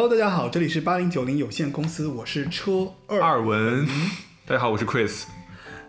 [0.00, 3.20] Hello，大家好，这里是八零九零有限公司，我是车二。
[3.20, 3.84] 二文，
[4.46, 5.24] 大家好，我是 Chris。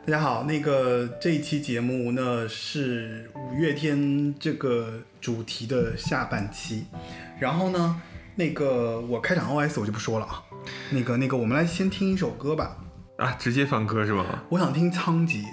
[0.03, 6.85] 大家好，那个这一期节目呢是五月天这个主题的下半期，
[7.39, 8.01] 然后呢，
[8.33, 10.41] 那个我开场 OS 我就不说了啊，
[10.89, 12.77] 那个那个我们来先听一首歌吧，
[13.17, 14.25] 啊，直接放歌是吗？
[14.49, 15.43] 我想听仓颉。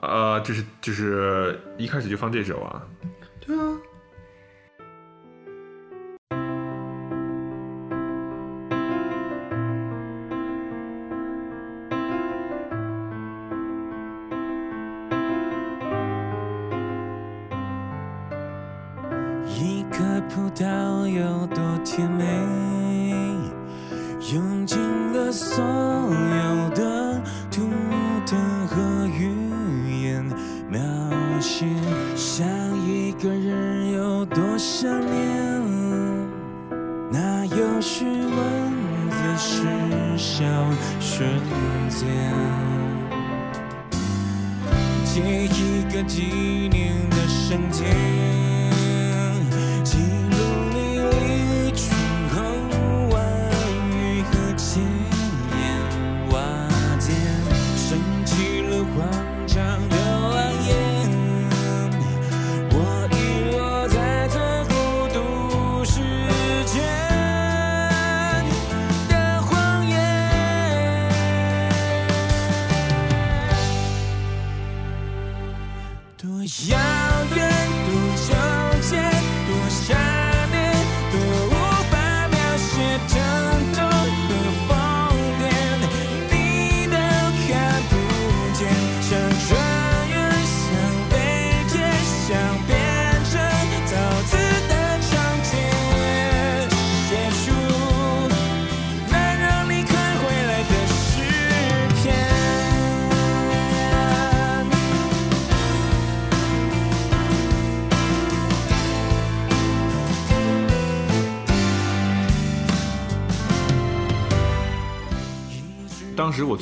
[0.00, 2.82] 啊，这是就是一开始就放这首啊。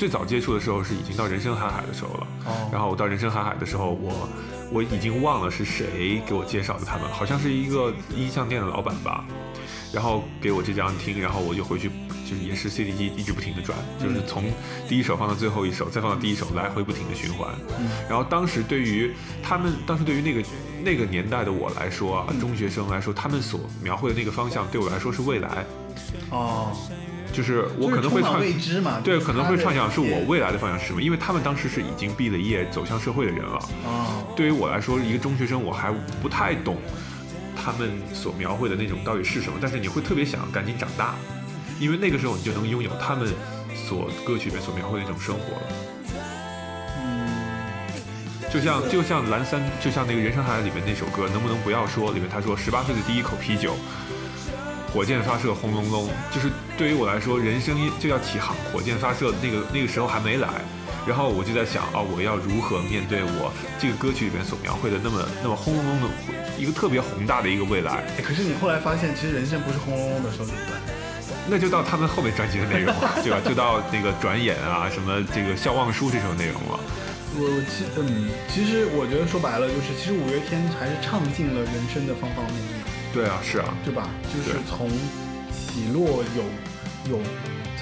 [0.01, 2.27] 最早接触的时候是已经到人生海海的时候了。
[2.47, 4.27] 哦然后我到人生海海的时候，我
[4.73, 9.23] 我已经忘了是谁给我介绍的他们，好像是一个音像店的老板吧。
[9.93, 11.91] 然后给我这张听，然后我就回去，
[12.25, 14.45] 就是也是 CD 机一直不停的转，就是从
[14.89, 17.51] 第一首放到最后一首，再放到第一首，来回不停的循环。
[18.09, 19.13] 然后当时对于
[19.43, 20.43] 他们，当时对于那个
[20.83, 25.67] 那个年代的我来说啊，中学生来说，他们所描绘的那个方向对我来说是未来，
[26.31, 26.70] 哦，
[27.41, 33.59] 就是我可能会创未知嘛，对，可能会畅想是我未来的方向是什么，因为他们当时是已经毕了业走向社会的人了。
[33.87, 35.91] 哦，对于我来说，一个中学生，我还
[36.21, 36.77] 不太懂
[37.57, 41.15] 他们所描绘的那种到底是什么，但是你会特别想赶紧长大，
[41.81, 43.27] 因为那个时候你就能拥有他们
[43.75, 45.63] 所歌曲里面所描绘的那种生活了。
[46.99, 47.31] 嗯，
[48.53, 52.13] 就像就像蓝三，就像那个《人生海海》里面那首歌，能不能不要说？
[52.13, 53.77] 里面他说十八岁的第一口啤酒，
[54.93, 60.49] 火箭发射轰隆隆，就是对于我来说，人生就要起航，火箭发射那个那个时候还没来。
[61.07, 63.51] 然后我就在想啊，我要如何面对我
[63.81, 66.09] 这个歌曲里面所描绘的那么那么轰隆隆的
[66.59, 68.05] 一个特别宏大的一个未来？
[68.19, 70.77] 哎可是你后来发现，其实人生不是轰隆隆的时候怎么办？
[71.49, 73.41] 那就到他们后面专辑的内容了，对吧？
[73.43, 76.79] 就到那个转眼啊，什么这个笑忘书这首内容了。
[77.35, 84.09] 我我其嗯，其实我觉得说白了就是，其实五月天还是唱尽了人生的方方面面，对啊，是啊，对吧？
[84.33, 84.89] 就是从
[85.51, 87.21] 起落有有，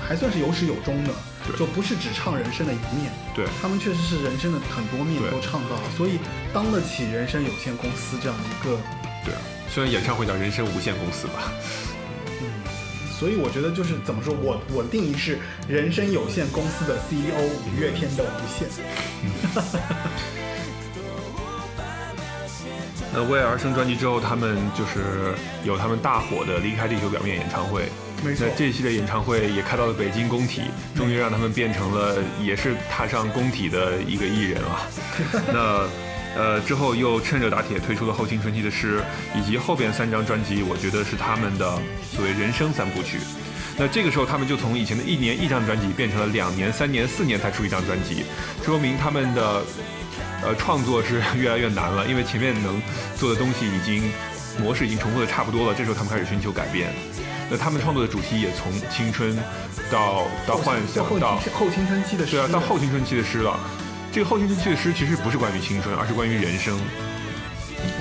[0.06, 1.10] 还算是有始有终的，
[1.58, 3.46] 就不是只唱人生的一面，对。
[3.60, 6.18] 他们确实是人生的很多面都唱到了，所以
[6.52, 8.80] 当得起人生有限公司这样的一个，
[9.24, 9.40] 对啊。
[9.68, 11.52] 虽然演唱会叫人生无限公司吧，
[13.18, 18.66] 所以我觉得就是怎么说，我我的定义是人生有限公司的 CEO 五月天的无限。
[23.12, 27.88] 那为爱而生专辑之后，他们就是有他们大火的《离开地球表面》演唱会。
[28.24, 30.62] 没错那这一系列演唱会也开到了北京工体，
[30.96, 34.88] 终于让他们变成了也是踏上工体的一个艺人了。
[36.34, 39.00] 那呃之后又趁热打铁推出了《后青春期的诗》，
[39.38, 41.78] 以及后边三张专辑，我觉得是他们的
[42.12, 43.18] 所谓人生三部曲。
[43.76, 48.24] 那这个时候，他们就从以前的一年一张专辑变成了两年、三年、四年才出一张专辑，
[48.64, 49.62] 说明他们的
[50.42, 52.80] 呃创作是 越来越难了，因为前面能
[53.16, 54.10] 做的东西已经
[54.60, 56.92] 模式已经重复的差不多了，这时候他们开始寻求改变。
[57.50, 59.34] 那他们创作的主题也从青春
[59.90, 63.58] 到到幻想后到青后青春期的诗对啊，到后青春期的诗了。
[64.12, 66.78] 这个后青春期的诗其实不是关于青春，而是关于人生。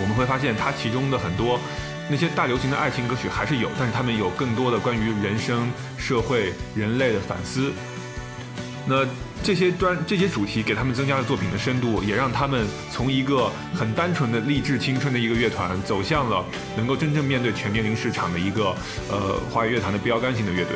[0.01, 1.59] 我们会发现它其中的很多
[2.09, 7.71] 那些大流行的爱情歌曲还是有，但是他们有更多的关于人生、社会、人类的反思。
[8.85, 9.05] 那
[9.43, 16.43] 这些专这些主题给他们增加了作品的深度，也让他们从一个很单纯的励志青春的一个乐团，走向了
[16.75, 18.75] 能够真正面对全年龄市场的一个
[19.09, 20.75] 呃华语乐坛的标杆性的乐队。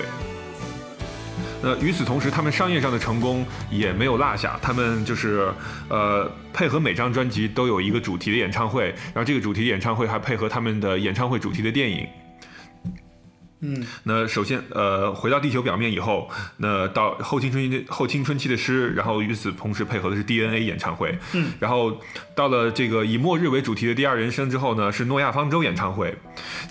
[1.63, 5.53] 那与此同时，他们商业上的成功也没有落下，他们就是
[5.89, 12.07] 呃配合每张专辑都有一个主题的演唱会，然后这个主题演唱会还配合他们的演唱会主题的电影。
[13.61, 21.95] 嗯，那首先，呃，回到地球表面以后，那到后青春期的后青春期的诗，然后与此同时配合的是 DNA 演唱会，嗯，然后
[22.35, 26.15] 到了这个以末日为主题的第二人生之后呢，是诺亚方舟演唱会，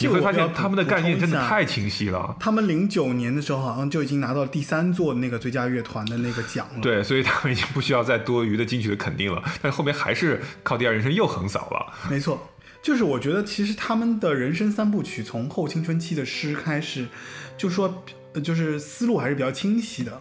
[0.00, 2.37] 你会发现他们的概念真的太清晰了。
[2.40, 12.10] 他们零九年的时候好像就已经拿到第三座那个最佳乐团的那个奖了。，对，所以他们已经不需要再多余的金曲的肯定了，但是后面还是靠第二人生又横扫了。
[12.10, 12.50] 没错，
[12.82, 17.06] 就是我觉得其实他们的人生三部曲从后青春期的诗开始，
[17.56, 20.21] 就说呃就是思路还是比较清晰的。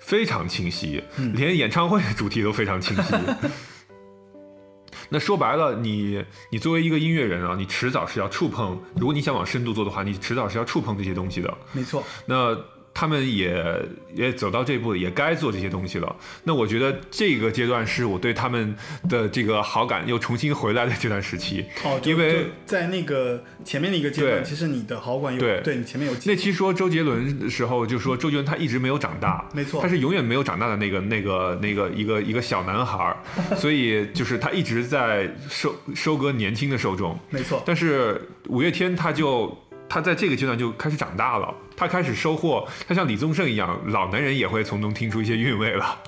[0.00, 3.14] 非常清晰，嗯连演唱会的主题都非常清晰。
[5.10, 11.56] 那说白了，你你作为一个音乐人啊，你迟早是要触碰，如果你想往深度做的话，你迟早是要触碰这些东西的。
[11.72, 12.54] 没错，那
[12.98, 13.64] 他们也
[14.12, 16.16] 也走到这一步，也该做这些东西了。
[16.42, 18.74] 那我觉得这个阶段是我对他们
[19.08, 21.64] 的这个好感又重新回来的这段时期。
[21.84, 33.16] 哦，因为在那个前面的一个阶段，其实你的好感有对你前面有那期说周杰伦的时候，就说周杰伦他一直没有长大，没错他是永远没有长大的那个那个那个一个一个小男孩，
[33.56, 37.16] 所以就是他一直在收收割年轻的受众。
[37.30, 39.56] 没错，但是五月天他就
[39.88, 45.98] 他在这个阶段就开始长大了，他开始收获，他像李宗盛一样，老男人也会从中听出一些韵味了。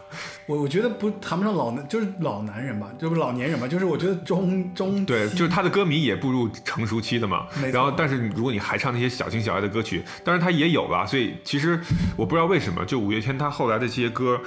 [0.47, 11.07] 我我觉得不谈不上老男，就是老男人吧，就是老年人吧，就是我觉得中中对，就是他的歌迷也步入成熟期的嘛然后，但是你如果你还唱那些小情小爱的歌曲，当然他也有了。
[11.07, 11.81] 所以其实
[12.17, 14.41] 我不知道为什么，就五月天他后来的这些歌。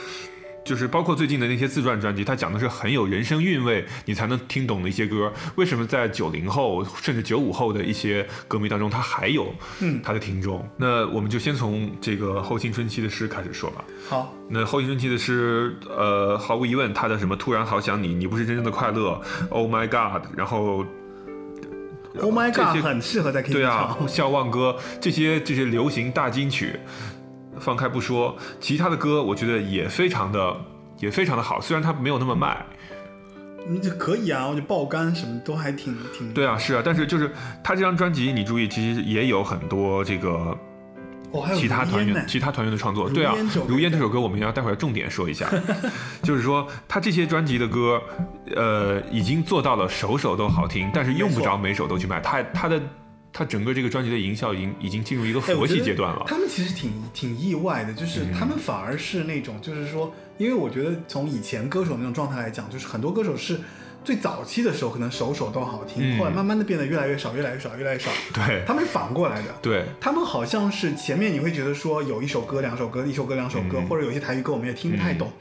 [0.65, 5.31] 就是包括最近的那些自传专辑，他讲的是很有人生韵味，你才能听懂的一些歌。
[5.55, 10.67] 为什么在九零后甚至九五后的一些歌迷当中，他还有嗯他的听众？
[10.77, 13.83] 那我们就先从这个后青春期的诗开始说吧。
[14.07, 20.85] 好，那后青春期的诗，呃，毫无疑问，他的什么突然好想你，你不是真正的快乐，Oh my God，然后
[22.21, 26.79] Oh my God，些很适合在 K 对啊，笑忘歌这些这些流行大金曲，
[27.59, 30.55] 放开不说，其他的歌我觉得也非常的
[30.99, 32.65] 也非常的好，虽然它没有那么卖。
[33.65, 36.33] 嗯，这可以啊，我觉得爆肝什么都还挺挺。
[36.33, 37.31] 对啊，是啊，但是就是
[37.63, 40.57] 他这张专辑，你注意，其实也有很多这个
[41.31, 43.09] 哦，其他团员其他团员的创作。
[43.09, 43.33] 对啊
[43.65, 45.47] 如烟这首歌我们要待会儿重点说一下，
[46.21, 48.01] 就是说他这些专辑的歌，
[48.53, 52.19] 呃，已经做到了首首都好听，但是用不着每首都去卖。
[52.19, 52.81] 他他的
[53.33, 56.23] 他整个这个专辑的营销已经已经进入一个佛系阶段了。
[56.27, 63.59] 他们其实挺挺意外的，就是他们反而是那种，就是说，因为我觉得从以前歌手那种状态来讲，就是很多歌手是
[64.03, 68.11] 最早期的时候可能首首都好听，嗯后来慢慢的变得越来越少，越来越少，越来越少。
[68.33, 69.47] 对他们是反过来的。
[69.61, 75.31] 对，他们好像是前面你会觉得说有一首歌、两首歌、一首歌、两首歌，嗯或者有些台语歌我们也听不太懂，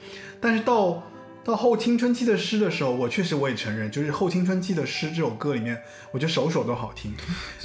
[0.40, 1.02] 但是到
[1.44, 5.80] 到后青春期的诗的时候，我确实我也承认，就是后青春期的诗这首歌里面，
[6.12, 7.12] 我觉得首首都好听，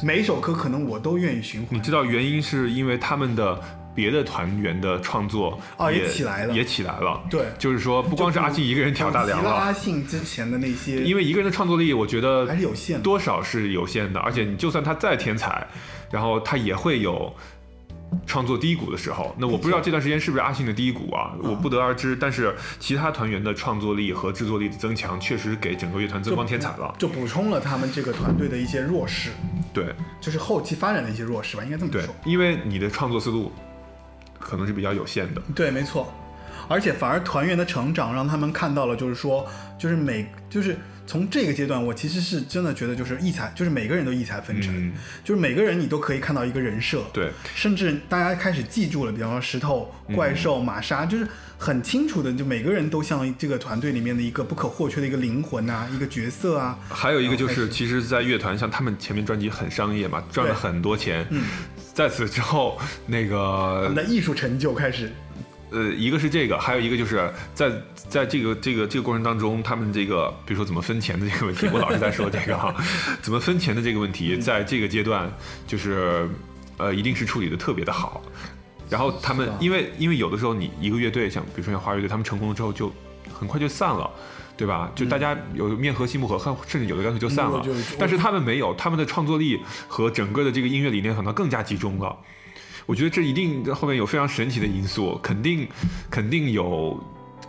[0.03, 1.79] 每一首歌可能我都愿意循环你。
[1.79, 3.61] 知道原因是因为他们的
[3.93, 7.23] 别的团员的创作哦也也起来了也起来了。
[7.29, 13.03] 对就是说不光是阿信一个人挑大梁了，阿信之前的那些，因为一个人的创作力，我觉得还是有限的。
[13.03, 15.67] 多少是有限的，而且你就算他再天才，
[16.09, 17.31] 然后他也会有
[18.25, 19.35] 创作低谷的时候。
[19.37, 22.15] 那我不知道这段时间是不是阿信的低谷啊，我不得而知。
[22.15, 26.93] 但是其他团员的创作力和制作力的增强，确实给整个乐团增光添彩了。
[26.97, 29.31] 就补充了他们这个团队的一些弱势，
[29.73, 33.51] 对就是后期发展的一些弱势吧，应该这么对说。，因为你的创作思路
[34.39, 35.41] 可能是比较有限的。
[35.55, 36.13] 对，没错。
[36.69, 39.47] 而且反而团员的成长让他们看到了，就是说，
[39.77, 44.93] 就是每就是从这个阶段，我其实是真的觉得就是异彩，就是每个人都异彩纷呈，嗯。
[45.23, 56.77] 就是每个人你都可以看到一个人设，对，甚至大家开始记住了，比方说石头、怪兽、玛莎，就是很清楚的，就每个人都像这个团队里面的一个不可或缺的一个灵魂啊，一个角色啊。
[56.89, 61.25] 还有一个就是，其实，在乐团像他们前面专辑很商业嘛，赚了很多钱。
[61.93, 65.11] 在此之后，那他个们的艺术成就开始，
[65.71, 72.73] 呃，一个是这个，还有一个就是在在这个这个这个过程当中，他们这个比如说怎么分钱的这个问题，我老是在说这个哈，
[73.21, 75.31] 怎么分钱的这个问题，在这个阶段
[75.65, 76.29] 就是
[76.77, 78.21] 呃，一定是处理的特别的好。
[78.89, 82.91] 然后他们因为因为有的时候你一个乐队像比如说像花乐队，他们成功了之后就
[83.31, 84.09] 很快就散了。
[84.57, 84.91] 对吧？
[84.95, 87.63] 就大家有面和心不合，甚至有的干脆就散了。
[87.99, 92.17] 但是他们没有，他们的创作力和整个的这个音乐理念可能更加集中了。
[92.87, 95.67] 我觉得这一定后面有非常神奇的因素，肯定
[96.09, 96.97] 肯定有，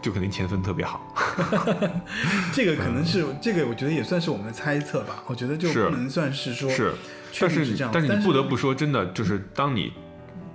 [0.03, 1.15] 就肯定前分特别好。
[2.53, 5.23] 这个可能是、这个，我觉得也算是我们的猜测吧。
[5.27, 6.93] 我觉得就是不能算是说是，
[7.41, 7.91] 但是确实是这样。
[7.95, 9.93] 但是你不得不说，真的就是当你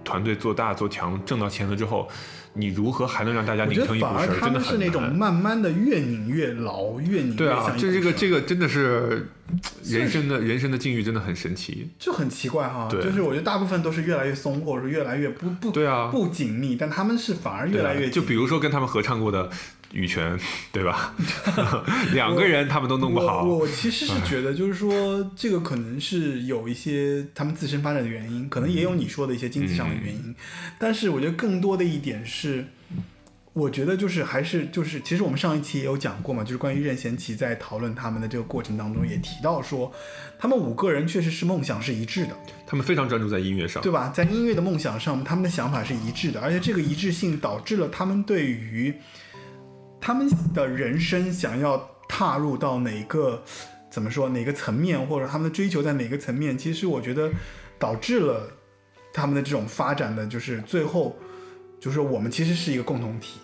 [0.03, 2.09] 团队做大做强，挣到钱了之后，
[2.53, 4.93] 你如何还能让大家拧成一股绳，真的他们是那。
[4.93, 9.27] 种慢慢的越拧越牢，越拧对啊越像，一这这个这个真的是
[9.83, 11.89] 是人生的人生的境遇，真的很神奇。
[11.97, 12.87] 就很奇怪哈。
[12.91, 19.49] 对就是我觉得大部分都是越来越松，或者说越来越不不对啊不紧密，但他们是反而越来越紧就比如说跟他们合唱过的
[19.93, 20.37] 羽泉，
[20.71, 21.13] 对吧？
[22.13, 23.43] 两个人他们都弄不好。
[23.43, 30.35] 我我其实是觉得，就是说，这个可能是有一些他们自身发展的原因，可能也有你说的一些经济上的原因，嗯
[30.79, 32.65] 但是我觉得更多的一点是，
[33.53, 39.93] 我觉得就是还是就是，其实我们上一期也有讲过嘛，就是关于任贤齐在讨论他们的这个过程当中也提到说，
[40.39, 42.35] 他们五个人确实是梦想是一致的，
[42.65, 43.83] 他们非常专注在音乐上。
[43.83, 44.11] 对吧？
[44.13, 48.91] 在音乐的梦想上，他们的想法是一致的，而且这个一致性导致了他们对于
[50.05, 53.41] 他们的人生想要踏入到哪个
[53.89, 57.31] 怎么说哪个层面，或者他们的追求在哪个层面，其实我觉得
[57.79, 58.51] 导致了
[59.13, 61.17] 他们的这种发展的，就是最后
[61.79, 63.39] 就是我们其实是一个共同体，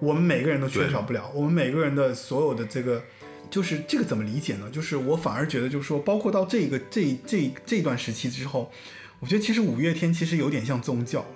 [0.00, 3.02] 我们每个人都缺少不了，我们每个人的所有的这个。
[3.50, 4.70] 就是这个怎么理解呢？
[4.70, 8.70] 就是我反而觉得，就是说，包括到这个这这这段时期之后，
[9.18, 11.26] 我觉得其实五月天其实有点像宗教了。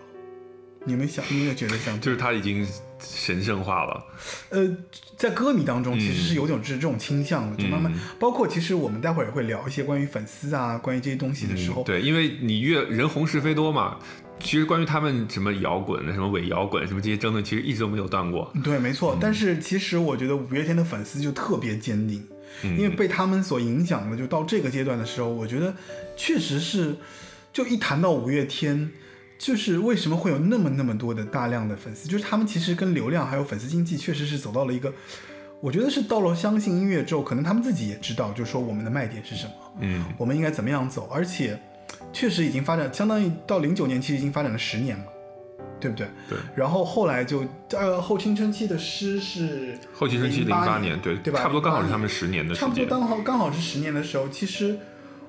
[0.84, 2.00] 你们想，你有没有觉得像？
[2.00, 2.64] 就是他已经
[2.98, 4.04] 神圣化了。
[4.50, 4.76] 呃，
[5.16, 13.98] 在歌迷当中其实是有种这这种倾向的，就慢慢，包括其实我们待会儿也会聊一些关于粉丝啊，关于这些东西的时候，对，因为你越人红是非多嘛。
[14.40, 18.52] 其实关于他们什么摇滚、什么伪摇滚、什么这些争论，其实一直都没有断过。
[18.64, 19.16] 对，没错。
[19.18, 22.26] 但是其实我觉得五月天的粉丝就特别坚定，
[22.62, 25.72] 因为被他们所影响的，就到这个阶段的时候，我觉得
[26.16, 26.96] 确实是，
[27.52, 28.90] 就一谈到五月天，
[29.38, 34.92] 就是为什么会有那么那么多的大量的粉丝，就是他们其实跟流量还有粉丝经济确实是走到了一个，
[35.60, 41.60] 我觉得是到了相信音乐之后，可能他们自己也知道，就是说我们的卖点是什么，嗯，我们应该怎么样走，而且
[42.12, 45.04] 确实已经发展，相当于到零九年其实已经发展了十年嘛，
[45.80, 46.06] 对不对？
[46.28, 46.38] 对。
[46.54, 51.40] 然后后来就呃后青春期的诗是后青春期零八年年，对对吧？
[51.40, 52.68] 差不多刚好是他们十年的时间。
[52.68, 54.78] 差不多刚好刚好是十年的时候，其实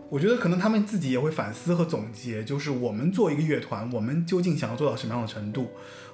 [0.10, 5.70] 我觉得可能他们自己也会反思和总结，就是我们做一个乐团，我们究竟想要做到什么样的程度？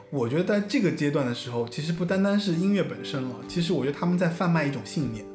[0.09, 5.25] 我觉得在这个阶段的时候，其实不单单是音乐本身了，其实我觉得他们在贩卖一种信念，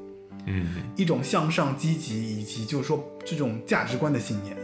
[0.46, 4.56] 嗯，一种向上、积极以及就是说这种价值观的信念。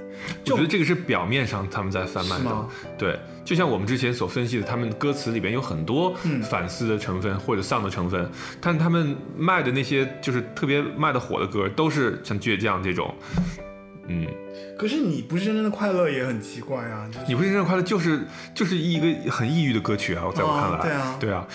[0.46, 8.30] 我觉得这个是表面上他们在贩卖吗，对，就像我们之前所分析的，他们歌词里边有很多嗯反思的成分或者丧的成分，
[8.60, 13.12] 但他们卖的那些就是特别卖的火的歌，都是像倔强这种，
[14.08, 14.26] 嗯，
[14.78, 18.20] 可是你不是真正的快乐也很奇怪啊，就是你不是真正的快乐，就是
[18.54, 21.46] 就是一个很抑郁的歌曲啊，在我看来，哦对啊对啊，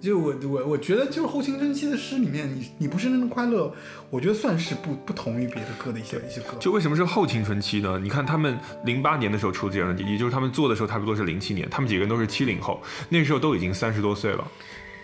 [0.00, 3.74] 就我我我觉得就是后青春期的诗里面，你你不是真正的快乐，
[4.10, 6.56] 我觉得算是不不同于别的歌的一些一些歌。
[6.60, 7.98] 就为什么是后青春期呢？
[8.00, 14.46] 你看他们零八年的时候出这张专辑，也就是他们做的时候差不多是零七年，他们几个人都是七零后，那时候都已经三十多岁了。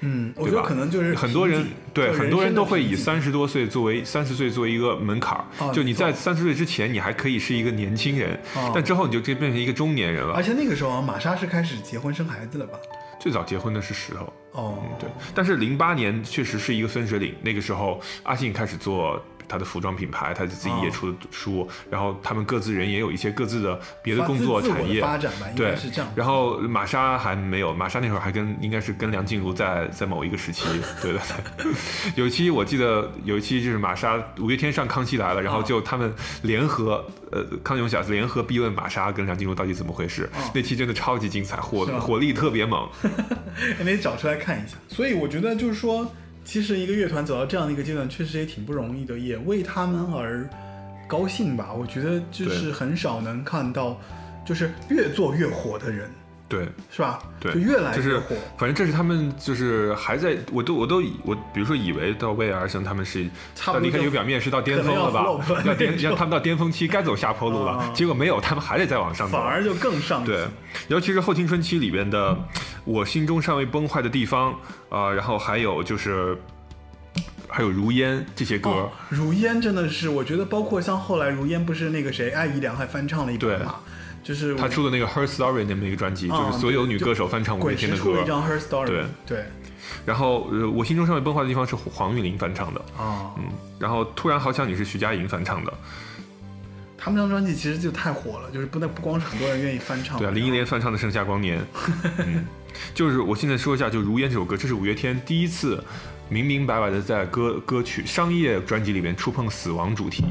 [0.06, 10.42] 嗯，我觉得可能就是很多人对很多人都会以三十多岁作为三十岁作为一个门槛儿，啊就你在懂三十岁之前，你还可以是一个年轻人，啊但之后你就变成一个中年人了而。
[10.42, 12.78] 且那个时候啊，玛莎是开始结婚生孩子了吧？
[13.18, 19.18] 最早结婚的是石头，哦，对，但是零八年确实是一个分水岭，那个时候阿信开始做。
[19.48, 26.10] 他的服装品牌，他自己也出的书，然后他们各自人也有一些各自的别的工作产业发展吧，应对该是这样。
[26.14, 30.64] 然后玛莎还没有，玛莎那会儿还跟应该是跟梁静茹在在某一个时期，
[31.02, 31.20] 对对
[31.58, 31.72] 对。
[32.16, 42.88] 有一期我记得有一期就是玛莎五月天上康熙来了，然后就他们联合呃康永小子联合逼问玛莎跟梁静茹到底怎么回事，那期真的超级精彩，火火力特别猛。
[43.78, 44.76] 你得找出来看一下。
[44.88, 46.10] 所以我觉得就是说，
[46.44, 50.48] 其实一个乐团走到这样的一个阶段，确实也挺不容易的，也为他们而
[51.08, 51.72] 高兴吧。
[51.72, 53.98] 我觉得就是很少能看到，
[54.44, 56.10] 就是越做越火的人，
[56.54, 57.18] 对是吧？
[57.40, 58.36] 对，就越来就是越火。
[58.56, 65.26] 反正这是他们就是还在，我都我都以我比如说以为到魏而生他们是到离开差不多就有表面是到巅峰了吧
[65.64, 69.36] 要巅让 他们到巅峰期该走下坡路了啊，结果没有，他们还得再往上走。
[69.36, 70.46] 反而就更上对，
[70.88, 72.30] 尤其是后青春期里边的
[72.84, 74.52] 《我心中尚未崩坏的地方》
[74.96, 76.36] 啊、然后还有就是
[77.48, 83.76] 还有《如烟》这些歌，哦，如烟真的是，我觉得包括像后来如烟不是那个谁艾怡良还翻唱了一版对嘛，
[84.24, 88.02] 就是他出的那个《Her Story》那么一个专辑，啊就是所有女歌手翻唱五月天的歌。
[88.02, 88.26] 石出了一。
[88.26, 89.04] 张《Her Story》，对。
[89.26, 89.44] 对。
[90.06, 93.44] 然后，呃，我心中尚未崩坏的地方是黄韵玲翻唱的，啊，嗯，
[93.78, 95.72] 然后突然好想你是徐佳莹翻唱的，
[96.96, 101.60] 他们这张专辑其实就太火了，就是不能不光是很多人愿意翻唱，对啊，林忆莲翻唱的《盛夏光年》，
[102.18, 102.46] 嗯，
[102.94, 105.82] 就是我现在说一下，就《如烟》这首歌，这是五月天第一次
[106.30, 110.24] 明明白白的在歌歌曲商业专辑里面触碰死亡主题，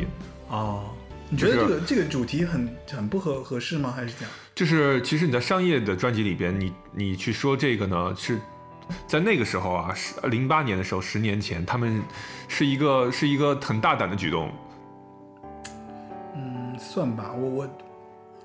[0.50, 0.86] 哦，
[1.34, 3.92] 你觉得就是这个这个主题很很不合合适吗？
[3.92, 4.32] 还是这样？
[4.54, 8.40] 就是其实你在商业的专辑里边，你你去说这个呢，是
[9.08, 12.04] 在那个时候啊，是零八年的时候，十年前，他们
[12.48, 14.52] 是一个是一个很大胆的举动，
[16.36, 17.70] 嗯，算吧，我我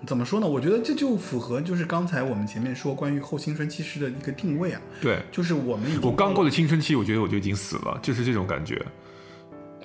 [0.07, 0.47] 怎么说呢？
[0.47, 5.21] 我觉得这就符合就是刚才我们前面说关于后青春期时的一个定位啊，对。
[5.30, 8.83] 就是我们已经我刚过了了青春期，我觉得我就已经死了，就是这种感觉。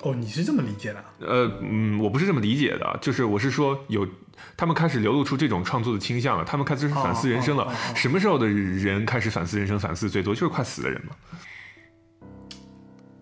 [0.04, 1.04] 哦，你是这么理解的啊？
[1.18, 4.06] 呃，嗯，我不是这么理解的，就是我是说有，
[4.54, 7.64] 他们开始流露出这种创作的倾向了，他们开始反思人生了。
[7.64, 11.16] 哦哦哦哦什么时候的人开始反思人生，反思最多就是快死的人嘛。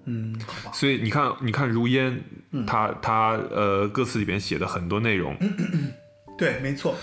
[0.07, 0.37] 嗯，
[0.73, 2.21] 所以你看，你看如烟，
[2.51, 5.37] 嗯他他呃歌词里边写的很多内容，
[6.37, 6.95] 对，没错，《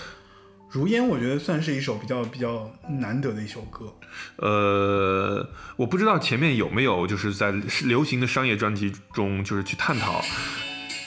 [0.70, 3.92] 如烟》我觉得算是一首比较比较难得的一首歌。
[4.36, 5.44] 呃，
[5.76, 7.52] 我不知道前面有没有就是在
[7.84, 10.22] 流行的商业专辑中，就是去探讨，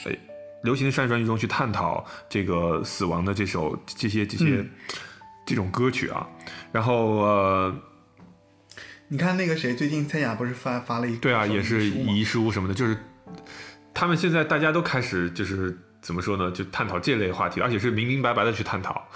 [0.06, 0.18] 哎，
[0.62, 4.70] 流行的商业专辑中去探讨这个死亡的这首这些这些、嗯
[5.46, 6.26] 这种歌曲啊。
[6.72, 7.74] 然后呃，
[9.08, 12.96] 你看那个谁，最近蔡雅不是发发了一对啊，也是遗书吗遗书什么的，就是
[13.92, 19.06] 他们现在大家都开始就是怎么说呢，就探讨这类话题，而且是明明白白的去探讨。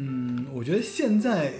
[0.00, 1.52] 嗯，我觉得现在，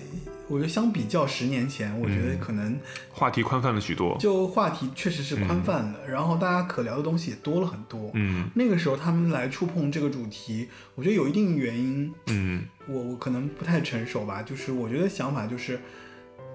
[0.47, 2.79] 我觉得相比较十年前，我觉得可能
[3.11, 4.17] 话题宽泛了许多。
[4.21, 8.13] 就话题确实是宽泛了，然后大家可聊的东西也多了很多。
[8.15, 15.81] 嗯那个时候他们来触碰这个主题，我觉得有一定原因，嗯我我可能不太成熟吧，就是我觉得想法就是，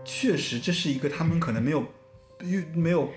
[0.05, 1.85] 确实这是一个他们可能没有
[2.41, 3.09] 遇没有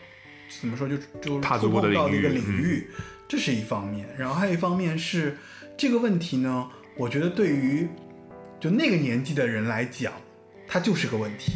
[0.60, 2.90] 怎么说就就触碰到的一个领域嗯领域，
[3.28, 4.08] 这是一方面。
[4.18, 5.38] 然后还有一方面是
[5.76, 7.88] 这个问题呢，我觉得对于
[8.58, 10.12] 就那个年纪的人来讲，
[10.66, 11.52] 它就是个问题，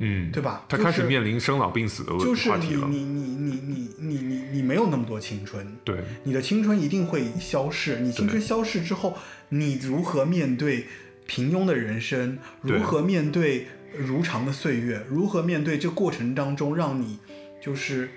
[0.00, 0.64] 嗯，对吧？
[0.68, 2.88] 他开始面临生老病死的就是话题了。
[2.88, 8.00] 你你你你你你你你没有那么多青春，对，你的青春一定会消逝。
[8.00, 9.16] 你青春消逝之后，
[9.48, 10.86] 你如何面对
[11.26, 12.38] 平庸的人生？
[12.62, 15.00] 如何面对如常的岁月？
[15.08, 17.18] 如何面对这过程当中让你
[17.60, 18.10] 就是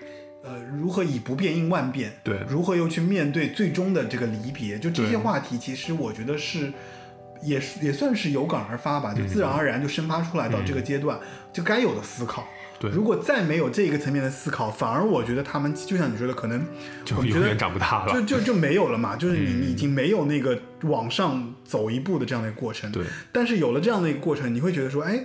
[0.44, 2.20] 呃如何以不变应万变？
[2.24, 4.80] 对如何又去面对最终的这个离别？
[4.80, 6.74] 就这些话题，其实我觉得是。
[7.44, 11.20] 也是也算是有感而发吧，就自然而然就生发出来到这个阶段，
[11.52, 12.42] 就该有的思考。
[12.42, 16.66] 嗯对如果再没有这个层面的思考，反而我觉得他们就像你说的，可能
[17.06, 18.12] 就永远长不大了。
[18.12, 22.92] 就就就没有了嘛， 就是你嗯你已经没有那个往上走一步的这样的一个过程。
[22.92, 25.24] 对，但是有了这样的一个过程，你会觉得说，哎，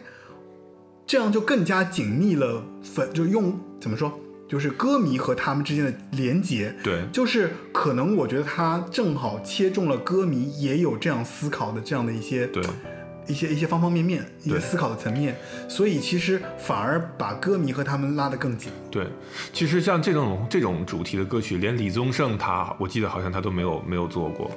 [1.04, 6.74] 这样就更加紧密了粉，就用怎么说，就是歌迷和他们之间的连接。
[6.82, 12.62] 对就是可能我觉得他正好切中了歌迷也有这样思考的这样的一些对
[13.26, 15.36] 一些一些方方面面一些对思考的层面，
[15.68, 18.72] 所以其实反而把歌迷和他们拉得更紧。
[18.90, 19.06] 对，
[19.52, 24.50] 其实像这种这种主题的歌曲，连李宗盛他，我记得好像他都没有没有做过。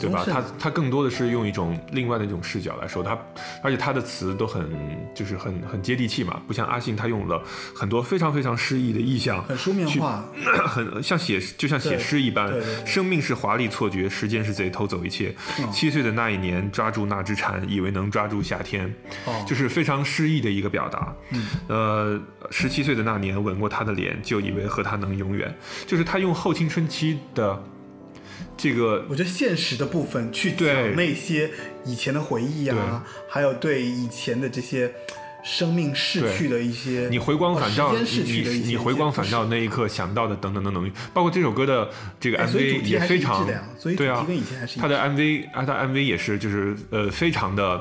[0.00, 0.24] 对吧？
[0.26, 3.16] 他他更多的是用一种另外的一种视角来说，他
[3.62, 4.68] 而且他的词都很
[5.14, 7.42] 就是很很接地气嘛，不像阿信他用了
[7.74, 10.24] 很多非常非常诗意的意象，很书面去化，
[10.66, 12.52] 很像写就像写诗一般
[12.84, 15.34] 生命是华丽错觉，时间是贼偷走一切。
[15.58, 18.92] 嗯七岁的那一年，抓住那只蝉，以为能抓住夏天，
[19.26, 21.14] 哦就是非常诗意的一个表达。
[21.30, 22.20] 嗯，呃，
[22.50, 25.54] 十七岁的那年，吻过他的脸，就以为和他能永远。
[25.86, 27.62] 就是他用后青春期的
[28.56, 30.72] 这个我觉得现实的部分去对。
[30.72, 31.50] 讲那些
[31.84, 34.92] 以前的回忆啊，还有对以前的这些
[35.44, 43.46] 生命逝去的一些，你回光返照，你你回光返照那一刻想到的等等等等，包括这首歌的这个 MV 也非常
[43.96, 47.80] 对啊题跟以前还是他的 MV 啊，他 MV 也是就是呃非常的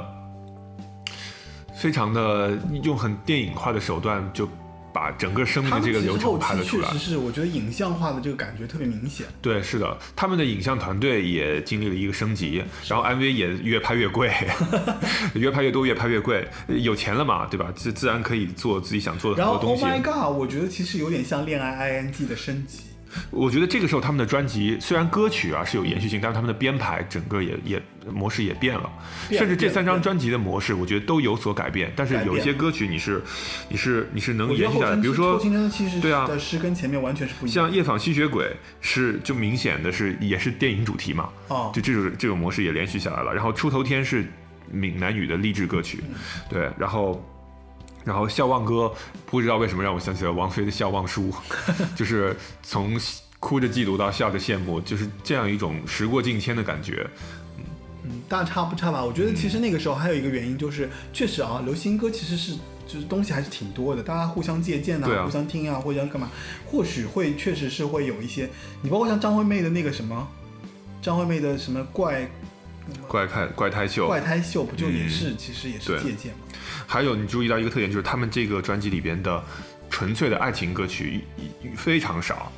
[1.81, 4.47] 非常的用很电影化的手段就
[4.95, 7.11] 把整个生命的这个流程拍了出来期确实。
[7.11, 9.25] 是，我觉得影像化的这个感觉特别明显。
[9.41, 14.31] 对，是的，他们的影像团队也经历了一个升级，然后 MV 也越拍越贵，
[15.35, 16.47] 越拍越多，越拍越贵。
[16.69, 17.73] 有钱了嘛，对吧？
[17.75, 19.85] 自自然可以做自己想做的然后很多东 Oh 西。
[19.85, 22.79] my God，我觉得其实有点像恋爱 ing 的升级。
[23.31, 28.89] 我觉得这个时候他们的专辑虽然歌曲啊是有延续性，但是他们的编排整个也也模式也变了，
[29.31, 31.91] 甚至这三张专辑的模式，我觉得都有所改变。
[31.95, 33.21] 但是有一些歌曲你是
[33.69, 35.39] 你是你是能延续下来，后尘比如说
[36.01, 38.45] 对啊的诗跟前面完全是不一样像《夜访吸血鬼》
[38.81, 43.33] 是就明显的是也是电影主题嘛，哦就这种这种模式也连续下来了。
[43.33, 44.25] 然后《出头天》是
[44.69, 46.15] 闽南语的励志歌曲，嗯
[46.49, 47.23] 对，然后。
[48.05, 48.73] 然后《笑忘歌》
[49.25, 51.29] 不知道为什么让我想起了王菲的《笑忘书》，
[51.97, 52.97] 就是从
[53.39, 57.05] 哭着嫉妒到笑着羡慕，就是这样一种时过境迁的感觉。
[58.03, 59.03] 嗯，大差不差吧。
[59.03, 62.53] 我觉得其实那个时候还有一个原因就是，确实啊，流行歌其实是
[62.87, 66.29] 就是东西还是挺多的，大家互相借鉴对啊互相听啊，互相干嘛，
[66.67, 68.49] 或许会确实是会有一些，
[68.81, 70.27] 你包括像张惠妹的那个什么，
[71.01, 72.29] 张惠妹的什么怪
[73.07, 76.44] 怪胎怪胎秀，怪胎秀，不就也是、嗯其实也是借鉴嘛？
[76.87, 79.43] 还有你注意到一个特点，就是他们这个专辑里边的
[79.89, 81.23] 纯粹的爱情歌曲
[81.75, 82.51] 非常少。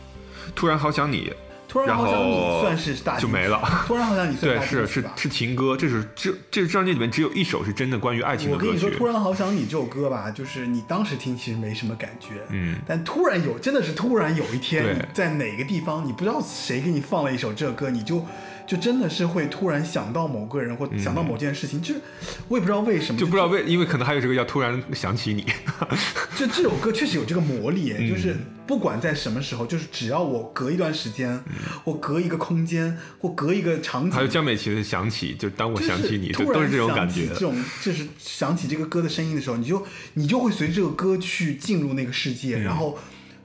[0.56, 1.32] 突然好想你，
[1.68, 3.62] 突然然好想你算是大就没了。
[3.86, 18.26] 突然好想你对是是是情歌，这是这这张专辑里面只有一首是真的关于爱情的歌我跟你说，突然好想你这首歌吧，就是你当时听其实没什么感觉，嗯，但突然有，真的是突然有一天你在哪个地方，你不知道谁给你放了一首这歌，你就
[18.68, 22.02] 就真的是会突然想到某个人或想到某件事情，就是
[22.50, 25.46] 我也不知道为什么，就不知道为，因为可能还有这个叫突然想起你。
[26.38, 28.36] 就这首歌确实有这个魔力，嗯就是
[28.68, 31.42] 不管在什么时候，就是只要我隔一段时间，
[31.84, 37.40] 或隔一个空间，或隔一个场景，嗯还有江美琪的想起，就当我想起你，就突然都是这种感觉这。
[37.40, 43.00] 种就是想起这个歌的声音的时候，你就你就会随着这个歌去进入那个世嗯界，然后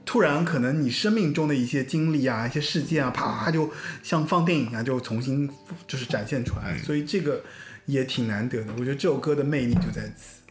[0.05, 5.49] 突然可能你生命中的一些经历啊、一些事件啊，啪就像放电影一样，就重新
[5.87, 7.41] 就是展现出嗯来，所以这个
[7.85, 8.73] 也挺难得的。
[8.73, 10.41] 我觉得这首歌的魅力就在此。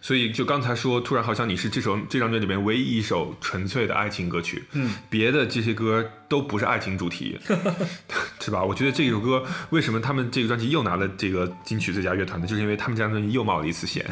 [0.00, 7.38] 所以就刚才说，突然好像你是这首这张专辑里面唯一一首纯粹的爱情歌曲，嗯，别的这些歌都不是爱情主题，
[8.38, 8.62] 是吧？
[8.62, 12.46] 我觉得这首歌为什么他们这个专辑又拿了这个金曲最佳乐团呢？
[12.46, 14.04] 就是因为他们这张专辑又冒了一次险。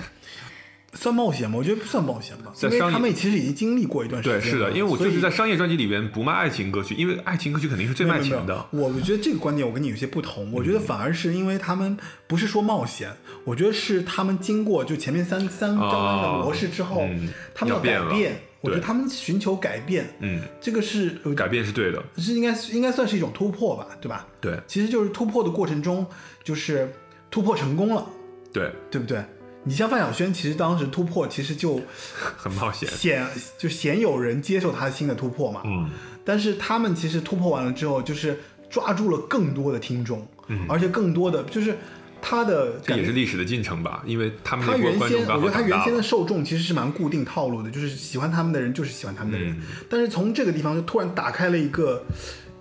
[0.95, 1.57] 算冒险吗？
[1.59, 4.53] 我觉得不算冒险吧，因为在商业他们其实已经经历过一段时间对，了。
[4.53, 8.67] 是的，因为我就是在商业专辑里边不卖爱情歌曲，因为爱情歌曲肯定是最卖钱的。
[8.71, 13.11] 没有没有我觉得这个观点我跟你有些不同，我觉得反而是因为他们不是说冒险，
[13.45, 24.27] 我觉得是他们经过就前面三三张的模式之后，嗯他们要改变，我觉得他们寻求改变，嗯，这个是呃改变是对的，是应该应该算是一种突破吧，对吧？
[24.43, 26.07] 对其实就是突破的过程中，
[26.45, 26.93] 就是
[27.31, 28.07] 突破成功了，
[28.53, 29.25] 对，对不对？
[29.65, 31.81] 你像范晓萱，其实当时突破其实就
[32.37, 32.89] 很冒险。
[32.89, 35.89] 鲜就鲜有人接受她新的突破嘛，嗯，
[36.25, 40.27] 但是他们其实突破完了之后，就是抓住了更多的听众，
[40.69, 41.77] 而且更多的就是
[42.21, 42.97] 他的嗯这。
[42.97, 45.61] 也是历史的进程吧，因为他们他原先，我觉得他。
[45.61, 52.03] 原先的受众其实是蛮固定套路的，就是喜欢他们的人就是喜欢他们的人，嗯但是从这个地方就突然打开了一个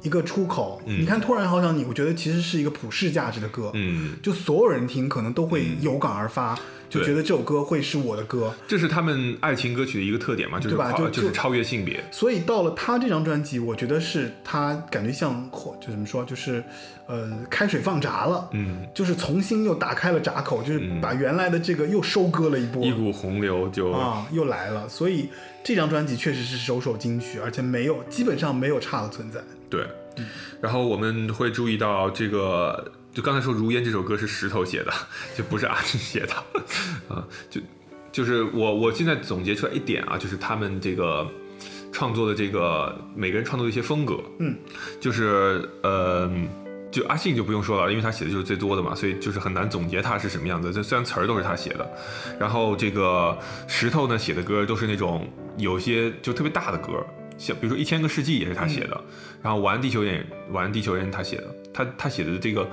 [0.04, 0.82] 一个出口。
[0.86, 6.58] 你看，突然好想你，我觉得其实是一个普世价值的歌，嗯，就所有人听可能都会有感而发，
[6.92, 8.54] 就觉得这首歌会是我的歌。
[8.68, 12.04] 这是他们爱情歌曲的一个特点嘛，就是对吧就是超越性别。
[12.12, 16.62] 所以到了他这张专辑，我觉得是他感觉像火就怎么说，就是
[17.08, 24.90] 呃开水放闸了，嗯，就是重新又打开了闸口，就是把原来的这个又收割了一波一股洪流就啊，又来了。
[24.90, 25.30] 所以
[25.64, 29.40] 这张专辑确实是首首金曲，而且没有基本上没有差的存在。
[29.70, 29.86] 对，
[30.60, 34.94] 然后我们会注意到这个，就刚才说《如烟》这首歌是石头写的，
[35.36, 36.34] 就不是阿信写的，
[37.14, 37.62] 啊，就
[38.12, 41.28] 就是我我现在总结出来一点啊，就是他们这个
[41.92, 44.58] 创作的这个每个人创作的一些风格，嗯，
[45.00, 46.32] 就是呃。
[46.92, 50.74] 就阿信就不用说了，因为他写的就是最多的嘛，所以就是很难总结他是什么样子。
[50.74, 51.90] 这虽然词儿都是他写的，
[52.38, 57.02] 然后这个石头呢写的歌都是那种有些就特别大的歌，
[57.38, 59.02] 像比如说《一千个世纪》也是他写的，
[59.42, 60.22] 然后《晚安地球人》
[60.54, 62.70] 《晚安地球人》他写的，他他写的这个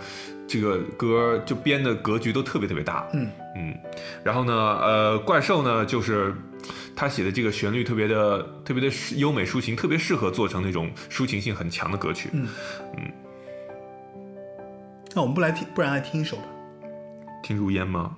[0.46, 3.74] 这个歌就编的格局都特别特别大，嗯嗯，
[4.24, 6.34] 然后呢，呃，怪兽呢就是
[6.96, 12.28] 他写的这个旋律特别的特别的优美抒情，特别适合做成那种抒情性很强的歌曲。
[12.32, 12.48] 嗯
[12.96, 13.12] 嗯
[15.14, 16.44] 那我们不来听，不然来听一首吧。
[17.42, 18.14] 听如烟吗？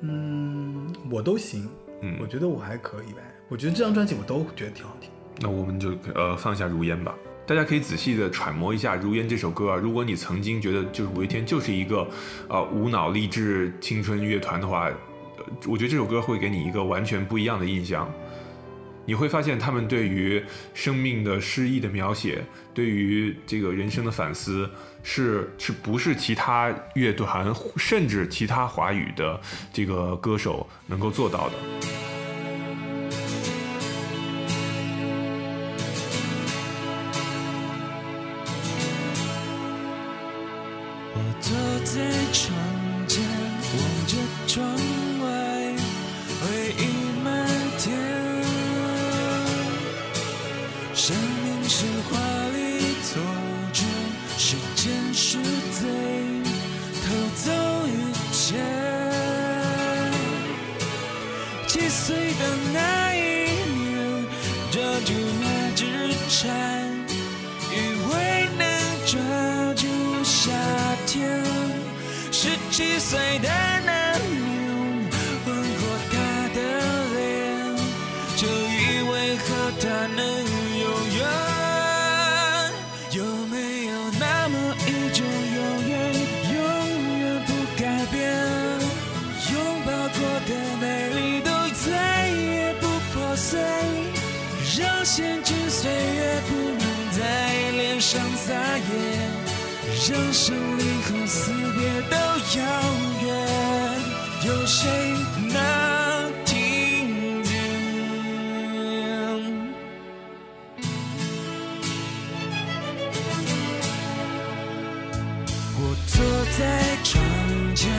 [0.00, 1.68] 嗯，我都行，
[2.02, 3.22] 嗯我觉得我还可以呗。
[3.48, 5.10] 我觉得这张专辑我都觉得挺好听。
[5.40, 7.14] 那我们就呃放下如烟吧。
[7.50, 9.76] 大家可以仔细的揣摩一下《如烟》这首歌啊。
[9.76, 12.08] 如果你曾经觉得就是五月天就是一个
[12.48, 14.88] 呃无脑励志青春乐团的话，
[15.66, 18.08] 我觉得这首歌会给你一个完全不一样的印象。
[19.04, 20.40] 你会发现他们对于
[20.74, 22.40] 生命的诗意的描写，
[22.72, 24.70] 对于这个人生的反思，
[25.02, 29.40] 是是不是其他乐团甚至其他华语的
[29.72, 31.56] 这个歌手能够做到的？
[42.00, 42.79] message
[72.80, 73.48] 七岁的
[73.84, 74.30] 那年，
[75.44, 75.48] 吻
[75.80, 76.16] 过她
[76.54, 76.58] 的
[77.14, 77.20] 脸，
[78.38, 79.44] 就以为和
[79.78, 79.84] 她
[80.16, 80.18] 能
[80.80, 80.88] 永
[81.18, 81.20] 远。
[83.12, 83.18] 有
[83.52, 84.54] 没有那么
[84.86, 85.20] 一种
[85.56, 85.92] 永远，
[86.54, 86.56] 永
[87.20, 88.18] 远不改变？
[89.52, 91.50] 拥抱过的美丽都
[91.84, 93.60] 再也不破碎，
[94.78, 97.20] 让闲去岁月不能在
[97.72, 98.90] 脸上撒野，
[100.08, 100.56] 让生
[104.72, 104.88] 谁
[105.52, 107.52] 能听见？
[115.74, 116.22] 我坐
[116.56, 116.62] 在
[117.02, 117.20] 窗
[117.74, 117.90] 前，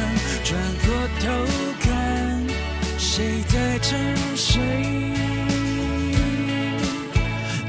[0.45, 0.49] 转
[0.85, 0.87] 过
[1.19, 1.27] 头
[1.81, 1.91] 看，
[2.97, 4.63] 谁在沉睡？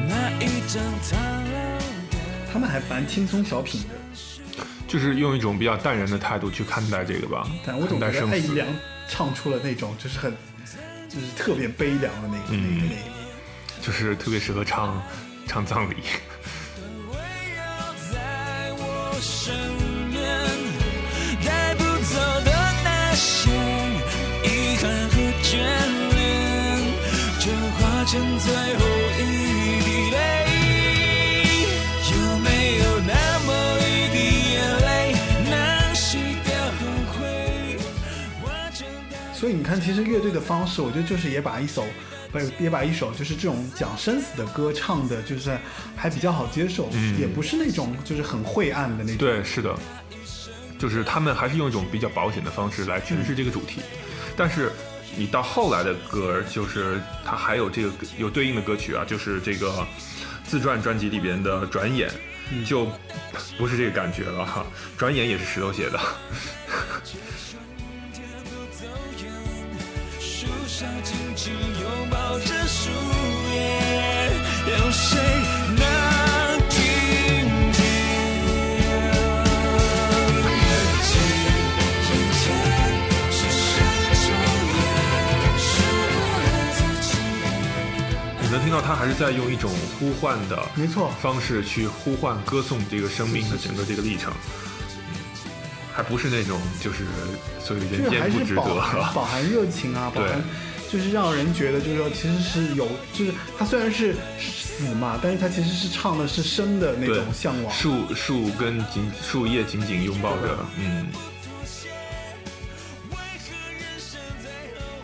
[0.06, 1.82] 那一张苍老的。
[2.52, 3.96] 他们还蛮轻松小品的，
[4.86, 8.36] 就是用一种比较淡然的态度去看待这个吧，但我总看待生死。
[8.36, 8.68] 觉得艾怡良
[9.22, 10.36] 唱出了那种就是很
[11.08, 12.94] 就是特别悲凉的那个、那个那个。
[13.80, 15.00] 就是特别适合唱
[15.46, 15.94] 唱葬礼。
[39.82, 41.84] 其实乐队的方式，我觉得就是也把一首，
[42.30, 45.58] 不是也把一首就是这种讲生死的歌唱的，就是
[45.96, 49.16] 还比较好接受，也不是那种就是很晦暗的那种。
[49.18, 49.74] 对，是的，
[50.78, 53.80] 就是他们还是用一种比较保险的方式来诠释这个主题，
[54.36, 54.70] 但是
[55.16, 59.86] 你到后来的歌，就是它还有这个有对应的歌曲啊，就是这个
[60.44, 62.10] 自传专辑里边的《转眼》，
[62.66, 62.88] 就
[63.58, 64.64] 不是这个感觉了哈，
[64.98, 66.00] 《转眼》也是石头写的，
[70.62, 72.88] 树上紧紧拥抱着树
[73.52, 74.30] 叶，
[74.70, 75.18] 有谁
[75.76, 75.84] 能
[76.68, 76.78] 听
[77.72, 77.82] 见？
[82.06, 82.46] 眼前
[83.32, 83.74] 是山
[84.14, 84.30] 丘
[84.70, 84.78] 也
[85.58, 85.66] 是
[86.14, 86.24] 我
[86.76, 87.10] 自己。
[88.40, 94.32] 你能听到他还是在用一种呼唤的没错方式去呼唤、歌颂这个生命的整个这个历程。
[95.92, 97.04] 嗯还不是那种就是
[97.60, 98.62] 所谓就是还人间不值得，
[99.14, 100.42] 饱含热情啊，饱对含
[100.90, 107.74] 就是让人觉得就是说其实是有，就是他虽然是死嘛，但是他其实是唱的是生的那种向往。
[107.74, 111.06] 树树跟紧树叶紧紧拥抱着，嗯，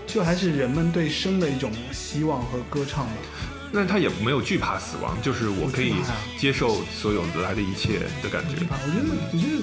[0.07, 3.13] 就还是人们对生的一种希望和歌唱吧。
[3.75, 5.97] 但他也没有惧怕死亡，就是我可以
[6.39, 8.65] 接受所有来的一切的感觉。
[8.67, 9.63] 啊，我觉得，我觉得，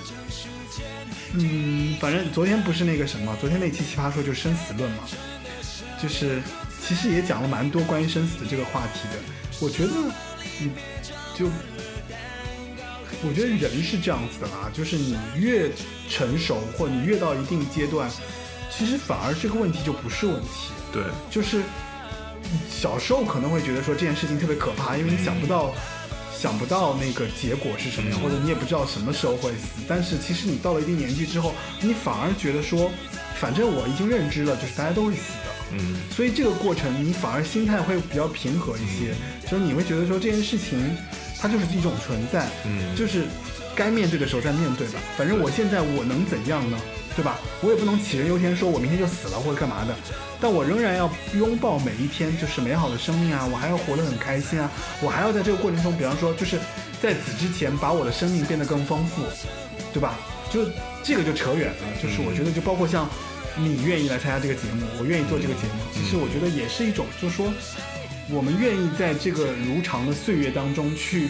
[1.38, 5.04] 嗯，反正昨天不是那个什么，昨天那期奇葩说就是生死论嘛，
[6.02, 6.42] 就是
[6.82, 9.20] 其实也讲了蛮多关于生死的这个话题的。
[9.60, 9.92] 我觉得，
[10.62, 10.72] 嗯，
[11.36, 11.48] 就
[13.22, 15.70] 我觉得人是这样子的啦，就是你越
[16.10, 18.10] 成熟或你越到一定阶段，
[18.72, 20.72] 其实反而这个问题就不是问题。
[20.94, 21.62] 对，就是
[22.70, 25.74] 小时候可能会觉得说这件事情特别可怕，因为你想不到。
[26.38, 29.82] 想不到那个结果是什么样，或者你也不知道什么时候会死。
[29.88, 32.92] 但是其实你到了一定年纪之后，你反而觉得说，
[33.40, 35.56] 反正我已经认知了，就是大家都会死的。
[35.72, 39.16] 嗯，所以这个过程你反而心态会比较平和一些，
[39.50, 40.78] 就是你会觉得说这件事情
[41.40, 43.24] 它就是一种存在，嗯就是
[43.76, 45.00] 该面对的时候再面对吧。
[45.18, 46.78] 反正我现在我能怎样呢？
[47.16, 47.40] 对吧？
[47.62, 49.96] 我也不能杞人忧天，说我明天就死了或者干嘛的，
[50.42, 53.48] 但我仍然要拥抱每一天，就是美好的生命啊！
[53.50, 54.70] 我还要活得很开心啊！
[55.02, 56.60] 我还要在这个过程中，比方说，就是
[57.02, 59.22] 在此之前把我的生命变得更丰富，
[59.94, 60.20] 对吧？
[60.52, 60.66] 就
[61.04, 63.10] 这个就扯远了，就是我觉得就包括像
[63.58, 67.52] 你愿意来参加这个节目，我愿意做这个节目，其实我觉得也是一种，就是说
[68.30, 71.30] 我们愿意在这个如常的岁月当中去，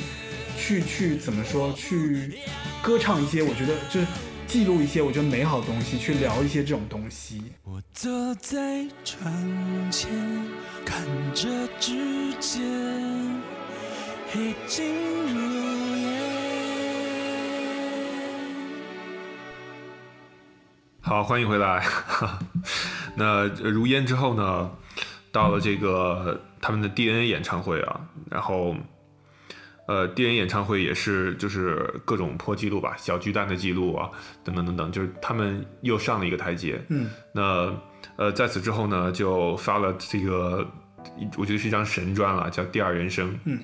[0.58, 2.40] 去去怎么说，去
[2.82, 4.08] 歌唱一些，我觉得就是
[4.56, 7.52] 记录一些我觉得美好的东西，去聊一些这种东西。
[7.66, 10.10] 我坐在窗前，
[10.86, 12.64] 看着指尖
[14.32, 14.96] 黑金
[15.28, 15.42] 如
[15.98, 16.22] 烟。
[21.02, 21.86] 好，欢迎回来。
[23.14, 24.72] 那如烟之后呢，
[25.34, 28.00] 到了这个他们的 DNA 演唱会啊，
[28.32, 28.74] 然后
[29.88, 34.10] 呃，电影演唱会也是就是各种破纪录吧，小巨蛋的记录啊，
[34.44, 36.82] 等等等等，就是他们又上了一个台阶。
[36.90, 37.72] 嗯，那
[38.18, 40.66] 呃，在此之后呢，就发了这个，
[41.38, 43.30] 我觉得是一张神专了，叫《第二人生》。
[43.46, 43.60] 嗯，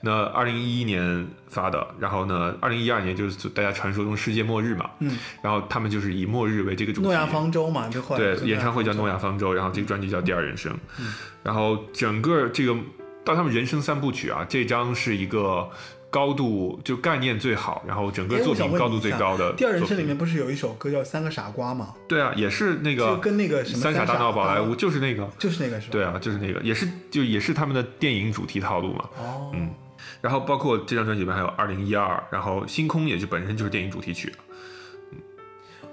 [0.00, 4.88] 那二零一一年发的，然后呢，二零一二年就是大家传说中世界末日嘛。
[5.00, 7.06] 嗯，然后他们就是以末日为这个主题。
[7.06, 10.72] 诺亚方舟嘛，就对，演唱会叫《诺亚亚方舟》，然后这个专辑叫《第二人生》，
[11.42, 12.76] 然后整个这个
[13.24, 15.68] 到他们人生三部曲啊，这张是一个
[16.10, 19.52] 高度就概念最好，然后整个作品高度最高的。
[19.54, 21.94] 第二人生里面不是有一首歌叫《三个傻瓜》吗？
[22.06, 25.92] 对啊，也是那就个跟那个什么三傻大闹宝莱坞，就是那个，就是那个是吧？
[25.92, 29.08] 对啊，就是那个，也是就也是他们的电影主题套路嘛。
[29.18, 29.70] 哦，嗯
[30.20, 34.32] 然后包括这张专辑里面还有二零一二，然后星空也就本身就是电影主题曲。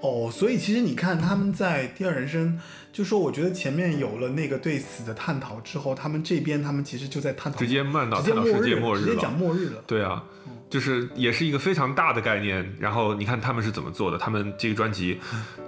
[0.00, 2.58] 哦，所以其实你看他们在第二人生，
[2.92, 9.82] 就说我觉得前面有了那个对死的探讨之后，他们这边他们其实就在探讨直接漫到探讨世界末日了直接讲末日了。
[9.86, 10.22] 对啊，
[10.68, 12.70] 就是也是一个非常大的概念。
[12.78, 14.18] 然后你看他们是怎么做的？
[14.18, 15.18] 他们这个专辑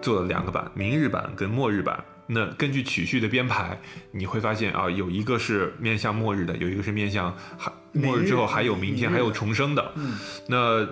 [0.03, 2.05] 做了两个版，明日版跟末日版。
[2.27, 3.79] 那根据曲序的编排，
[4.11, 9.93] 你会发现啊，有一个是面向末日的，有一个是面向还末日之后还有明天，还有重生的。
[9.97, 10.87] 嗯，那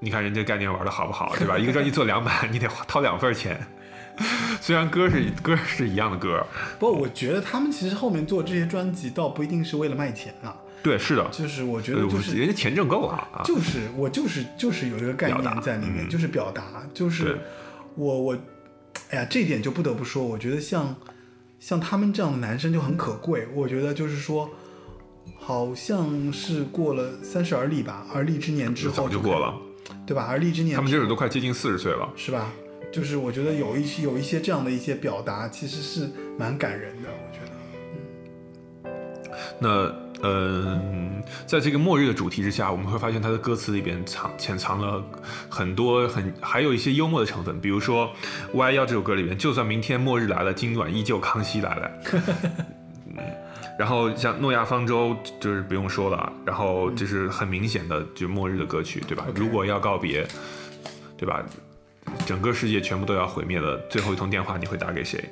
[0.00, 1.56] 你看人家概念玩的好不好，对吧？
[1.56, 3.64] 一个专辑做两版，你得掏两份钱。
[4.60, 6.44] 虽然歌是歌是一样的歌，
[6.78, 13.42] 不过我觉得他们其实后面做这些专辑，倒不一定是为了卖钱啊，对，是的，就是我觉呃得就是人家钱挣够了啊。
[13.44, 17.38] 就是我就是就是有一个概念在里面，嗯就是表达，就是
[17.96, 18.38] 我我，
[19.10, 20.94] 哎呀，这一点就不得不说，我觉得像
[21.58, 23.48] 像他们这样的男生就很可贵。
[23.54, 24.48] 我觉得就是说，
[25.38, 29.54] 好像是过了三十而立吧，而立之年之后早就过了，
[30.06, 30.26] 对吧？
[30.28, 32.08] 而立之年他们这会都快接近四十岁了。
[32.16, 32.52] 是吧？
[32.94, 37.08] 就是我觉得有一些有一些这样的一些表达，其实是蛮感人的。
[37.08, 37.40] 我觉
[38.84, 38.94] 得，
[39.58, 45.04] 那嗯，在这个末日的主题之下，我们会发现它的歌词里边藏潜藏了
[45.48, 48.06] 很多很还有一些幽默的成分，比如说
[48.56, 51.90] 《歪腰》这首歌里边，就算明天末日来了，今晚依旧康熙来了。
[53.10, 53.16] 嗯，
[53.76, 60.24] 然后像《诺亚方舟》就是不用说了，然后就是很明显的就末日的歌曲，对吧如果要告别，
[61.18, 61.44] 对吧？
[62.26, 65.22] 整个世界全部都要毁灭了，最后一通电话你会打给谁？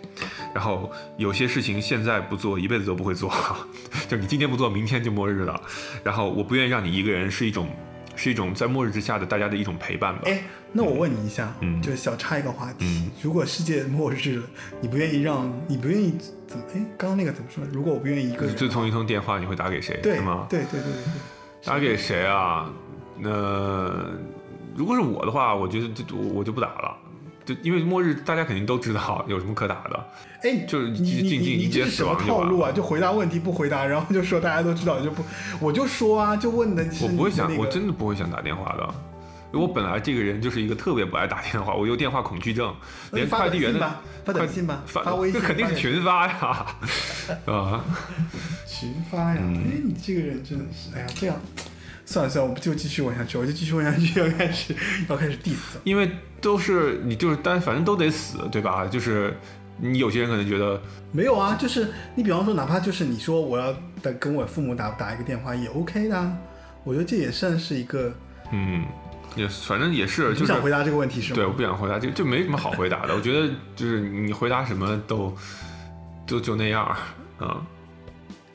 [0.55, 3.33] 然后有些事情现在不做，一辈子都不会做，
[4.09, 5.61] 就你今天不做，明天就末日了。
[6.05, 7.69] 然后我不愿意让你一个人，是一种
[8.15, 10.23] 是一种在末日之下的大家的一种陪伴吧。
[10.27, 14.43] 哎，那我问你一下，嗯就小插一个话题，嗯如果世界末日了，
[14.81, 16.15] 你不愿意让你不愿意
[16.47, 16.65] 怎么？
[16.75, 17.65] 哎，刚刚那个怎么说？
[17.73, 19.99] 如果我不愿意一个人，最后一通电话你会打给谁？
[20.03, 20.47] 对吗？
[20.51, 22.71] 对对对对对，打给谁啊？
[23.19, 23.31] 那
[24.75, 26.97] 如果是我的话，我觉得就我我就不打了。
[27.45, 30.07] 就因为末日，大家肯定都知道有什么可打的。
[30.45, 32.71] 哎，就是你你你静静迎接你这是什么死亡套路啊？
[32.71, 35.25] 就回答问题不回答，然后就说大家都知道就不，
[35.61, 38.95] 我就说啊，就问的是我不会想，我真的不会想打电话的。
[39.59, 42.73] 我本来这个人就是一个特别不爱打电话，我有电话恐惧症，
[43.11, 43.81] 连快递员的
[44.25, 46.67] 发短信吧，发发微信，这肯定是群发呀，
[47.47, 47.85] 啊，
[48.69, 49.39] 群发呀。
[49.41, 51.37] 嗯哎，你这个人真的是，哎呀，这样。
[52.13, 54.77] 算了算了，我不就继续问下去，我就继续问下去， 要开始
[55.09, 55.81] 要开始 diss 了。
[55.85, 56.11] 因为
[56.43, 58.87] 都是你就是但，反正都得死，对吧？
[58.87, 59.35] 就是
[59.79, 60.79] 你有些人可能觉得，
[61.11, 66.37] 没有啊，就是你比方说，哪怕就是你说我要的跟我父母打打一个电话也 OK 的、啊，
[66.85, 68.13] 我觉得这也算是一个。
[68.53, 68.85] 嗯，
[69.35, 71.37] 也反正也是，就想回答这个问题是吗？
[71.37, 73.15] 对，我不想回答，就就没什么好回答的。
[73.15, 75.35] 我觉得就是你回答什么都
[76.27, 76.95] 就就那样，
[77.41, 77.67] 嗯。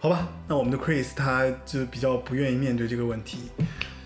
[0.08, 3.40] 好吧，那我们的 Chris 他就比较不愿意面对这个问题，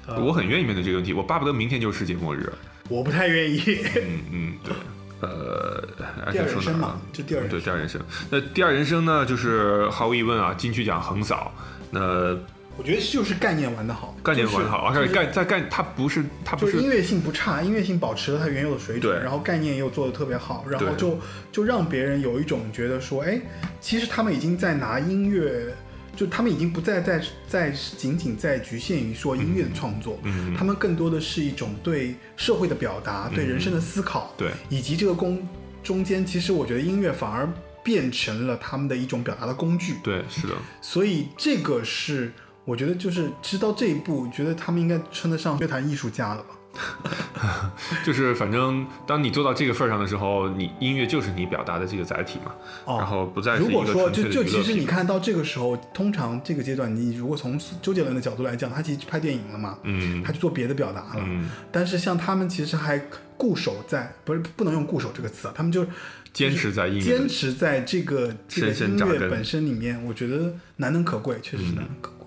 [0.08, 2.52] 呃我很愿意面对这个问题，我巴不得明天就是世界末日。
[2.90, 3.62] 我不太愿意。
[3.96, 4.74] 嗯嗯，对，
[5.20, 8.02] 呃，第二人生嘛就第二人对第二人生。
[8.32, 11.54] 那第二人生呢，就是毫无疑问啊，金曲奖横扫。
[11.92, 12.36] 那
[12.78, 21.20] 我觉得就是概念玩的好，概念玩得好，而且概在概它不是它不是就是音乐性不差，音乐性保持了它原有的水准，然后概念又做的特别好，然后就
[21.52, 23.40] 就让别人有一种觉得说，哎，
[23.80, 25.74] 其实他们已经在拿音乐，
[26.22, 34.52] 就他们已经不再在在仅仅在局限于说音乐的创作，嗯他们更多的是一种对社会的表达，对人生的思考，对。
[34.70, 35.42] 以及这个工
[35.82, 37.52] 中间，其实我觉得音乐反而
[37.84, 42.32] 变成了他们的一种表达的工具，对是的，所以这个是
[42.66, 46.50] 我觉得就是知道这一步，觉得他们应该称得上乐坛艺术家了吧。
[48.06, 52.54] 就是反正当你做到这个份儿上的时候，你音乐就是你表达的这个载体嘛，
[52.86, 61.26] 哦然后不再是如果说就就其实你看到这个时候，通常这个阶段，你如果从周杰伦的角度来讲，他其实去拍电影了嘛，嗯他去做别的表达了。
[61.26, 63.02] 嗯，但是像他们其实还
[63.38, 65.86] 固守在，不是不能用固守这个词啊，他们就
[66.32, 72.21] 坚持在音乐坚持在这个这个音乐本身里面，我觉得难能可贵，确实是难能可贵。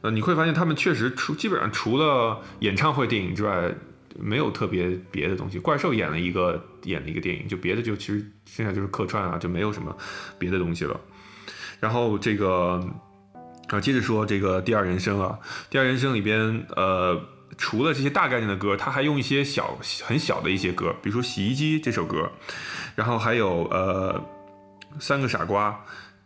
[0.00, 3.72] 呃，你会发现他们确实除基本上除了演唱会电影之外，
[4.18, 5.58] 没有特别别的东西。
[5.58, 9.96] 怪兽演了一个演了一个电影，就别的就其实剩下就是客串啊，就没有什么
[10.38, 10.98] 别的东西了。
[11.80, 12.80] 然后这个
[13.68, 15.38] 啊，接着说这个第二人生啊，
[15.70, 17.20] 第二人生里边呃。
[17.56, 22.30] 除了这些大概念的歌，他还用一些小很小的一些歌，比如说《洗衣机》这首歌，
[22.94, 24.14] 然后还有呃
[25.00, 25.70] 《三个傻瓜》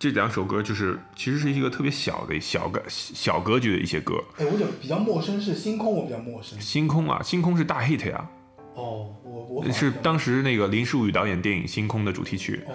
[0.03, 4.15] 这两首歌，就是其实是一个特别小的小个小格局的一些歌。
[4.37, 6.61] 哎，我就比较陌生是星空，我比较陌生。
[6.61, 8.29] 星空啊，星空是大 hit 呀，
[8.75, 12.65] 哦，我我是当时那个林书宇导演电影《星空》的主题曲。
[12.67, 12.75] 哦，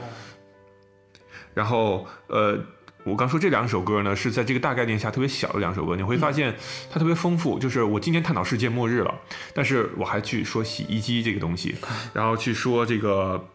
[1.54, 2.58] 然后呃，
[3.04, 6.56] 我刚说这两首歌呢，是在这个大概念下特别小的两首歌，你会发现
[6.90, 7.60] 它特别丰富。
[7.60, 9.14] 就是我今天探讨世界末日了，
[9.54, 11.76] 但是我还去说洗衣机这个东西，
[12.16, 13.50] 然后去说这个。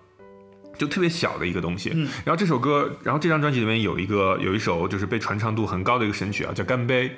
[0.83, 2.09] 就特别小的一个东西，嗯。
[2.24, 7.09] 然后这首歌，然后这张专辑里面有一个有一首就是被传唱度很高的一个神曲啊，叫《干杯》，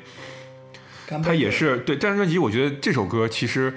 [1.07, 1.27] 干杯。
[1.27, 3.73] 它也是对这张专辑，我觉得这首歌其实，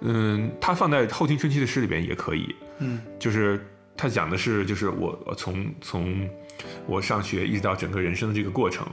[0.00, 3.62] 嗯，它放在《后青春期的诗》里边也可以，嗯，就是
[3.94, 6.26] 它讲的是就是我我从从
[6.86, 8.86] 我上学一直到整个人生的这个过程，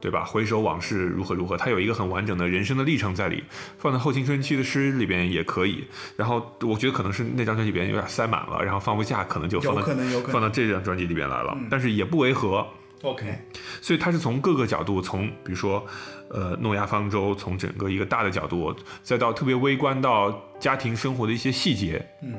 [0.00, 0.24] 对吧？
[0.24, 3.44] 回首往事如何如何，他有一个很完整的人生的历程在里，
[3.78, 5.84] 放在后青春期的诗里边也可以。
[6.16, 9.82] 然后我觉得可能是那张专辑里边有点塞满了，然后放不下，可能就放到
[10.28, 12.66] 放到这张专辑里边来了，但是也不违和。
[13.02, 13.32] OK，
[13.80, 15.86] 所以他是从各个角度，从比如说，
[16.30, 18.74] 呃，诺亚方舟，从整个一个大的角度，
[19.04, 22.34] 再到特别微观到家庭生活的一些细节，嗯，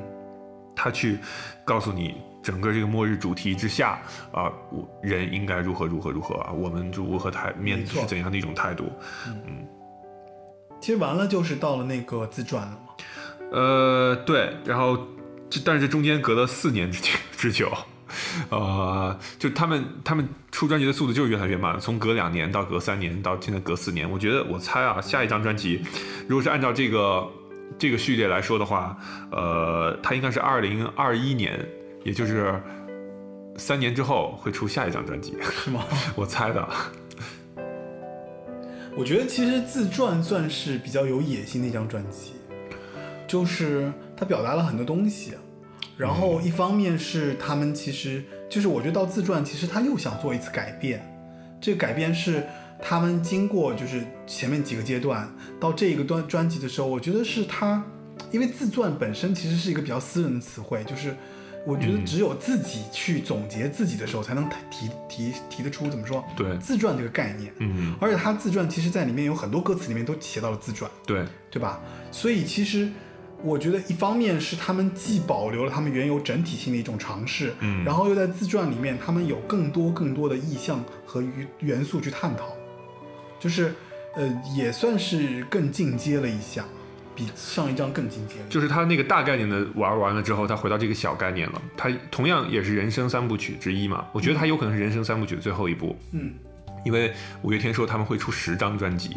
[0.76, 1.18] 他去
[1.64, 3.98] 告诉你整个这个末日主题之下
[4.32, 8.90] 啊，我人应该如何如何如何啊，我们如何态面对是怎样的一种态度？
[9.26, 9.66] 嗯
[10.80, 12.94] 其实完了就是到了那个自传了嘛。
[13.52, 14.96] 呃，对，然后
[15.50, 17.70] 这但是这中间隔了四年之久之久，
[18.48, 24.10] 呃， 就他们他们出专辑的速度就是越来越慢，从隔两年到隔三年到现在隔四年。
[24.10, 25.84] 我觉得我猜啊，下一张专辑
[26.26, 27.28] 如果是按照这个
[27.78, 28.96] 这个序列来说的话，
[29.30, 31.62] 呃，它应该是二零二一年，
[32.04, 32.60] 也就是
[33.56, 35.84] 三年之后会出下一张专辑，是吗？
[36.16, 36.66] 我猜的。
[38.96, 42.32] 我觉得其实自传算是比较有野心的一张专辑，
[43.26, 45.34] 就是他表达了很多东西，
[45.96, 51.00] 然后一方面是他们其实就是我觉得到自传其实他又想做一次改变，
[51.60, 52.44] 这个改变是
[52.82, 57.84] 他们经过就是前面几个阶段到这个端专辑的时候，我觉得是他，
[58.32, 61.14] 因为自传本身其实是一个比较私人的词汇，就是
[61.66, 66.56] 我觉得只有自己去总结自己的时候才能提提提得出怎么说对。
[66.58, 67.52] 自传这个概念。
[67.58, 71.80] 嗯，而且他自传其实在里面有很多歌词里面都写到了自传，对，对吧？
[72.10, 72.90] 所以其实
[73.42, 77.84] 我觉得一方面是他们既保留了他们原有整体性的一种尝试，嗯。
[77.84, 82.54] 然后又在自传里面他们有更多更多的意象和元元素去探讨，
[83.38, 83.74] 就是
[84.16, 86.64] 呃也算是更进阶了一下，
[87.20, 88.36] 比上一张更进阶。
[88.48, 91.60] 就是他那个大概念的玩完了之后，他回到这个小概念了。
[91.76, 96.32] 他同样也是人生三部曲之一嘛，我觉得他有可能是人生三部曲的最后一部，嗯，
[96.84, 97.12] 因为
[97.42, 99.16] 五月天说他们会出十张专辑，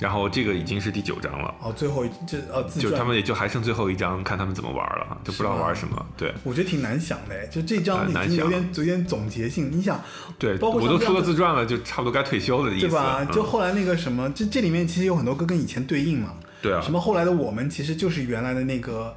[0.00, 6.06] 然后这个已经是第九张了，哦，最后一这呃就他们也就还剩最后一张，看他们怎么玩了，就不知道玩什么。
[6.16, 10.00] 对我觉得挺难想的哎，就这张有点有点总结性，你想
[10.38, 12.88] 对，包括我都出了自传了，就差不多该退休了的意思。
[12.88, 13.18] 对吧？
[13.20, 16.34] 嗯就后来那个什么，这这里面其实有很多歌跟以前对应嘛。
[16.64, 19.14] 对啊什，么后来的我们其实就是原来的那个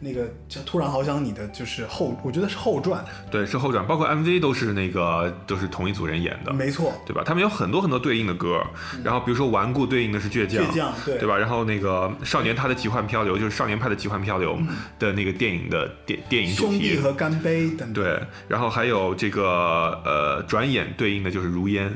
[0.00, 6.52] 那个叫突然好想你的，就是后，我觉得是后传，对是后传，包括 MV 都是那个都是同一组人演的。
[6.52, 6.92] 没错。
[7.06, 7.22] 对吧？
[7.24, 8.62] 他们有很多很多对应的歌，
[9.02, 11.36] 然后比如说顽固对应的是倔强，倔强对对吧？
[11.36, 14.56] 然后那个少年他的奇幻漂流就是少年派的奇幻漂流
[15.00, 17.92] 的那个电影的电电影主兄弟题，和干杯等等。
[17.94, 21.92] 对，然后还有这个呃转眼对应的就是如烟，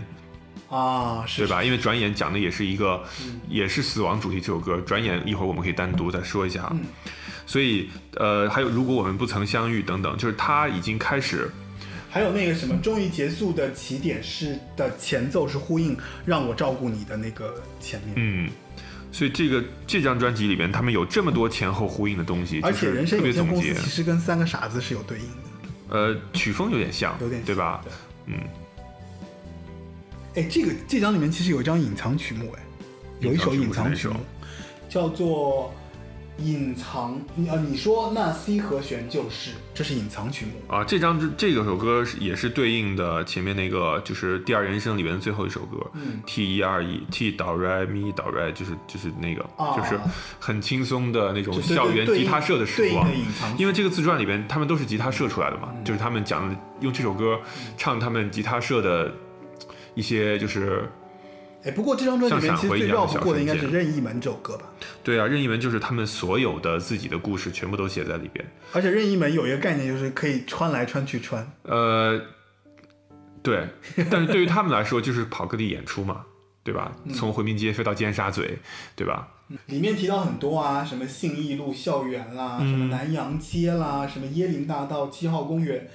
[0.72, 1.48] 啊，是对？
[1.48, 1.62] 吧？
[1.62, 3.02] 因为转眼讲的也是一个
[3.48, 6.80] 也是死亡主题这首歌，转眼一会儿我们可以单独再说一下，嗯
[7.44, 11.50] 所以呃还有如果我们不曾相遇等等，就是他已经开始
[12.10, 18.50] 还有那个什么，终于结束的起点是的前奏是呼应让我照顾你的那个前面，嗯。
[19.14, 23.74] 所以这个这张专辑里边，他们有这么多前后呼应的东西，而且人生有限特别总结。
[23.74, 25.36] 公司其实跟三个傻子是有对应的。
[25.90, 27.82] 呃，曲风有点像，有点像对吧？
[27.84, 27.92] 对
[28.24, 28.40] 嗯，
[30.34, 32.62] 哎，这个这张里面其实有一张隐藏曲目，哎，
[33.20, 34.14] 有一首隐藏曲目
[34.88, 35.72] 叫做
[36.42, 40.52] 《隐藏》，你啊，你说那 C 和弦就是，这是隐藏曲目。
[40.74, 50.00] 啊，这张这这个首歌是也是对应的前面那个，就是《第二人生》里面的最后一首歌，嗯 T 一二一 T 哆来咪哆来，就是就是那个，啊就是
[50.40, 53.06] 很轻松的那种校园吉他社的时光
[53.58, 57.38] 因为这个自传里边，他们都是吉他社出来的嘛，嗯就是他们讲的用这首歌
[57.76, 59.14] 唱他们吉他社的
[59.94, 60.88] 一些就是
[61.64, 64.64] 哎，不过这张专辑里面像其实最绕不过的应该是《任意门》这首歌吧？
[65.04, 68.44] 对啊，任意门就是他们所有的自己的故事全部都写在里边。
[68.72, 71.48] 而且任意门有一个概念，就是可以穿来穿去穿。
[71.62, 72.20] 呃，
[73.42, 73.68] 对，
[74.10, 76.24] 但是对于他们来说，就是跑各地演出嘛，
[76.64, 76.90] 对吧？
[77.04, 78.58] 嗯从回民街飞到尖沙咀，
[78.96, 79.28] 对吧？
[79.66, 85.88] 里面提到很多啊，什么信义路校园啦，嗯什么南洋街啦，什么椰林大道、七号公园，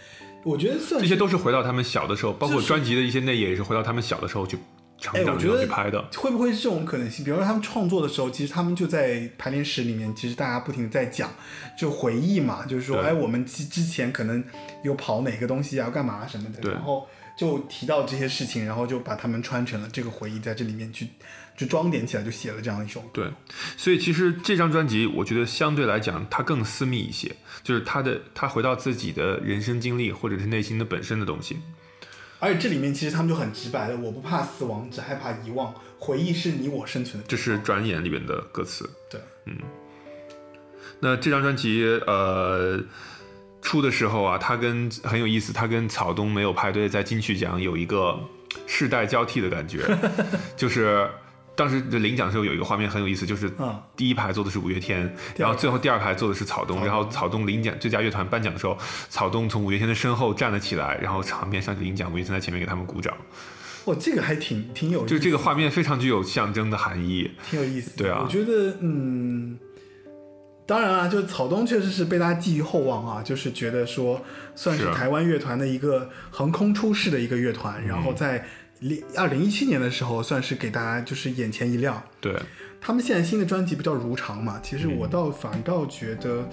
[0.44, 4.58] 我觉得算这些都是回到他们小的时候，包括专辑的一些内页也是回到他们小的时候去
[4.98, 6.02] 成哎，长去拍的。
[6.16, 7.24] 会不会是这种可能性？
[7.26, 11.30] 比如说他们创作的时候，其实他们就在排练室里面，其实大家不停的在讲，
[11.78, 14.44] 就回忆嘛，就是说，哎，我们之之前可能
[14.84, 17.08] 有跑哪个东西啊，干嘛什么的，然后
[17.38, 21.08] 就提到这些事情，然后就把他们穿成了这个回忆，在这里面去
[21.58, 23.04] 就装点起来，就写了这样一首。
[23.12, 23.30] 对，
[23.76, 31.58] 所以其实这张专辑，我觉得相对来讲，它更私密一些，就是他的他回到自己的人生经历，或者是内心的本身的东西。
[32.40, 37.28] 而且这里面其实他们就很直白的，我不怕死亡，只害怕遗忘，回忆是你我生存的。
[37.28, 38.88] 这是转眼里面的歌词。
[39.10, 39.58] 对，嗯
[41.00, 42.80] 那这张专辑，呃，
[43.62, 48.20] 出的时候啊，他跟很有意思，他跟草东没有派对在金曲奖有一个
[48.66, 49.86] 世代交替的感觉，
[50.56, 51.08] 就是
[51.58, 53.76] 当时的领奖的时候有一个画面很有意思，就是嗯。
[53.96, 58.78] 第一排坐的是五月天，然后最后第二排坐的是草东，然后草东领奖最佳乐团颁奖的时候，
[59.10, 63.18] 草东从五月天的身后站了起来，然后场面上去领奖，五月天在前面给他们鼓掌，
[63.86, 67.32] 哇，这个还挺挺有就这个画面非常具有象征的含义。
[67.50, 67.90] 挺有意思。
[67.90, 67.96] 的。
[67.98, 68.22] 对啊。
[68.24, 69.58] 我觉得嗯，
[70.68, 74.22] 当然啊，就是草东确实是被大家寄予厚望啊，就是觉得说
[74.54, 78.46] 算是台湾乐团的一个横空出世的一个乐团，然嗯后在
[79.16, 82.02] 二零一七年的时候，算是给大家就是眼前一亮。
[82.22, 82.34] 对，
[82.80, 84.60] 他们现在新的专辑不叫《如常》嘛？
[84.62, 86.48] 其实我倒反倒觉得，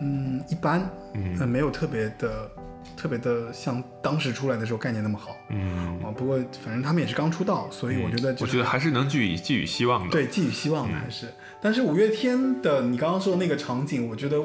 [0.00, 2.50] 嗯，一般，嗯呃没有特别的、
[2.96, 6.10] 特别的像当时出来的时候概念那么好嗯，啊。
[6.16, 10.10] 不过反正他们也是刚出道，所以我觉得、就是我觉得还是能寄予寄予希望的。
[10.10, 11.26] 对寄予希望的嗯还是。
[11.60, 14.40] 但是五月天的你刚刚说的那个场景，我觉得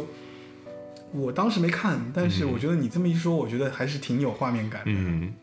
[1.12, 4.92] 我当时没看，但是我觉得你这么一说，我觉得还是挺有画面感的。
[4.92, 5.34] 嗯，嗯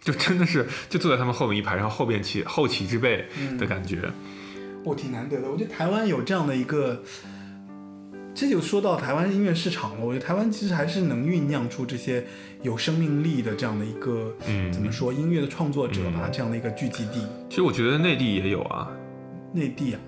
[0.00, 4.10] 就真的是就坐在他们后面一排，然后后边起后起之辈嗯的感觉。
[4.84, 5.50] 我挺难得的。
[5.50, 7.02] 我觉得台湾有这样的一个，
[8.34, 10.04] 这就说到台湾音乐市场了。
[10.04, 12.24] 我觉得台湾其实还是能酝酿出这些
[12.62, 17.26] 有生命力的这样的一个，嗯怎么说音乐的创作者吧，这样的一个聚集地。
[17.48, 18.88] 其实我觉得内地也有啊，
[19.52, 20.00] 内地啊，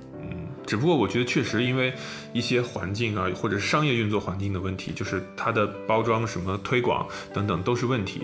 [0.68, 1.94] 只不过我觉得确实因为
[2.34, 8.20] 一些环境啊，或者是商业运作环境的问题，就是它的包装、什么推广等等都是问题。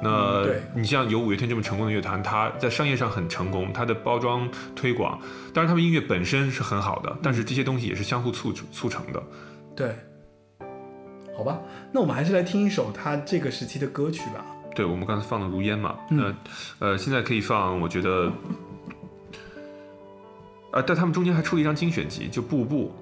[0.00, 5.20] 那你像有五月天这么成功的乐团，它在商业上很成功，它的包装推广，
[5.52, 9.20] 当然他们音乐本身是很好的，但是这些东西也是相互促促成的。
[9.74, 9.92] 对，
[11.36, 11.60] 好吧，
[11.90, 14.46] 那我们还是来听一首他这个时期的歌曲吧。
[14.76, 16.32] 对，我们刚才放了《如烟》嘛，嗯
[16.78, 18.32] 那呃，现在可以放，我觉得，
[20.70, 22.92] 啊，但他们中间还出了一张精选集，就《步步》，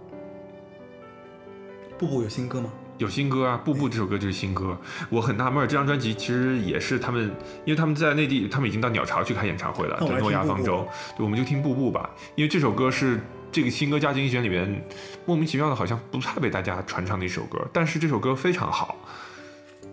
[1.99, 2.71] 步步有新歌吗？
[2.97, 4.77] 有新歌啊，《步步》这首歌就是新歌。
[5.09, 7.31] 我很纳闷，这张专辑其实也是他们，
[7.65, 13.21] 因为他们在内地，他们已经到鸟巢去开演唱会了，对诺亚方舟，对，我们就听《步步》吧，因为这首歌是
[13.53, 14.85] 这个新歌加精选里面
[15.27, 18.97] 莫名其妙的，好像不太被大家传唱的一首歌，但是这首歌非常好。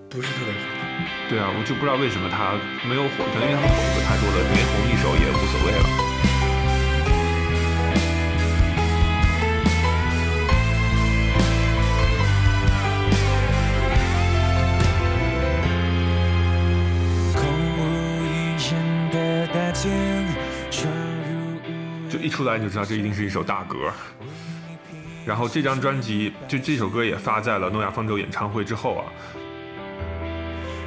[0.10, 0.60] 不是特别好。
[1.30, 2.54] 对啊，我就不知道为什么他
[2.88, 6.15] 没有火，可能因为他们火的太多了，没红一首也无所谓了。
[22.10, 23.92] 就一出来你就知道这一定是一首大歌。
[25.26, 29.06] 然后这张专辑就这首歌也发在了诺亚方舟演唱会之后啊，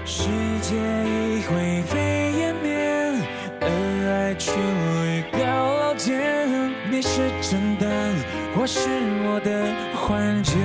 [0.04, 0.28] 世
[0.62, 3.20] 界已灰飞烟灭，
[3.60, 5.38] 爱却位高
[5.80, 6.72] 楼间。
[6.90, 8.14] 你是真的，
[8.54, 8.88] 或是
[9.24, 10.56] 我的幻觉？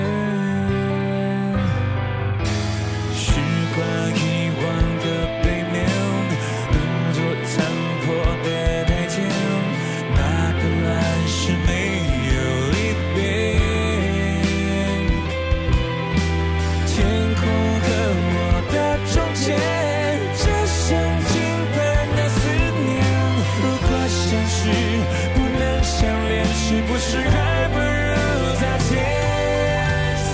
[25.33, 28.13] 不能相恋，是不是还不如
[28.59, 28.91] 再见？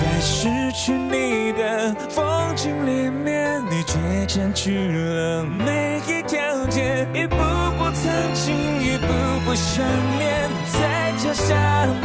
[0.20, 6.38] 失去你的风景里面，你却占据了每一条
[6.68, 9.06] 街，一步步曾经，一步
[9.44, 9.84] 步想
[10.18, 11.54] 念，在脚下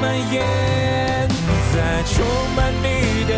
[0.02, 0.44] 蔓延。
[1.76, 2.16] 在充
[2.56, 3.34] 满你的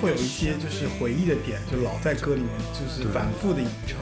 [0.00, 3.96] 会有一些就是回忆的点，就老在歌里面就是反复的吟唱，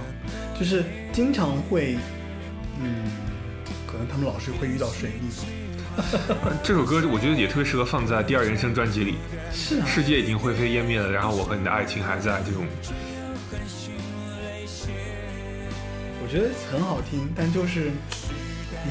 [0.59, 1.97] 就是经常会，
[2.81, 3.11] 嗯，
[3.87, 5.31] 可能他们老是会遇到水逆，
[6.63, 9.17] 这首歌我觉得也特别适合放在《第二人生》专辑里。
[9.53, 12.65] 是啊，世界已经灰飞烟灭了，然后我和你的爱情还在，这种
[16.23, 17.91] 我觉得很好听，但就是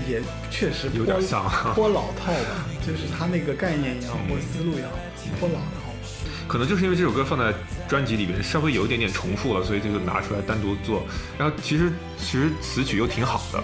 [0.07, 4.91] 也确实有点颇丧啊颇老套吧，就是他那个概念也好，或者思路也好，
[5.39, 5.80] 颇老套。
[6.51, 7.53] 可能就是因为这首歌放在
[7.87, 11.05] 专辑里面稍微有一点点重复了，所以这就拿出来单独做。
[11.37, 13.63] 然后其实其实词曲又挺好的，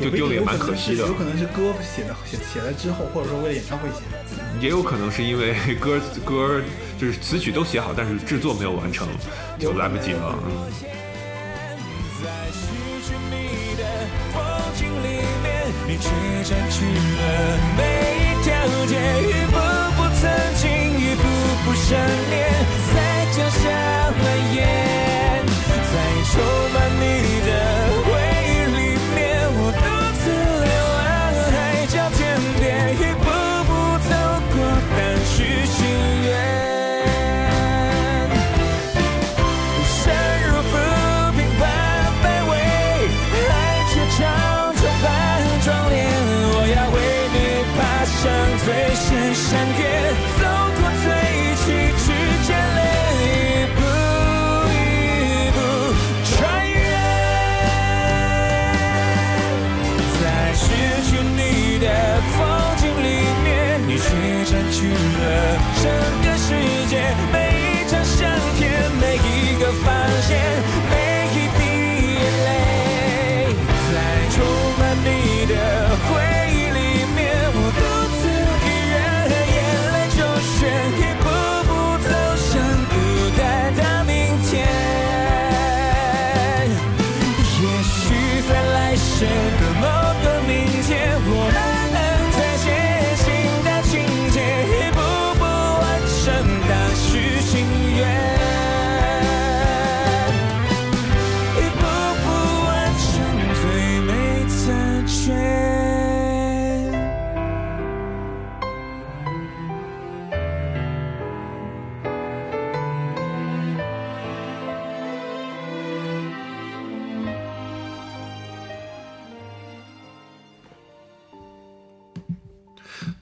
[0.00, 1.12] 就丢了也蛮可可惜的有。
[1.14, 4.22] 可能是歌写的写写了之后，或者说为了演唱会写的。
[4.60, 6.62] 也有可能是因为歌歌
[6.96, 9.08] 就是词曲都写好，但是制作没有完成，
[9.58, 10.38] 就来不及了。
[10.46, 10.70] 嗯。
[12.22, 12.70] 在失
[13.02, 13.82] 去你的
[14.32, 14.40] 风
[14.78, 16.08] 景里面，你却
[16.48, 17.82] 占据了每
[18.22, 18.54] 一条
[18.86, 18.94] 街，
[19.26, 19.58] 一步
[19.96, 20.70] 步曾经，
[21.68, 22.48] 一步步想念，
[22.94, 22.96] 在
[23.32, 23.60] 脚下
[24.10, 24.58] 蔓延，
[25.92, 25.94] 在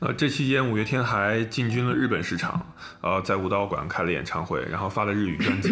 [0.00, 5.70] 呃，这期间五月天还进军了日本市场，呃，在武道馆开了演唱会，然后发了日语专辑。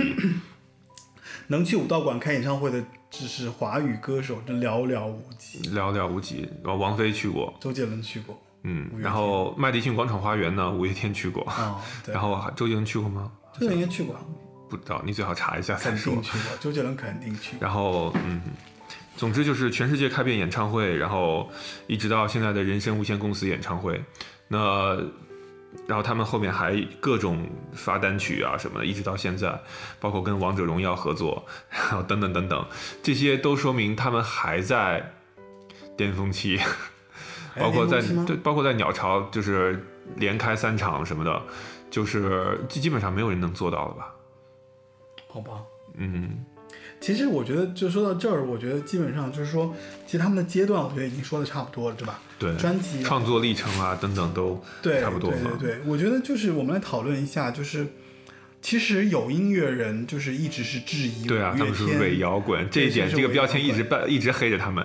[1.49, 5.61] 能去武道馆开演唱会的只是华语歌手，这寥寥无几。
[5.71, 6.49] 寥寥无几。
[6.63, 11.47] 王，王菲去过，周杰伦去过，嗯然后麦迪逊广场花园呢，五月天去过，
[12.09, 13.31] 然后周杰伦去过吗？
[13.53, 14.17] 周杰伦应该去过，
[14.71, 16.33] 不知道，你最好查一下再说肯定。
[16.33, 17.59] 去过，周杰伦肯定去过。
[17.61, 18.41] 然后，嗯，
[19.17, 21.51] 总之就是全世界开遍演唱会，然后
[21.87, 24.03] 一直到现在的人生无限公司演唱会，
[24.49, 24.97] 那
[25.87, 29.61] 然后他们后面还各种发单曲啊什么的，一直到现在，
[30.01, 32.67] 包括跟王者荣耀合作，然后等等等等，
[33.03, 35.13] 这些都说明他们还在
[35.97, 36.61] 巅峰期，
[37.59, 39.85] 包括在对，包括在鸟巢就是
[40.17, 41.43] 连开三场什么的，
[41.91, 44.15] 就是基基本上没有人能做到了吧？
[45.29, 45.63] 好吧。
[45.97, 46.45] 嗯，
[47.05, 49.75] 其实我觉得，就说到这儿，我觉得基本上就是说，
[50.07, 52.19] 其实他们的阶段，我觉得已经说的差不多了，对吧？
[52.39, 55.51] 对，专辑啊创作历程啊等等都对，差不多嘛。
[55.61, 57.87] 对对对，我觉得就是我们来讨论一下，就是
[58.63, 64.83] 其实有音乐人就是一直是质疑对啊，他们是天伪摇滚，这一点是这个标签一直伪摇滚办一直黑着他们。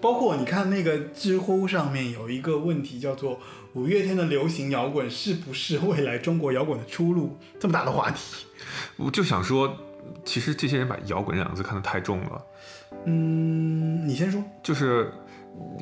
[0.00, 3.38] 包括你看那个知乎上面有一个问题叫做
[3.76, 8.46] “五月天的流行摇滚是不是未来中国摇滚的出路”，这么大的话题。
[8.96, 9.76] 我就想说，
[10.24, 12.42] 其实这些人把摇滚这两个字看得太重了，
[13.06, 14.42] 嗯，你先说。
[14.62, 15.12] 就是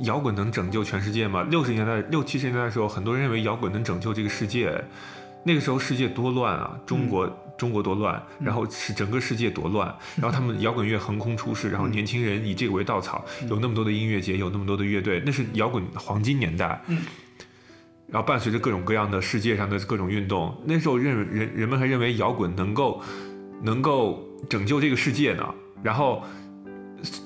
[0.05, 1.43] 摇滚能拯救全世界吗？
[1.51, 4.83] 六十年代、六七十年代的时候，很多人认为摇滚能拯救这个世界。
[5.45, 16.81] 那个时候世界多乱啊，中国、嗯中国多乱，然后是整个世界多乱， 然后他们摇滚乐横空出世，然后年轻人以这个为稻草，嗯有那么多的音乐节，有那么多的乐队，那是摇滚黄金年代。
[16.87, 16.99] 嗯
[18.11, 23.03] 然后伴随着各种各样的世界上的各种运动，那时候认人人们还认为摇滚能够
[23.63, 25.55] 能够拯救这个世界呢。
[25.83, 26.23] 然后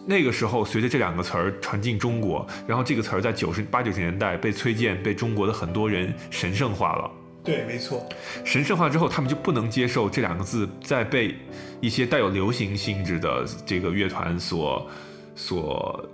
[0.06, 7.10] 那个时候，随着这两个词儿传进中国，然后这个词儿在九十八九十年代被崔健被中国的很多人神圣化了。
[7.42, 8.06] 对，没错。
[8.44, 11.34] 神圣化之后，他们就不能接受这两个字再被
[11.80, 14.86] 一些带有流行性质的这个乐团所
[15.34, 16.08] 所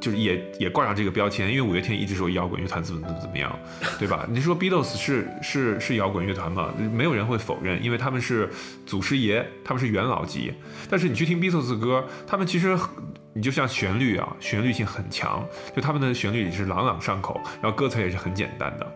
[0.00, 3.58] 就是也也挂上这个标签，因为五月天一直说摇滚乐团怎么怎么怎么样，
[3.98, 4.26] 对吧？
[4.28, 6.72] 你说 Beatles 是是是摇滚乐团吗？
[6.92, 8.48] 没有人会否认，因为他们是
[8.84, 10.52] 祖师爷，他们是元老级。
[10.88, 12.78] 但是你去听 Beatles 的歌，他们其实
[13.32, 18.86] 你就像旋律啊，旋律性很强，就他们的旋律也是朗朗上口，然后歌词也是很简单的。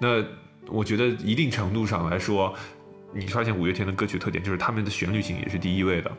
[0.00, 0.24] 那
[0.68, 2.54] 我觉得一定程度上来说，
[3.12, 6.10] 你发现五月天的歌曲特点就是他们的旋律性也是第一位的。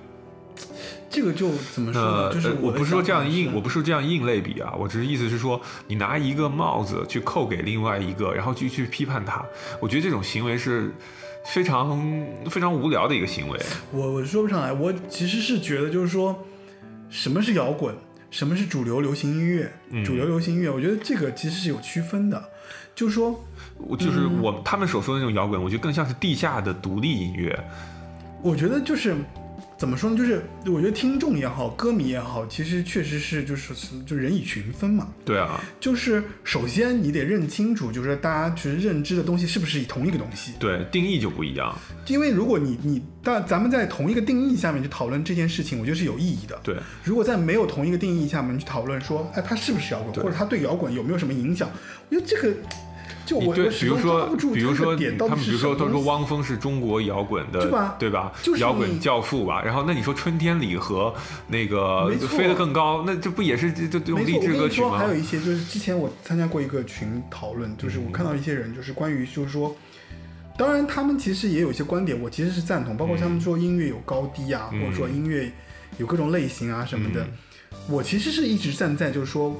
[1.15, 2.33] 这个就怎么说那呢？
[2.33, 9.41] 就是呃我不是说这样硬，我不是说这样硬类比啊，我只是意思是说，你拿一个帽子去扣给另外一个，然后去去批判他，
[9.79, 10.93] 我觉得这种行为是
[11.45, 11.97] 非常
[12.49, 13.57] 非常无聊的一个行为。
[13.93, 16.35] 我我说不上来，我其实是觉得就是说，
[17.09, 17.95] 什么是摇滚，
[18.29, 22.43] 什么是主流流行音乐，嗯主流流行音乐，我觉得这个其实是有区分的，
[22.93, 23.41] 就是说，
[23.77, 27.57] 我就是嗯我他们所说的那种摇滚，我觉得更像是地下的独立音乐。
[28.41, 29.15] 我觉得就是
[29.77, 30.17] 怎么说呢？
[30.17, 33.73] 就是我觉得听众也好，歌迷也好，其实确实是就是
[34.05, 35.09] 就人以群分嘛。
[35.25, 40.53] 对啊，就是首先你得认清楚，就是大家其实认知的东西是不是以同一个东西。
[40.59, 41.77] 对，定义就不一样。
[42.07, 46.57] 因为如果你你但咱们在同一个定义下面去讨论这件事情，我觉得是有意义的。
[46.63, 51.69] 对，如果在没有同一个定义下面去讨论说，哎，它是不是摇滚，或者它对摇滚有没有什么影响，
[52.09, 52.55] 我觉得这个
[53.25, 58.31] 就我你对，比如说比如说他们比如说都说汪峰是中国摇滚的，对吧对吧？
[58.43, 59.63] 就是摇滚教父吧。
[59.63, 61.13] 然后那你说春天里和
[61.47, 65.07] 那个飞得更高，那这不也是这这这种没错，励志歌曲吗还？
[65.07, 69.75] 有一些就是之前我参加过一个群讨论，就是我看到一些人就是关于就是说，
[70.55, 75.51] 当然他们其实也有一些观点，我其实是赞同，包括他们说音乐有高低啊，嗯或者说音乐
[75.97, 77.25] 有各种类型啊什么的，
[77.89, 79.59] 我其实是一直站在就是说。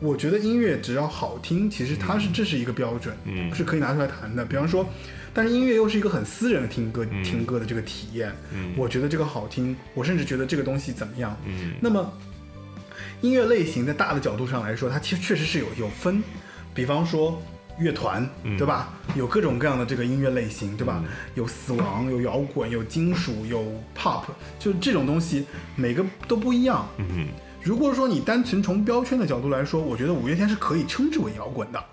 [0.00, 4.44] 我觉得音乐只要好听，其实它是这是一个标准，嗯是可以拿出来谈的。
[4.44, 4.88] 比方说，
[5.34, 12.12] 但是音乐又是一个很私人的听歌、嗯听歌的这个体验，嗯我觉得这个好听，我甚至觉得这个东西怎么样，嗯那么
[13.20, 16.22] 音乐类型在大的角度上来说，它其实确实是有有分，
[16.72, 17.42] 比方说
[17.80, 18.94] 乐团，嗯对吧？
[19.16, 21.02] 有各种各样的这个音乐类型，对吧？
[21.34, 23.64] 有死亡，有摇滚，有金属，有
[23.96, 24.22] pop，
[24.60, 25.44] 就这种东西
[25.74, 26.88] 每个都不一样。
[26.98, 27.26] 嗯
[27.62, 31.84] 如果说你单纯从标签的角度来说，我觉得五月天是可以称之为摇滚的。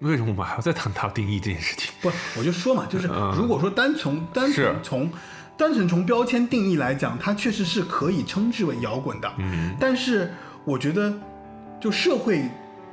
[0.00, 1.90] 为什么我们还要再谈到定义这件事情？
[2.00, 5.10] 不， 我就说嘛，就是嗯如果说单从单纯从
[5.56, 9.32] 单纯从标签定义来讲，它确实是可以称之为摇滚的。
[9.38, 10.32] 嗯但是
[10.64, 11.12] 我觉得，
[11.80, 12.48] 就社会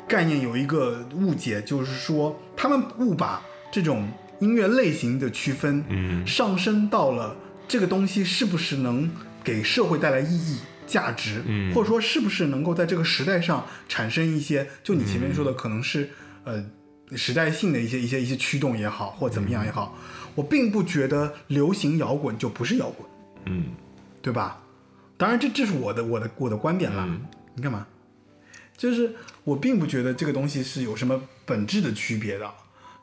[0.07, 4.07] 概念有一个误解，就是说他们误把这种
[4.39, 7.35] 音乐类型的区分，嗯上升到了
[7.67, 9.11] 这个东西是不是能
[9.43, 10.57] 给社会带来意义。
[10.87, 16.09] 价值，嗯或者说是不是能够在这个时代上产生一些，就你前面说的，可能是、
[16.43, 16.63] 呃
[17.15, 19.95] 时代性的一些一些一些驱动也好，或怎么样也好，
[20.33, 23.07] 我并不觉得流行摇滚就不是摇滚，
[23.45, 23.65] 嗯
[24.23, 24.59] 对吧？
[25.15, 27.05] 当然这这是我的我的我的观点啦。
[27.07, 27.21] 嗯
[27.53, 27.85] 你干嘛？
[28.75, 29.13] 就是
[29.43, 32.51] 我并不觉得这个东西是有什么本质的区别的。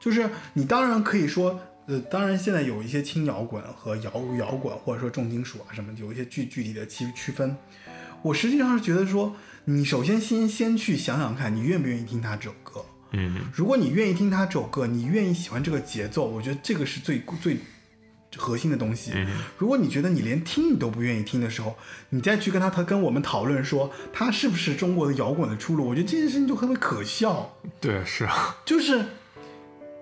[0.00, 7.56] 就是你当然可以说，呃，当然现在有一些轻摇滚和摇摇滚或者说重金属啊什么，有一些具具体的区区分。
[8.22, 12.84] 我实际上是觉得说，你首先先先去想想看，你愿不愿意听他这首歌。
[13.14, 17.58] 嗯如果你愿意听他这首歌，你愿意喜欢这个节奏，我觉得这个是最最
[18.36, 19.10] 核心的东西。
[19.14, 19.26] 嗯
[19.58, 21.76] 如果你觉得你连听你都不愿意听的时候，
[22.10, 27.54] 你再去跟他他跟我们讨论说他是不是中国的摇滚的出路，我觉得这件事情就特别可笑。
[27.80, 29.04] 对，是啊，就是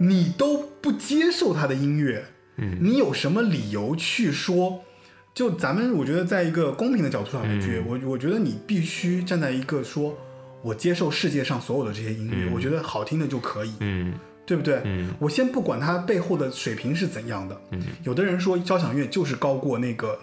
[0.01, 2.25] 你都不接受他的音乐，
[2.57, 2.79] 嗯。
[2.81, 4.83] 你有什么理由去说？
[5.35, 7.61] 就咱们，我觉得在一个公平的角度上来嗯。
[7.61, 10.17] 觉，我我觉得你必须站在一个说，
[10.63, 12.53] 我接受世界上所有的这些音乐，嗯。
[12.53, 14.15] 我觉得好听的就可以，嗯。
[14.47, 14.81] 对不对？
[14.85, 15.13] 嗯。
[15.21, 20.19] 我先不管它背后的水平是怎样的，嗯，有的人说交响乐就是高过那个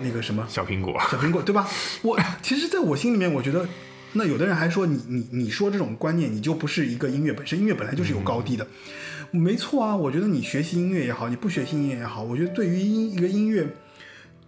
[0.00, 1.66] 那个什么小苹果，小苹果，对吧？
[2.02, 3.66] 我其实，在我心里面，我觉得，
[4.12, 8.66] 那有的人还说你你你说这种观念，你就不是一个音乐本身，音乐本来就是有高低的，
[9.30, 9.94] 没错啊。
[9.94, 13.66] 我觉得你学习音乐也好，你不学习音乐也好，我觉得对于音一个音乐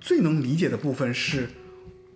[0.00, 1.48] 最能理解的部分是，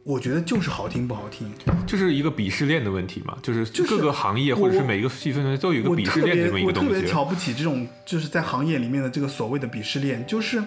[0.05, 1.47] 我觉得就是好听不好听。
[1.86, 6.88] 就是一个鄙视链的问题嘛，就是各个行业或者是每一个细分的都有一个鄙视链这么一个东西。
[6.88, 10.62] 我特别瞧不起这种就是在行业里面的这个所谓的鄙视链，就是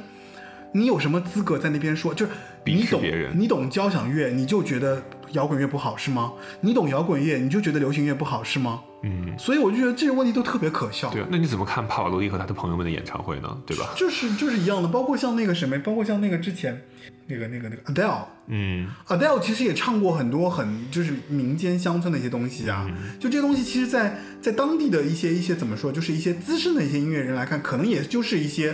[0.74, 2.32] 你有什么资格在那边说，就是
[2.68, 5.02] 鄙视别人你懂交响乐，你就觉得
[5.34, 6.34] 摇滚乐不好是吗？
[6.62, 8.82] 你懂摇滚乐，你就觉得流行乐不好是吗？
[9.04, 11.10] 嗯，所以我就觉得这些问题都特别可笑。
[11.12, 13.58] 对啊，那你怎么看帕瓦罗蒂和他的朋友们的演唱会呢？
[13.66, 13.90] 对吧？
[13.96, 16.82] 就是就是一样的，包括像那个什么，包括像那个之前
[17.28, 18.26] 那个那个那个 Adele。
[18.50, 28.74] 嗯 Adele 其实也唱过很多很就是民间乡村的一些东西啊，嗯就这些东西，其实在，在当地的一些一些怎么说，就是一些资深的一些音乐人来看，可能也就是一些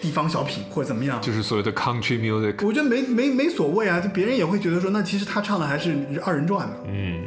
[0.00, 1.20] 地方小品或者怎么样。
[1.20, 2.66] 就是所谓的 country music。
[2.66, 7.22] 我觉得没没没所谓啊，就别人也会觉得说，那其实他唱的还是二人转的，嗯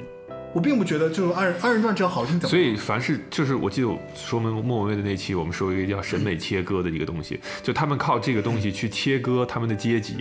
[0.54, 10.16] 我并不觉得就是二人二人转只要好听怎么所以凡是就是我记得说明莫文蔚的那期，我们说一个叫审美切割的一个东西，就他们靠这个东西去切割他们的阶级，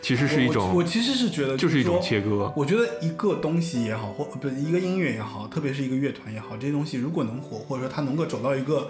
[0.00, 2.52] 其实是一我我其实是觉得就是一种切割。
[2.56, 8.88] 我觉得一个东西也好，或不一个音乐也好，特别是一个乐团也好，这些东西如果能火，或者说它能够走到一个，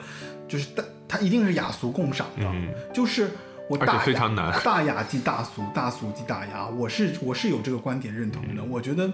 [0.49, 3.29] 就是大，它一定是雅俗共赏的，嗯就是
[3.69, 6.69] 我大非常难 大雅即大俗，大俗即大雅。
[6.69, 9.13] 我是我是有这个观点认同嗯的，我觉得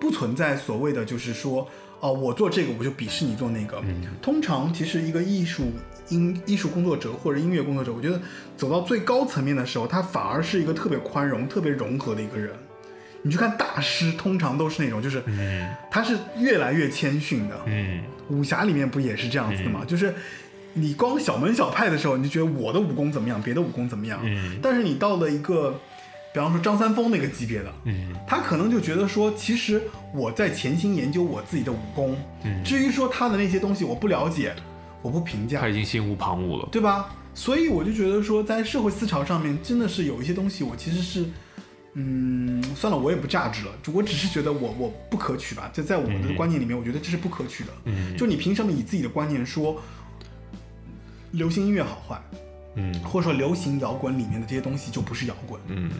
[0.00, 1.68] 不存在所谓的就是说，
[1.98, 3.80] 哦、我做这个我就鄙视你做那个。
[3.84, 5.72] 嗯通常其实一个艺术
[6.10, 8.20] 音艺术工作者或者音乐工作者，我觉得
[8.56, 12.52] 走到最高层面的时候，他反而是一个特别宽容、特别融合的一个人。
[13.24, 15.22] 你去看大师，通常都是那种，就是
[15.88, 17.56] 他是越来越谦逊的。
[17.66, 19.84] 嗯，武侠里面不也是这样子的吗？
[19.86, 20.12] 就是
[20.74, 24.20] 你光小门小派的时候，你就觉得我的武功怎么样，别的武功怎么样。
[24.24, 25.78] 嗯但是你到了一个，
[26.32, 29.82] 比方说张三丰那个级别的，嗯他可能就觉得说，其实
[30.14, 32.16] 我在潜心研究我自己的武功，
[32.64, 34.54] 至于说他的那些东西我不了解，
[35.02, 36.68] 我不评价他，已经心无旁骛了。
[36.72, 37.14] 对吧？
[37.34, 41.24] 所以我就觉得说，在社会思潮上面，真的是有一些东西，我其实是，
[41.94, 45.70] 嗯，算了，我也不价值了，我只是觉得我我不可取吧。
[45.72, 47.70] 就在我的观念里面，我觉得这是不可取的。
[47.86, 49.80] 嗯就你凭什么以自己的观念说
[51.32, 52.22] 流行音乐好坏，
[52.76, 55.60] 嗯或者说流行摇滚里面的这些东西就不是摇滚？
[55.66, 55.90] 嗯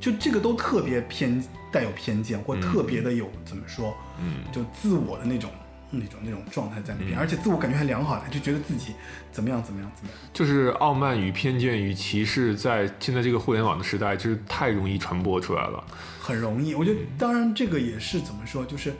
[0.00, 5.48] 就这个都特别偏带有偏见，或特别的有、怎么说，嗯就自我的那种。
[5.94, 8.94] 那种那种状态在那边，而且自我感觉还良好了，就觉得自己
[9.30, 10.18] 怎么样怎么样怎么样。
[10.32, 15.84] 就是傲慢与偏见与歧视，在现在这个互联网的时代，就是太容易传播出来了。
[16.18, 16.74] 很容易。
[16.74, 18.94] 我觉得，当然这个也是怎么说，就是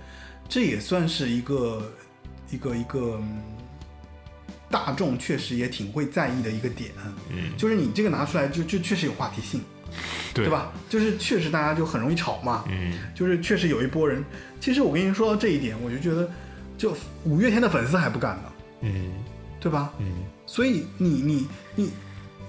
[0.51, 1.91] 这也算是一个
[2.51, 3.41] 一个一个、嗯
[4.73, 6.91] 大众确实也挺会在意的一个点。
[7.31, 9.61] 嗯，就是你这个拿出来就就确实有话题性，
[10.35, 10.51] 对对？
[10.51, 10.73] 吧？
[10.89, 12.65] 就是确实大家就很容易吵嘛。
[12.69, 14.25] 嗯就是确实有一波人，
[14.59, 16.29] 其实我跟你说到这一点，我就觉得，
[16.79, 19.13] 就五月天的粉丝还不干呢，嗯
[19.61, 19.93] 对吧？
[20.01, 20.07] 嗯
[20.47, 21.47] 所以你你
[21.77, 21.91] 你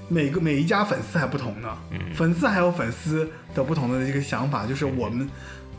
[0.10, 2.14] 每个每一家粉丝还不同呢，嗯。
[2.14, 5.30] 粉丝还有粉丝的不同的一个想法，就是我们，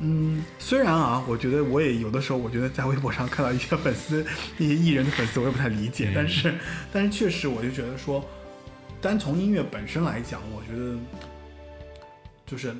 [0.01, 4.25] 嗯，虽然啊，我觉得我也有的时候，我觉得在微博上看到一些粉丝，
[4.59, 6.13] 一些艺人的粉丝，我也不太理解，嗯。
[6.15, 6.55] 但是
[6.93, 8.25] 但是确实我就觉得说，
[9.01, 10.99] 单从音乐本身来讲，我觉得
[12.47, 12.75] 就是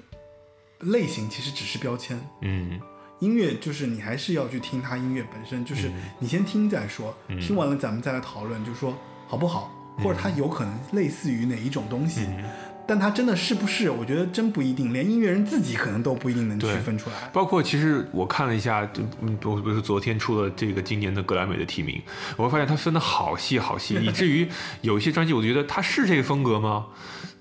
[0.81, 2.81] 类型其实只是标签，嗯。
[3.21, 5.95] 音乐就是你还是要去听它音乐本身，就是嗯。
[6.19, 8.95] 你先听再说，听完了咱们再来讨论，就说
[9.27, 12.45] 好不好，或者它有可能类似于哪一种东西，嗯
[12.87, 17.17] 但它真的是不是，我觉得真不一定，连音乐人自己可能都不一定能区分出来。
[17.33, 21.99] 包括其实我看了一下，就嗯，我不是昨天出了这个今年的格莱美的提名，
[22.37, 24.47] 我会发现它分的好细好细，以至于
[24.83, 26.89] 有一些专辑，我觉得它是这个风格吗？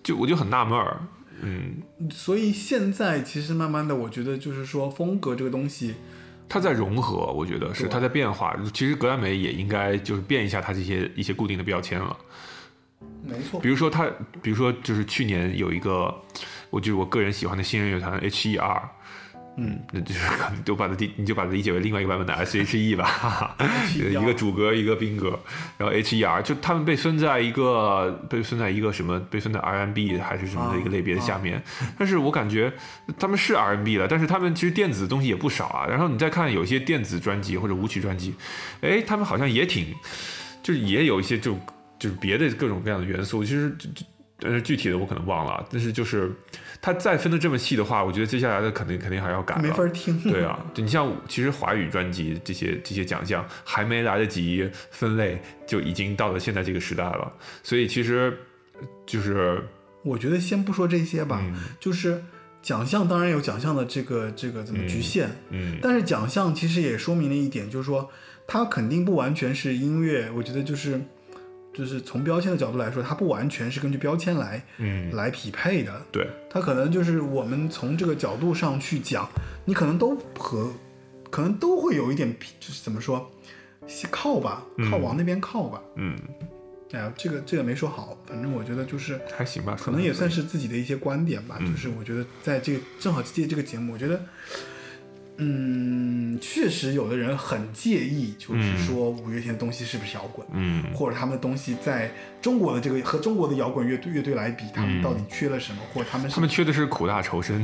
[0.02, 1.02] 就我就很纳闷儿。
[1.42, 5.96] 嗯，所以现在其实慢慢的，我觉得就是说风格这个东西，
[6.48, 8.56] 它在融合，我觉得是对它在变化。
[8.74, 12.18] 其实格莱美也应该就是变一下它这些一些固定的标签了。
[13.26, 14.08] 没错比，如说它，
[14.42, 16.14] 比如说就是去年有一个，
[16.70, 18.90] 我就是我个人喜欢的新人乐团 H.E.R。
[19.56, 23.56] 嗯，那就是可能就把它理你就把它理解为另外一个版本的 S.H.E 吧，哈哈，
[23.96, 25.40] 一个主格一个宾格，
[25.78, 31.62] 然后 H.E.R 就他们被分在一个被分在一个什么被分在 R&B 还是什么的一个类别的下面，
[31.98, 32.74] 但是我感觉
[33.20, 35.86] 他们是 R&B 了，但是他们其实电子的东西也不少啊。
[35.86, 38.34] 然后你再看有些电子专辑或者舞曲专辑，
[38.82, 39.94] 哎，他们好像也挺，
[40.64, 41.60] 就是也有一些这种
[42.00, 44.06] 就是别的各种各样的元素，其实就就
[44.44, 46.30] 但是具体的我可能忘了，但是就是
[46.82, 50.20] 它再分的这么细的话，我觉得接下来的肯定肯定还要改，没法听。
[50.20, 57.32] 对啊，你像其实华语专辑这些这些奖项还没来得及分类，就已经到了现在这个时代了，
[57.64, 58.38] 所以其实
[59.06, 59.64] 就是
[60.04, 62.22] 我觉得先不说这些吧，嗯就是
[62.62, 68.12] 奖项当然有奖项的这个这个怎么局限，嗯但是奖项其实也说明了一点，就是说
[68.46, 71.02] 它肯定不完全是音乐，我觉得就是
[71.74, 79.28] 就是从标签的角度来说，它不完全是根据标签来嗯，来匹配的，对，它可能就是我们从这个角度上去讲，
[79.66, 80.72] 你可能都和
[81.30, 83.32] 可能都会有一点就是怎么说
[84.12, 85.82] 靠吧，靠往那边靠吧。
[85.96, 86.16] 嗯，
[86.92, 91.58] 哎呀，这个这个没说好，反正我觉得就是还行吧，可能也算是自己的一些观点吧。
[91.60, 94.24] 嗯就是我觉得在这个正好借这个节目，我觉得，
[95.38, 100.84] 嗯，确实有的人很介意，就是说五月天的东西是不是摇滚，嗯。
[100.94, 102.12] 或者他们的东西在
[102.42, 107.64] 中国的这个和中国的摇滚乐队乐队来比，他们到底缺了什么，或者他们他们缺的是苦大仇深，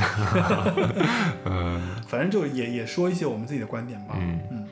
[1.45, 4.15] 呃， 反正就也也说一些我们自己的观点吧。
[4.17, 4.67] 嗯。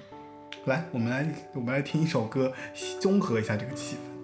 [0.65, 2.51] 来，我们来我们来听一首歌，
[2.99, 4.16] 综合一下这个气氛。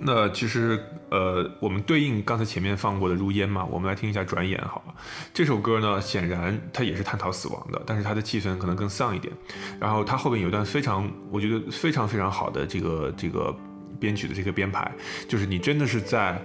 [0.00, 0.78] 那其实
[1.10, 4.94] 呃，我们对应刚才前面放过的《如烟》嘛，我们来听一下《转眼》好了。
[5.32, 9.32] 这首歌呢，显然它也是探讨死亡的，但是它的气氛可能更丧一点。
[9.80, 13.54] 然后它后面有一段非常，我觉得非常非常好的这个这个
[13.98, 14.90] 编曲的这个编排，
[15.26, 16.40] 就是你真的是在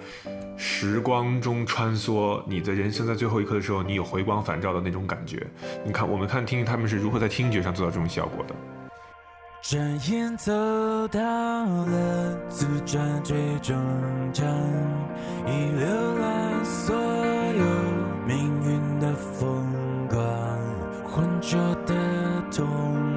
[0.57, 5.45] 时光中穿梭，你的人生在最后一刻的时候，你有回光返照的那种感觉。
[5.86, 8.55] 你看，我们看听听他们是如何在听觉上做到这种效果的。
[9.62, 10.51] 转眼走
[11.09, 13.78] 到了自转最终
[14.34, 14.43] 站，
[15.45, 17.64] 已浏览所有
[18.26, 19.64] 命运的风
[20.09, 20.20] 光，
[21.05, 21.93] 浑浊的
[22.51, 22.68] 瞳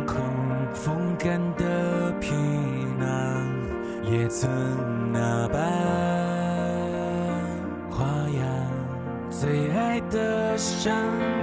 [0.07, 0.21] 孔，
[0.75, 2.35] 风干的皮
[2.99, 3.09] 囊，
[4.13, 4.51] 也曾
[5.13, 5.59] 那般
[7.91, 8.47] 花样。
[9.31, 10.95] 最爱的相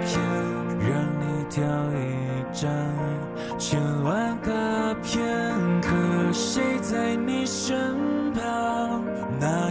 [0.05, 0.21] 片，
[0.79, 0.89] 让
[1.19, 2.05] 你挑一
[2.53, 2.71] 张。
[3.61, 5.21] 千万个片
[5.81, 5.93] 刻，
[6.33, 9.03] 谁在你身旁？
[9.39, 9.70] 那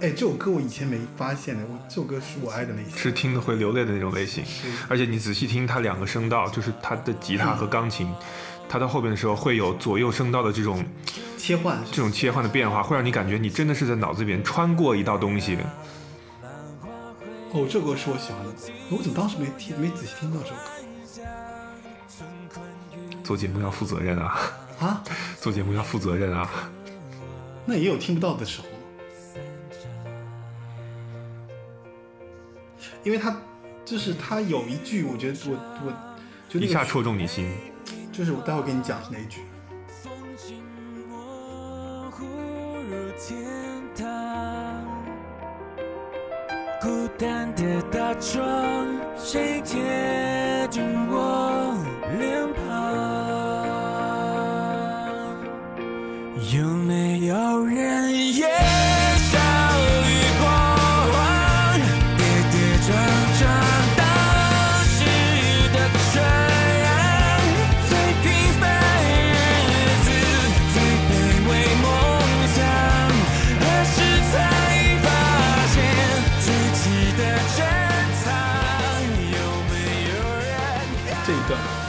[0.00, 2.96] 哎，这首歌我以前没发现的，我这首歌是我爱的类型。
[2.96, 4.44] 是听的会流泪的那种类型，
[4.88, 8.08] 而且你仔细听它两个声道，就是它的吉他和钢琴，
[8.68, 10.84] 它到后边的时候会有左右声道的这种
[11.36, 15.58] 切换这种切换的变化，会让你感觉你真的是在脑子里面穿过一道东西。
[17.50, 18.52] 哦，这首歌是我喜欢的，
[18.90, 20.60] 我怎么当时没听没仔细听到这首歌
[23.24, 24.38] 做节目要负责任啊，
[24.78, 25.02] 啊？
[25.40, 26.48] 做节目要负责任啊。
[27.66, 28.68] 那也有听不到的时候，
[33.08, 33.34] 因为他
[33.86, 35.56] 就是他有一句，我觉得我
[35.86, 35.90] 我
[36.46, 37.50] 就那个一下戳中你心，
[38.12, 39.40] 就是我待会儿跟你讲是哪一句。
[40.02, 40.62] 风景
[41.08, 43.42] 模糊如天
[43.96, 44.84] 堂，
[46.82, 48.44] 孤单的大床，
[49.16, 49.80] 谁贴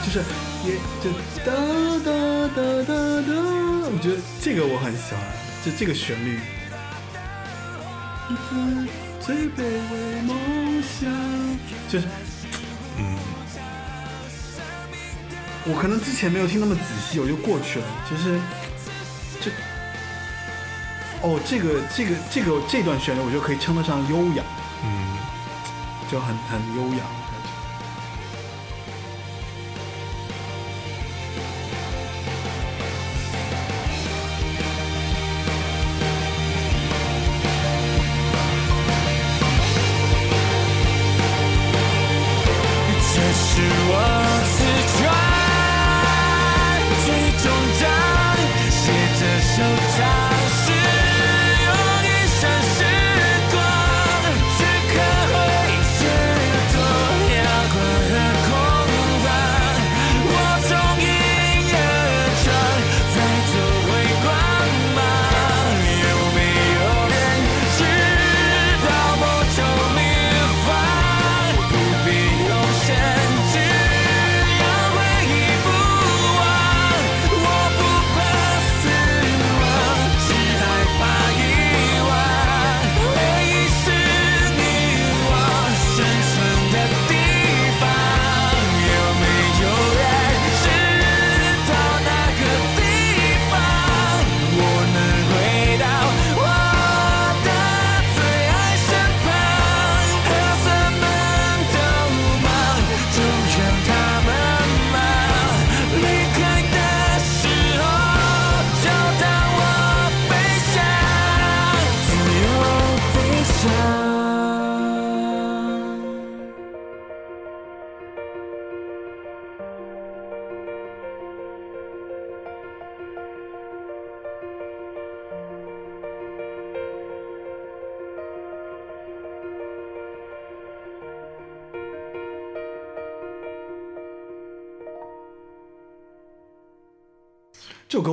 [0.09, 0.25] 就是
[0.65, 1.11] 也就
[1.45, 1.53] 哒
[2.03, 2.09] 哒
[2.55, 3.31] 哒哒哒，
[3.85, 5.21] 我觉得这个我很喜欢，
[5.63, 6.39] 就这个旋律。
[9.21, 11.11] 最卑微梦想，
[11.87, 12.07] 就是
[12.97, 13.17] 嗯，
[15.65, 17.85] 我可能之前没有听那么仔细，我就过去了。
[18.09, 18.39] 就是
[19.39, 19.51] 这，
[21.21, 24.43] 哦，这个这个这个这段旋律，我觉得可以称得上优雅，
[24.83, 25.17] 嗯，
[26.11, 27.03] 就很很优雅。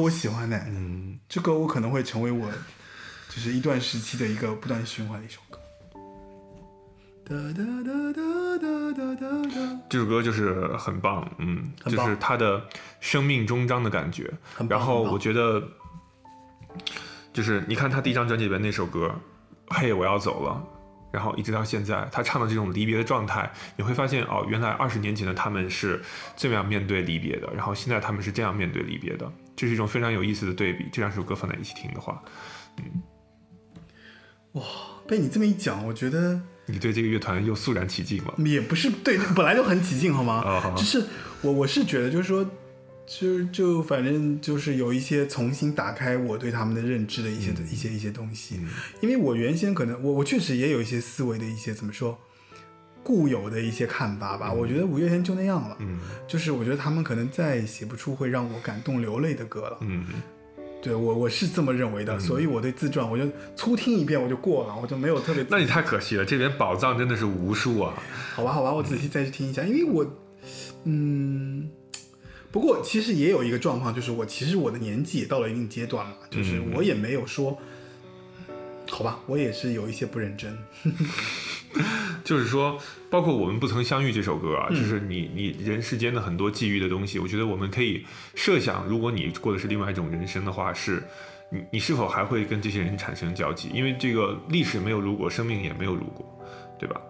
[0.06, 0.56] 我喜欢的。
[0.68, 1.18] 嗯。
[1.28, 2.48] 这歌我可能会成为我
[3.28, 5.58] 就是一段时期的一个不断循环的一首歌。
[9.88, 12.64] 这首歌就是很棒嗯就是他的
[13.00, 14.32] 生命终章的感觉。
[14.68, 15.60] 然后我觉得
[17.32, 19.12] 就是你看他第一张专辑里面那首歌
[19.66, 20.62] 嘿我要走了。
[21.10, 26.02] 然后一直到现在他唱的这种离别的状态你会发现哦原来二十年前的他们是
[26.36, 29.32] 这样面对离别的然后现在他们是这样面对离别的。
[29.56, 30.84] 这是一种非常有意思的对比。
[30.92, 32.22] 这两首歌放在一起听的话，
[32.78, 33.02] 嗯，
[34.52, 34.62] 哇
[35.06, 38.34] 被你这么一讲，我觉得你对这个乐团又肃然起敬了。
[38.38, 40.42] 也不是对，本来就很起敬，好吗？
[40.46, 41.02] 哦好只是
[41.42, 42.44] 我我是觉得，就是说，
[43.06, 48.60] 就就反正就是有一些重新打开我对他们的认知的一些、嗯一些一些东西，
[49.00, 52.18] 因为我原先可能我我确实也有一些思维的一些怎么说
[53.06, 54.52] 固有的一些看法吧。
[54.52, 59.78] 我觉得五月天就那样了，嗯就是我觉得他们可能再也写不出会让我感动流泪的歌了。
[59.82, 60.04] 嗯，
[60.82, 67.94] 对我我是这么认为的，所以我对自传我就粗听一遍我就过了，我就没有特别那你太可惜了，这边宝藏真的是无数啊。
[68.34, 70.04] 好吧，好吧，我仔细再去听一下，因为我，
[70.82, 71.70] 嗯，
[72.50, 77.56] 不过其实也有一个状况，就是我其实我的年纪也到了一定阶段了，就是我也没有说，
[78.90, 80.56] 好吧，我也是有一些不认真，
[82.24, 82.78] 就是说，
[83.10, 91.02] 包括我们不曾相遇这首歌嗯啊，就是你你人世间的很多际遇的东西，我觉得我们可以设想，如果你过的是另外一种人生的话，是
[91.50, 93.70] 你你是否还会跟这些人产生交集？
[93.74, 96.24] 因为这个历史没有如果，生命也没有如果，
[96.78, 97.00] 对吧？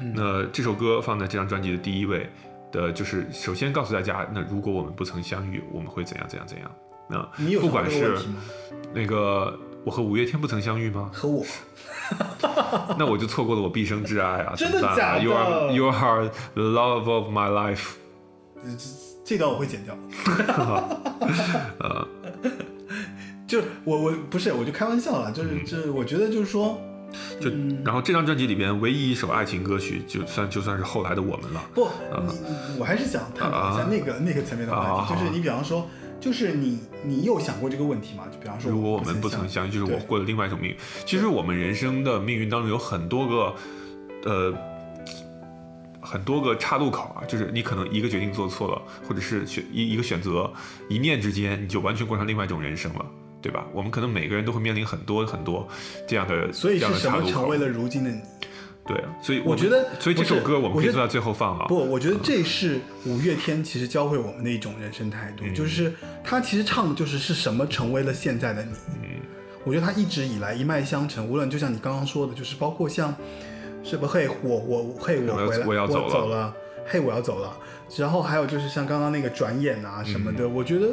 [0.00, 2.28] 嗯那这首歌放在这张专辑的第一位
[2.70, 6.70] 的，就是首先告诉大家，那如果我们不曾相遇，我们会怎样怎样怎样？
[7.08, 8.16] 那不管是？
[8.94, 11.10] 那个我和五月天不曾相遇吗？
[11.12, 11.44] 和我，
[12.98, 14.54] 那我就错过了我毕生挚爱啊！
[14.56, 17.90] 真的假的 You are you are the love of my life。
[18.62, 18.88] 这
[19.24, 19.96] 这段我会剪掉，
[21.80, 22.06] 呃，
[23.46, 26.78] 就我我不是，我就开玩笑了，就是这，我觉得就是说，
[27.40, 27.50] 就
[27.84, 31.62] 然后这张专辑里边唯一一首爱情歌曲，就算就算是后来的我们了。
[31.74, 31.88] 不，
[32.78, 35.88] 我还是想探讨一下啊那个那个层面的话啊题，就是你比方说，
[36.22, 38.28] 就是你你有想过这个问题吗？
[38.32, 40.76] 就比方说，如果我们不曾相遇，就是我过了另外一种命运。
[41.04, 43.54] 其实我们人生的命运当中有很多个，
[44.24, 44.54] 呃，
[46.00, 50.48] 很多个岔路口啊，就是你可能一个决定做错了，或者是选一一个选择，
[50.88, 53.04] 一念之间你就完全过上另外一种人生了，
[53.42, 53.66] 对吧？
[53.72, 55.68] 我们可能每个人都会面临很多很多
[56.06, 58.20] 这样的，所以是什么成为了如今的你？
[58.84, 61.66] 对啊，所以们我觉得所以这首歌我们可以做到最后放啊。
[61.68, 65.92] 不，我觉得这是五月天其实教会我们的一种人生态度，就是
[66.24, 68.72] 他其实唱的就是是什么成为了现在的你。
[69.02, 69.20] 嗯。
[69.64, 73.14] 我觉得他一直以来一脉相承，无论就像你刚刚说的，就是包括像
[73.84, 77.56] 是不嘿我我嘿我回来我要走了走了，嘿我要走了，
[77.96, 80.52] 然后还有就是像刚刚那个转眼啊什么的，嗯。
[80.52, 80.88] 我觉得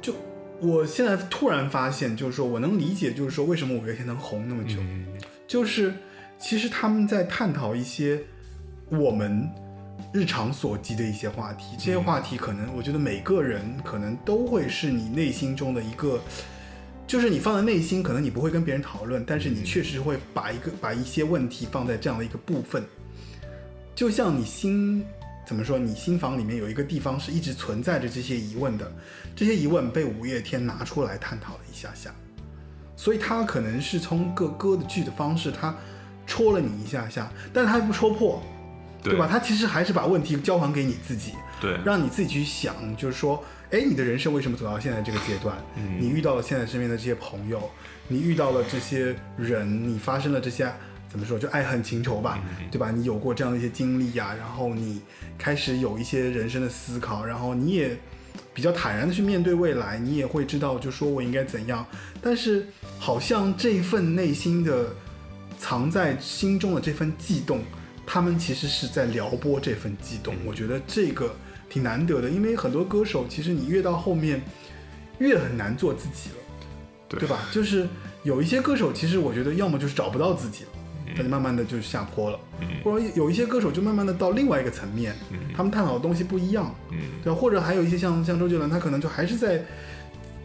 [0.00, 0.12] 就
[0.58, 5.06] 我现在突然发现，就是说我能理解，就是说为什么五月天能红那么久，嗯。
[5.46, 5.94] 就是
[6.42, 8.20] 其实他们在探讨一些
[8.90, 9.48] 我们
[10.12, 16.20] 日常所及的一些话题，这些话题可能我觉得每个人可能都会是你内心中的一个，
[17.06, 22.82] 就是你放在内心，可能你不会跟别人讨论，但是你确实会把一个把一些问题放在这样的一个部分，
[23.94, 25.04] 就像你心。
[25.44, 25.76] 怎么说？
[25.76, 28.90] 你心房里面有一个地方是一直存在着这些疑问的，
[29.34, 32.14] 这些疑问被五月天拿出来探讨了一下下，
[32.96, 35.74] 所以他可能是从个歌的剧的方式，他
[36.26, 38.42] 戳了你一下下，但是他不戳破，
[39.02, 39.28] 对吧？
[39.30, 45.56] 他其实还是把问题交还给你自己，对，让你自己去想，就是说，哎，你的人生为什么走到现在这个阶段？
[45.76, 47.70] 嗯你遇到了现在身边的这些朋友，
[48.08, 50.72] 你遇到了这些人，你发生了这些
[51.10, 52.90] 怎么说，就爱恨情仇吧，嗯对吧？
[52.90, 55.02] 你有过这样的一些经历呀、然后你
[55.36, 57.96] 开始有一些人生的思考，然后你也
[58.54, 61.84] 比较坦然的去面对未来，你也会知道，就说我应该怎样。
[62.22, 62.66] 但是
[62.98, 64.94] 好像这份内心的
[65.62, 67.60] 藏在心中的这份悸动，
[68.04, 70.34] 他们其实是在撩拨这份悸动。
[70.44, 71.32] 我觉得这个
[71.70, 74.42] 挺难得的，因为很多歌手其实你越到后面
[75.18, 76.36] 越很难做自己了，
[77.08, 77.20] 对。
[77.20, 77.38] 对吧？
[77.52, 77.86] 就是
[78.24, 80.64] 有一些歌手，其实我觉得要么就是找不到自己
[81.16, 82.40] 他就慢慢的就下坡了，
[82.82, 85.14] 或者有一些歌手就慢慢的到另外一个层面，
[85.56, 86.98] 他们探讨的东西不一样，嗯。
[87.22, 87.38] 对吧？
[87.38, 89.64] 或者还有一些像像周杰伦，他可能就还是在，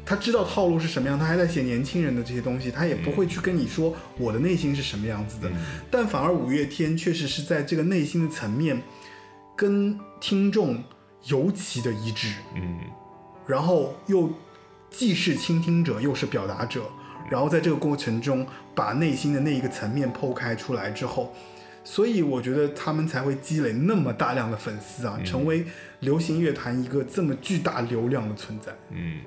[0.07, 5.51] 他知道套路是什么样，他还在写年轻人的这些东西，他也不会去跟你说我的内心是什么样子的。
[5.91, 8.81] 但反而五月天确实是在这个内心的层面，
[9.53, 10.81] 跟听众
[11.25, 12.79] 尤其的一致，嗯。
[13.45, 14.31] 然后又
[14.89, 16.83] 既是倾听者，又是表达者，
[17.29, 21.33] 然后在这个过程中把内心的那一个层面剖开出来之后，
[21.83, 25.65] 所以我觉得他们才会积累那么大量的粉丝啊，成为
[25.99, 28.73] 流行乐坛一个这么巨大流量的存在。
[28.91, 29.21] 嗯，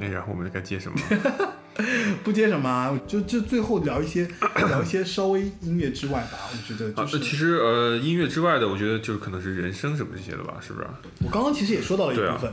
[0.00, 0.98] 哎，然后我们该接什么？
[2.22, 4.28] 不接什么啊，就就最后聊一些
[4.68, 10.86] 聊一些稍微音乐之外吧，我觉得啊，就是、其实呃，音乐之外的，我觉得就是可能是人生什么这些的吧，是不是？
[11.24, 12.52] 我刚刚其实也说到了一部分。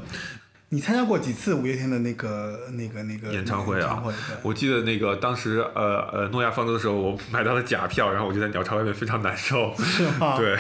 [0.74, 9.76] 你参加过几次五月天的那个、那个、那个演唱会啊会，我记得那个当时呃呃诺亚方舟的时候，我买到了假票，然后我就在鸟巢外面非常难受。
[9.78, 10.58] 是吗？，对，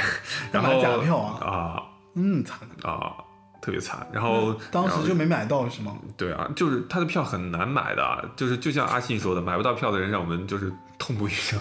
[0.51, 1.83] 然买后假票啊啊
[2.15, 2.59] 嗯，惨。
[2.83, 3.13] 啊，
[3.61, 4.05] 特别惨。
[4.11, 5.95] 然后当时就没买到是吗？
[6.17, 11.59] 对啊，就是他的票很难买的啊，就是就像阿信说的，买不到票的人让我们就是痛不欲生。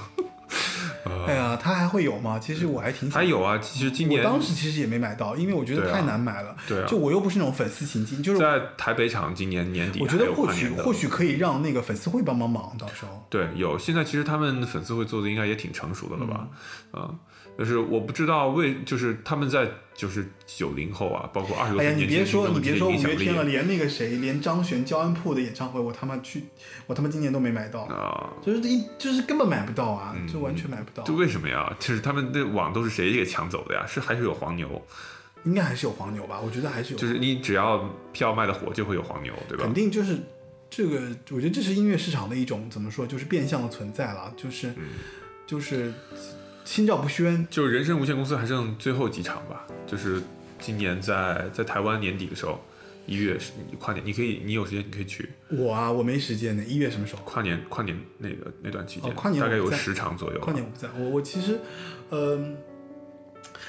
[1.27, 2.39] 哎呀，他还会有吗？
[2.39, 6.55] 其实我还挺想还有啊，其实今年我年当时其实也没买到，因为我觉得太难买了。
[6.67, 13.25] 对啊就我又不是那种粉丝情境，就是在台北场今年年底我觉得或许或许可以让那个粉丝会帮帮忙，到时候。
[13.31, 16.47] 对，有现在其实他们粉丝会做的应该也挺成熟的了吧？
[16.91, 17.11] 啊、
[17.59, 19.71] 就是我不知道为，就是他们在
[20.01, 26.45] 就是九零后啊，包括二十多哎呀，你别说，你别说五月天了，连那个谁，连张悬、焦安铺的演唱会，我他妈去，
[26.87, 28.33] 我他妈今年都没买到，啊。
[28.43, 31.13] 就是一就是根本买不到啊，嗯就完全买不到就。
[31.13, 31.71] 为什么呀？
[31.79, 33.85] 就是他们的网都是谁给抢走的呀？
[33.87, 34.83] 是还是有黄牛？
[35.45, 36.41] 应该还是有黄牛吧？
[36.43, 39.75] 我觉得还是有，就是你只要票卖的火，就会有黄牛，对吧肯？
[39.75, 40.19] 定就是
[40.71, 44.89] 这个，我觉得这是音乐市场的一种怎么说，就是变相的存在了，就是、嗯
[45.47, 45.93] 就是
[46.71, 47.45] 心照不宣。
[47.51, 50.23] 就是人生无限公司还剩最后几场吧，就是
[50.61, 52.61] 今年在在台湾年底的时候，
[53.07, 57.23] 一月是跨年，你可以你有时间你可以去我啊，我没时间呢，一月什么时候？
[57.25, 60.45] 跨年跨年那个那段期间，哦跨年大概有十场左右吧。
[60.45, 61.59] 跨年我不在，我我其实，
[62.13, 62.57] 嗯、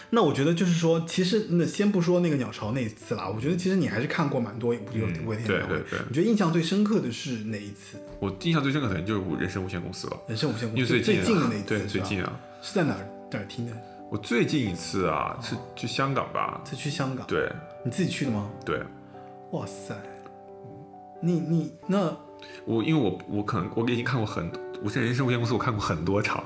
[0.09, 7.97] 那我觉得就是说，其实那先不说那个鸟巢那一次啦，我觉得其实你还是看过蛮多五六嗯五月天演唱会对对对你觉得印象最深刻的是哪一次？
[8.19, 13.73] 我印象最深刻可能就是人生无限公司了，人生无限公司最近啊的那一次，对最近啊，是在哪儿哪儿听的？
[14.11, 17.26] 我最近一次啊是去香港吧，是去香港？
[17.27, 17.49] 对
[17.85, 18.49] 你自己去的吗？
[18.65, 18.81] 对，
[19.51, 19.95] 哇塞，
[21.22, 22.15] 你你那
[22.65, 24.51] 我因为我我可能我已经看过很，
[24.84, 26.43] 我是人生无限公司我看过很多场，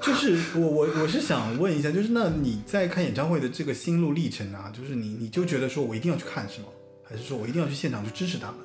[0.00, 6.68] 就是我我我是想问一下，就是那你在看演唱会的这个心路历程啊，就是你你就觉得说我一定要去看是吗？
[7.04, 8.56] 还是说我一定要去现场去支持他们？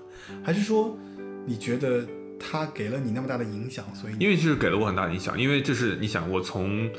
[0.43, 0.97] 还是说
[1.45, 2.05] 你觉得
[2.39, 6.89] 他给了你那么大的影响，所以因为就是给了我很大的影响，因为这是你想我从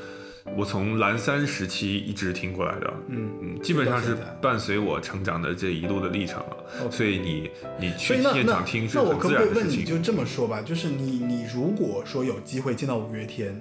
[0.55, 6.43] 我从蓝山时期一直听过来的，嗯嗯，基本上是伴随我成长的这一路的历程
[6.91, 7.49] 所以你
[7.79, 9.77] 你去以那那现场听是那我很自可不可以然的事情。
[9.77, 13.59] 问你就这么说吧，就是你你如果说有机会见到五月天，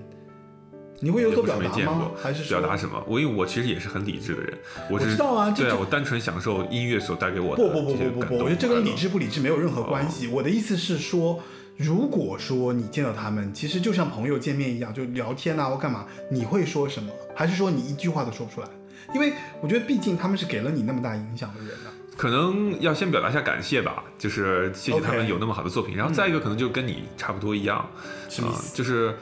[1.04, 2.10] 你会有所表达吗？
[2.16, 3.04] 还是表达什么？
[3.06, 4.58] 我因为我其实也是很理智的人，
[4.90, 10.28] 我知道啊这对啊，我单纯享受音乐所带给我的不不不不不不，我觉得这跟理智不理智没有任何关系。
[10.28, 11.42] 我的意思是说，
[11.76, 17.12] 如果说你见到他们，其实就像朋友见面一样，就聊天啊或干嘛，你会说什么？
[17.34, 18.68] 还是说你一句话都说不出来？
[19.14, 21.90] 因为我觉得，毕竟他们是给了你那么大影响的人呢。
[22.16, 25.96] 可能要先表达一下感谢吧，就是谢谢他们有那么好的作品。
[25.96, 29.16] 然后再一个可能就跟你差不多一样，啊就是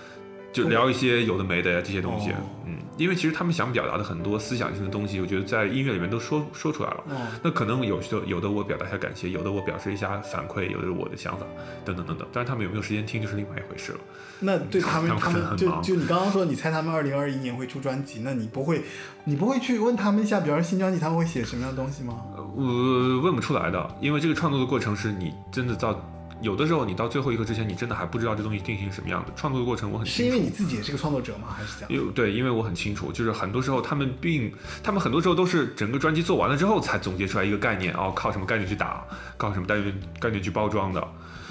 [0.53, 2.31] 就聊一些有的没的呀这些东西。
[2.31, 2.35] 哦
[2.65, 7.05] 嗯，因为其实他们想表达的很多思想性的东西，我觉得在音乐里面都说说出来了。
[7.09, 11.45] 哦，那可能有的有的我表达一下感谢，有的我表示一下反馈，有的是我的想法，
[11.85, 12.27] 等等等等。
[12.33, 13.99] 但是他们有没有时间听就是另外一回事了。
[14.39, 18.83] 那对 他们，他们就就你刚刚说，你猜他们二零二一年会出专辑，那你不会，
[19.24, 22.15] 你不会去问他们一下，比方说新专辑他们会写什么样的东西吗？
[22.55, 25.99] 我问不出来的，因为这个创作的过程是你真的到
[26.43, 29.32] 有的时候你到最后一刻之前，你真的还不知道这东西定型什么样的。
[29.36, 30.36] 创作的过程我很是清楚。
[30.36, 31.48] 因为你自己也是个创作者吗？
[31.56, 31.90] 还是怎样？
[31.90, 34.52] 因为对，因为我很清楚，就是很多时候他们并，
[34.82, 39.06] 他们很多时候都是整个专辑做完了之后才总结出来一个概念，哦，靠什么概念去打，
[39.36, 41.06] 靠什么概念概念去包装的。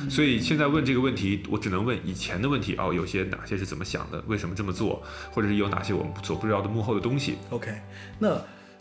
[0.09, 5.01] 所以现在问这个问题，我只能问以前的问题，哦，有些哪些是怎么想的，为什么这么做，
[5.31, 7.37] 或者是有哪些我们所不知道的幕后的东西。
[7.51, 7.71] OK，
[8.17, 8.29] 那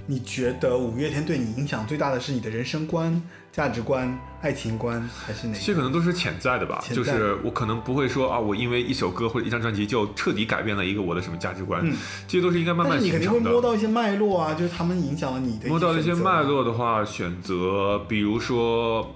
[0.06, 3.22] 你觉得五月天对你影响最大的是你的人生观、
[3.52, 5.78] 价值观、爱情观，还是哪这些个？
[5.78, 11.96] 可能都是潜在的吧，就是我可能不会说啊，我因为一首歌或者一张专辑就彻底改变了一个我的什么价值观，嗯
[12.26, 13.52] 这些都是应该慢但是你慢形肯定会。
[13.52, 19.14] 摸到一些脉络啊，就是他们影响了你的摸到一些脉，络的话，选择比如说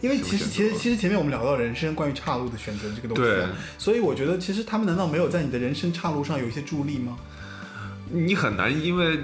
[0.00, 3.46] 因为其实其实其实前面我们聊到人生关于岔路的选择这个东西啊，对
[3.76, 7.16] 所以我觉得其实他们难道没有在你的人生岔路上有一些助力吗？
[8.12, 9.18] 你很难，因为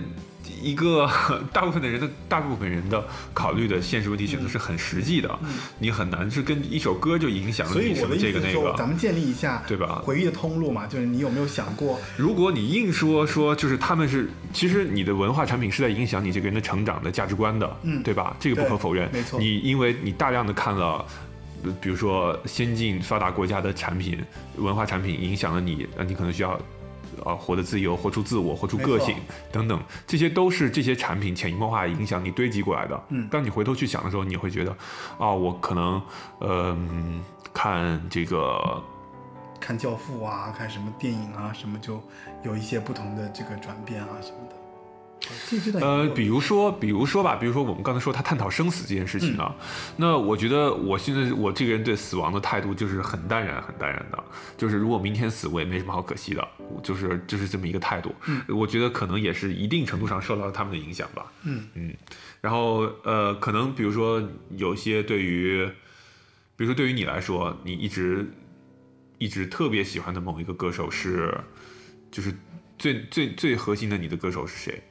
[0.62, 1.09] 一个
[1.52, 3.05] 大部分的人的大部分人的
[3.35, 5.39] 考虑的现实问题选择是很实际的，
[5.78, 8.74] 你很难是跟一首歌就影响了你什么这个那个。
[8.77, 18.35] 咱们建立一下对吧回忆的通路嘛，就是你有没有想过，如果你硬说说就是他们是，其实你的文化产品是在影响你这个人的成长的价值观的，嗯对吧？
[18.40, 19.09] 这个不可否认。
[19.12, 21.05] 没错你因为你大量的看了。
[21.65, 24.16] 呃比如说，先进发达国家的产品、
[24.59, 26.56] 文化产品影响了你，那，你可能需要
[27.24, 29.16] 啊活得自由，活出自我，活出个性
[29.53, 33.01] 等等，这些都是这些产品潜移默化影响你堆积过来的。
[33.09, 34.70] 嗯当你回头去想的时候，你会觉得
[35.19, 36.03] 啊，我可能
[36.39, 36.77] 呃
[37.53, 38.82] 看这个
[39.61, 42.03] 看《教父》啊，看什么电影啊，什么就
[42.43, 44.57] 有一些不同的这个转变啊什么的。
[45.81, 54.24] 呃，比如说，比如说吧，比如说我们刚才说他探讨生死这件事情啊，嗯那我觉得我现在我这个人对死亡的态度就是很淡然，很淡然的，
[54.57, 56.49] 就是如果明天死，我也没什么好可惜的，
[56.82, 58.15] 就是就是这么一个态度。
[58.27, 61.31] 嗯我觉得可能也是一定程度上受到了他们的影响吧。
[61.43, 61.95] 嗯嗯，
[62.40, 64.23] 然后呃，可能比如说
[64.57, 65.66] 有些对于，
[66.57, 68.27] 比如说对于你来说，你一直
[69.19, 71.36] 一直特别喜欢的某一个歌手是，
[72.11, 72.32] 就是
[72.78, 74.82] 最最最核心的你的歌手是谁？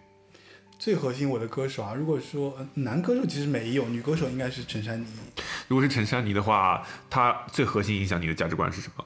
[0.87, 5.05] 最核心我的歌手啊，如果说呃男歌手其实没有，女歌手应该是陈珊妮。
[5.67, 9.03] 如果是陈珊妮的话，她最核心影响你的价值观是什么？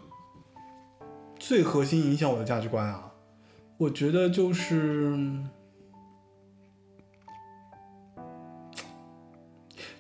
[1.40, 3.12] 最核心影响我的价值观啊，
[3.80, 5.18] 我觉得就是，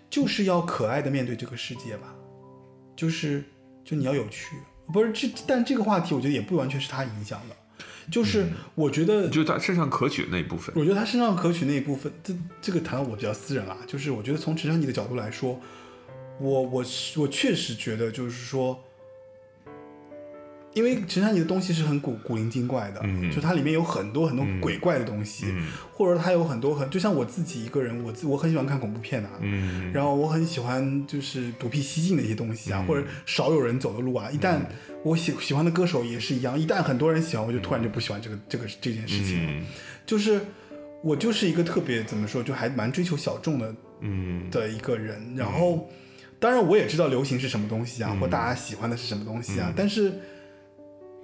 [0.07, 2.13] 就是要可爱的面对这个世界吧，
[2.95, 3.43] 就是
[3.83, 4.55] 就你要有趣，
[4.93, 7.55] 不是这，但这个话题我觉得也不完全是她影响的，
[8.11, 10.75] 就是我觉得就是她身上可取的那一部分。
[10.75, 15.59] 我觉得他身上可取那一部分，这这个谈到我比较私人啦，就是我觉得从陈珊妮的角度来说，
[16.39, 16.85] 我我
[17.15, 18.79] 我确实觉得就是说，
[20.73, 23.30] 因为陈珊妮的东西是很古古灵精怪的，嗯。
[23.31, 25.68] 就它里面有很多很多鬼怪的东西，嗯。
[25.93, 29.91] 或者它有很多很就像我自己一个人，我自我很喜欢看恐怖片啊，嗯。
[29.91, 32.88] 然后我很喜欢就是独辟蹊径的一些东西啊，嗯。
[32.88, 34.30] 或者少有人走的路啊。
[34.31, 34.60] 一旦
[35.03, 39.45] 我喜喜欢的歌手也是一样，一旦很多人喜欢，我就突然就不喜欢这个这个这件事情。
[39.45, 39.52] 了。
[39.52, 39.65] 嗯。
[40.06, 40.39] 就是
[41.03, 44.49] 我就是一个特别怎么说，就还蛮追求小众的嗯。
[44.49, 45.35] 的一个人。
[45.35, 45.89] 然后，
[46.39, 48.19] 当然我也知道流行是什么东西啊，嗯。
[48.19, 50.14] 或大家喜欢的是什么东西啊，但是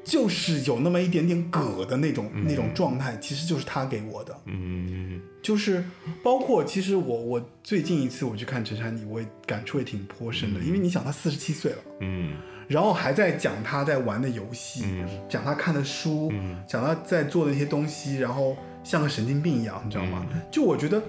[0.07, 4.33] 就是有那么一点点葛的那种、那种状态，其实就是他给我的。
[4.45, 5.83] 嗯就是
[6.23, 12.35] 包括其实我我最近一次我去看陈珊妮，我也感触也挺颇深的，因为你想她四十七岁了，嗯。
[12.69, 15.07] 然后还在讲她在玩的游戏，嗯。
[15.27, 16.31] 讲她看的书，
[16.67, 20.25] 讲她在做的一些东西，然后像个神经病一样，你知道吗？
[20.33, 20.41] 嗯。
[20.49, 21.01] 就我觉得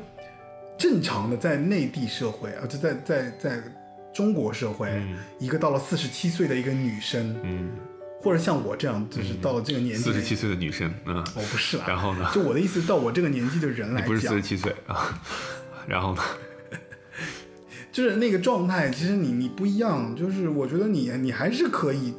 [0.76, 3.62] 正常的在内地社会啊，就在在在
[4.12, 4.88] 中国社会，
[5.38, 7.70] 一个到了四十七岁的一个女生，嗯，
[8.20, 11.84] 或者像我这样，就是到了这个年纪，四十七岁的女生，嗯，我不是啦。
[11.86, 12.28] 然后呢？
[12.34, 15.20] 就我的意思，到我这个年纪的人来你不是四十，七岁啊？
[15.86, 16.22] 然后呢？
[17.90, 22.12] 就是那个状态，其实你你不一样，就是我觉得你你还是可以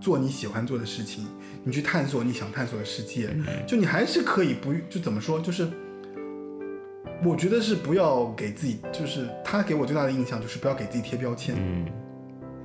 [0.00, 1.26] 做你喜欢做的事情，
[1.62, 3.28] 你去探索你想探索的世界，
[3.66, 5.68] 就你还是可以不就怎么说，就是
[7.22, 11.86] 我觉得是不要给自己，就是他给我最大的印象就是不要给自己贴标签，嗯。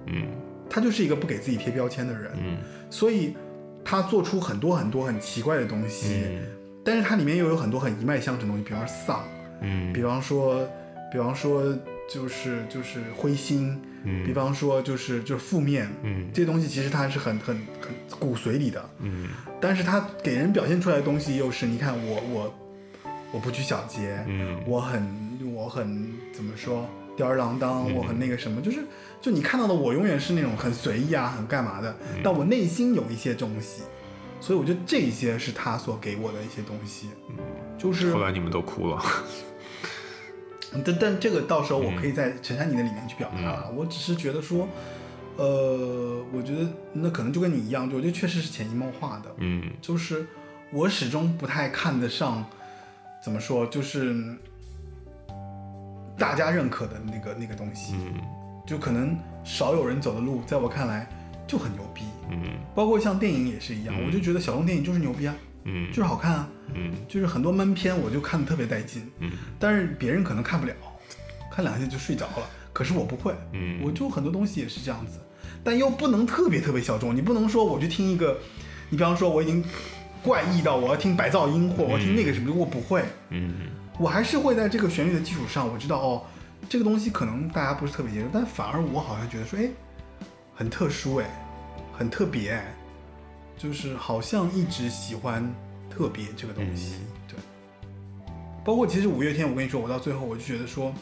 [0.08, 0.28] 嗯
[0.70, 2.58] 他就是一个不给自己贴标签的人，嗯。
[2.90, 3.36] 所以
[3.84, 6.28] 他做出很多很多很奇怪的东西，
[6.84, 9.24] 但是它里面又有很多很一脉相承的东西，比方说丧，
[9.62, 9.94] 嗯。
[9.94, 10.68] 比方说，
[11.12, 11.76] 比方说
[12.10, 13.82] 就是就是灰心，
[14.26, 16.28] 比方说就是就是负面，嗯。
[16.34, 19.28] 这些东西其实它是很很很骨髓里的，嗯。
[19.60, 22.54] 但是他给人表现出来的东西又是，你看我我
[23.32, 24.60] 我不拘小节，嗯。
[24.68, 25.04] 我很
[25.54, 28.84] 我很怎么说吊儿郎当，我很那个什么，就是
[29.22, 33.84] 就你看到的我永远是那种很随意啊，很干嘛的，但我内心有一些东西，
[34.40, 37.10] 所以我觉得这一些是他所给我的一些东西，
[37.78, 39.02] 就是后来你们都哭了。
[40.84, 43.72] 但但这个到时候我可以在陈珊妮的里面去表达了。
[43.74, 44.68] 我只是觉得说，
[45.38, 49.34] 呃，我觉得那可能就跟你一样，就我觉得确实是潜移默化的。
[49.38, 50.28] 嗯就是
[50.74, 52.46] 我始终不太看得上，
[53.24, 54.14] 怎么说，就是
[56.18, 58.22] 大家认可的那个那个东西，嗯。
[58.66, 61.08] 就可能少有人走的路，在我看来
[61.46, 62.04] 就很牛逼。
[62.32, 62.58] 嗯。
[62.74, 65.36] 包括像电影也是一样，我就觉得小众电影就是牛逼啊，
[65.66, 65.88] 嗯。
[65.90, 66.92] 就是好看啊，嗯。
[67.08, 69.32] 就是很多闷片我就看的特别带劲，嗯。
[69.60, 70.74] 但是别人可能看不了，
[71.52, 72.50] 看两下就睡着了。
[72.74, 73.80] 可是我不会，嗯。
[73.84, 75.20] 我就很多东西也是这样子，
[75.64, 77.16] 但又不能特别特别小众。
[77.16, 78.38] 你不能说我去听一个，
[78.90, 79.64] 你比方说我已经
[80.24, 83.54] 怪异到我要听白噪音，或我要听那个什么，我不会，嗯
[83.98, 86.22] 我还是会在这个旋律的基础上，我知道哦，
[86.68, 89.70] 这个东西可能大家不是特别接受，但反而我好像觉得说，哎，
[90.54, 91.26] 很特殊哎，
[91.98, 92.76] 很特别哎，
[93.58, 95.50] 就是好像一直喜欢
[95.90, 96.96] 特别这个东西，
[97.28, 97.38] 对。
[98.66, 100.94] 包括其实五月天，我跟你说，我到最后我就觉得说，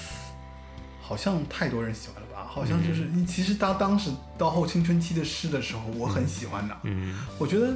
[1.00, 2.46] 好像太多人喜欢了吧？
[2.46, 7.74] 好像就是你，其实他当时到后青春期的诗的时候，我很喜欢的，嗯我觉得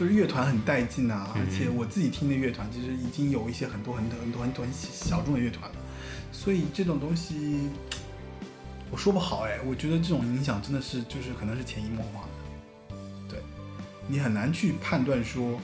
[0.00, 5.76] 就是乐团很带劲啊，而且我自己听的乐团其实已经有一些很多很多很多很多很小众的乐团了，
[6.32, 7.68] 所以这种东西
[8.90, 12.22] 我说不好哎，我觉得这种影响真的是就是可能是潜移默化
[12.88, 12.96] 的，
[13.28, 13.38] 对，
[14.08, 15.60] 你很难去判断说。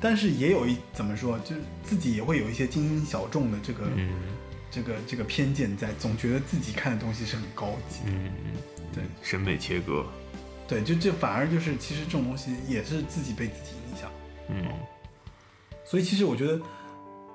[0.00, 4.12] 但是也有一怎么说，就是自己也会有一些精英小众的这个、嗯
[4.70, 8.12] 这个这个偏见在，总觉得自己看的东西是很高级的。
[8.12, 8.30] 嗯，
[8.94, 10.06] 对审美切割，
[10.68, 14.10] 对，就这反而就是其实这种东西也是自己被自己影响。
[14.48, 14.64] 嗯，
[15.84, 16.60] 所以其实我觉得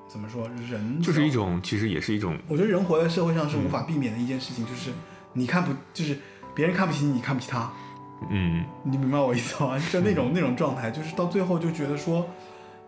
[0.07, 4.91] 怎么说，人就是一种，其实也是一种，我觉得人活在社会上是无法避免的一件事情，就是
[5.33, 6.17] 你看不，就是
[6.55, 7.71] 别人看不起你，你看不起他，
[8.29, 9.77] 嗯你明白我意思吗？
[9.91, 12.27] 就那种那种状态，就是到最后就觉得说，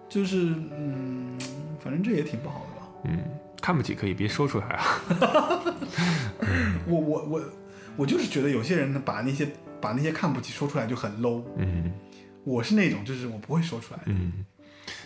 [0.07, 0.37] 就是
[0.71, 1.37] 嗯，
[1.83, 2.87] 反正这也挺不好的吧。
[3.03, 3.19] 嗯，
[3.61, 5.01] 看不起可以别说出来啊，
[6.87, 7.41] 我我我
[7.95, 9.47] 我就是觉得有些人呢，把那些
[9.81, 11.43] 把那些看不起说出来就很 low。
[11.57, 11.91] 嗯
[12.43, 14.45] 我是那种就是我不会说出来的，嗯，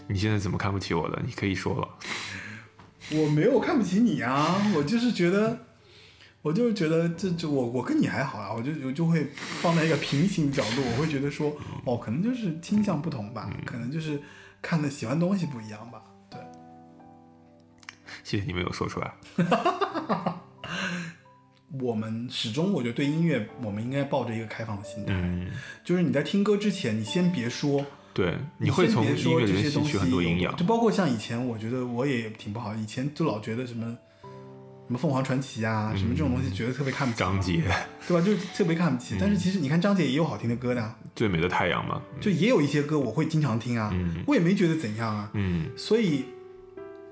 [0.08, 1.22] 你现在怎么看不起我的？
[1.26, 1.88] 你可以说了，
[3.12, 5.58] 我没有看不起你啊，我就是觉得。
[6.44, 9.26] 我就是觉得这这我我跟你还好啊，我就我就会
[9.62, 11.56] 放在一个平行角度，我会觉得说，
[11.86, 14.22] 哦，可能就是倾向不同吧，可能就是
[14.62, 16.38] 看的喜欢东西不一样吧，对。
[18.26, 19.14] 谢谢你没有说出来，
[21.82, 25.50] 我们始终我觉得对音乐，我们应该抱着一个开放的心态，嗯，
[25.84, 27.84] 就是你在听歌之前，你先别说，
[28.14, 30.56] 对，你会从音先别说乐里面吸这些东西取很多营养。
[30.56, 33.86] 就，包括像以前，我觉得我也挺不好，以前就老觉得什么
[34.86, 37.64] 什么凤凰传奇啊，什么这种东西，觉得特别看不起，张杰，
[38.08, 38.24] 对吧？
[38.24, 39.04] 就特别看不嗯。
[39.04, 39.16] 起。
[39.20, 44.24] 但是其实你看张杰也有好听的歌的啊，最美的太阳嘛，就也有一些歌我会经常听啊，嗯。
[44.28, 45.32] 我也没觉得怎样啊。
[45.34, 45.72] 嗯。
[45.76, 46.26] 所以，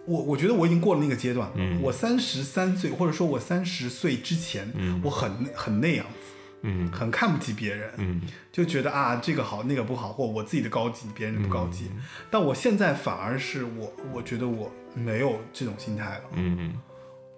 [0.05, 1.49] 我我觉得我已经过了那个阶段。
[1.55, 1.79] 嗯。
[1.81, 5.01] 我三十三岁，或者说我三十岁之前，嗯。
[5.03, 6.31] 我很很那样子，
[6.63, 6.91] 嗯。
[6.91, 8.21] 很看不起别人，嗯。
[8.51, 11.85] 就觉得啊这个好那个不好，或我自己的高级，别人的不高级。
[11.95, 12.01] 嗯。
[12.29, 16.73] 但我现在反而是我，我觉得我没有这种心态了，嗯。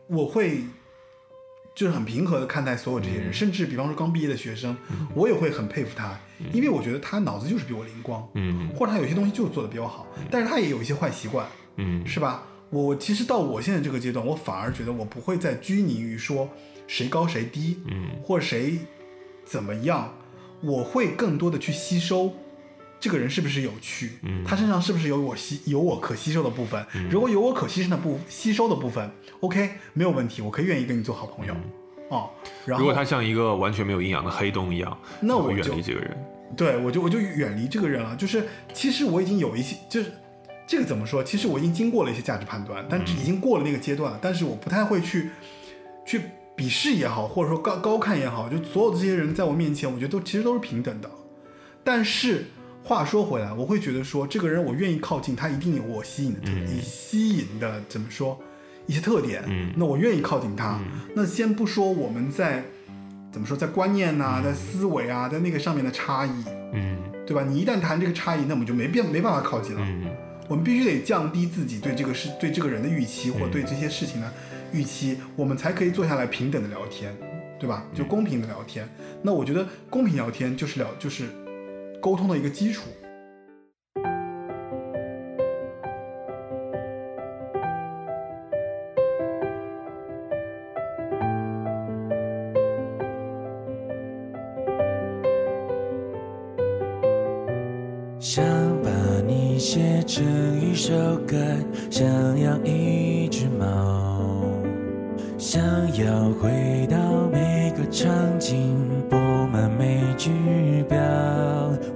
[0.08, 0.64] 我会。
[1.76, 4.78] 就是很平和的看待所有这些人，甚至比方说刚毕业的学生，
[5.16, 6.16] 我也会很佩服他，
[6.52, 8.70] 因为我觉得他脑子就是比我灵光，嗯。
[8.76, 12.06] 或者他有些东西就是做的比我好，但是他也有一些坏习惯，嗯。
[12.06, 12.44] 是吧？
[12.74, 16.50] 我其实到我现在这个阶段，我反而觉得我不会再拘泥于说
[16.88, 18.10] 谁高谁低，嗯。
[18.24, 18.80] 或谁
[19.46, 20.12] 怎么样，
[20.62, 22.34] 我会更多的去吸收
[23.00, 24.44] 这个人是不是有趣，嗯。
[24.44, 29.08] 他身上是不是有我吸有我可吸收的部分，如果有我可吸收的部吸收的部分
[29.42, 31.54] ，OK 没有问题，我可以愿意跟你做好朋友，
[32.10, 32.30] 哦，
[32.66, 36.18] 然后如果他像一个完全没有营养的黑洞一样，那我就离这个人，
[36.58, 38.16] 对我就我就远离这个人了。
[38.16, 40.12] 就是其实我已经有一些，就是
[40.66, 41.24] 这个怎么说？
[41.24, 44.20] 其实我已经经过了一些价值判断，但已经过了那个阶段了。
[44.22, 45.30] 但是我不太会去
[46.06, 46.22] 去
[46.56, 51.10] 鄙视也好，或者说高高看也好，就所有的这些人在我面前，我觉得都其实都是平等的。
[51.84, 52.46] 但是
[52.84, 58.40] 话说回来，我会觉得说，这个人我愿意靠近，他一定有我吸引的特，嗯吸引的怎么说
[58.88, 59.44] 一些特点。
[59.48, 60.80] 嗯那我愿意靠近他。
[61.14, 62.64] 那先不说我们在
[63.32, 67.44] 怎么说，在观念呐、在思维啊，在那个上面的差异，嗯对吧？
[67.44, 69.82] 你一旦谈这个差异，那我们就没变没办法靠近了。
[69.82, 70.06] 嗯
[70.48, 74.32] 我们必须得降低自己对这个事、对这个人的预期，或对这些事情的
[74.72, 77.16] 预期，我们才可以坐下来平等的聊天，
[77.60, 77.86] 对吧？
[77.94, 78.88] 就公平的聊天。
[79.22, 81.30] 那我觉得公平聊天就是聊，就是
[82.02, 82.84] 沟通的一个基础。
[100.14, 100.24] 成
[100.62, 100.94] 一首
[101.26, 101.36] 歌，
[101.90, 102.06] 想
[102.40, 104.22] 要一只猫，
[105.40, 105.60] 想
[105.98, 106.96] 要回到
[107.32, 108.78] 每个场景，
[109.10, 109.16] 布
[109.52, 110.30] 满每句
[110.88, 111.00] 标。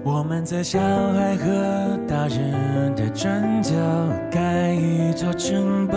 [0.04, 3.76] 我们在小孩和大人的转角
[4.32, 5.96] 盖一座城堡，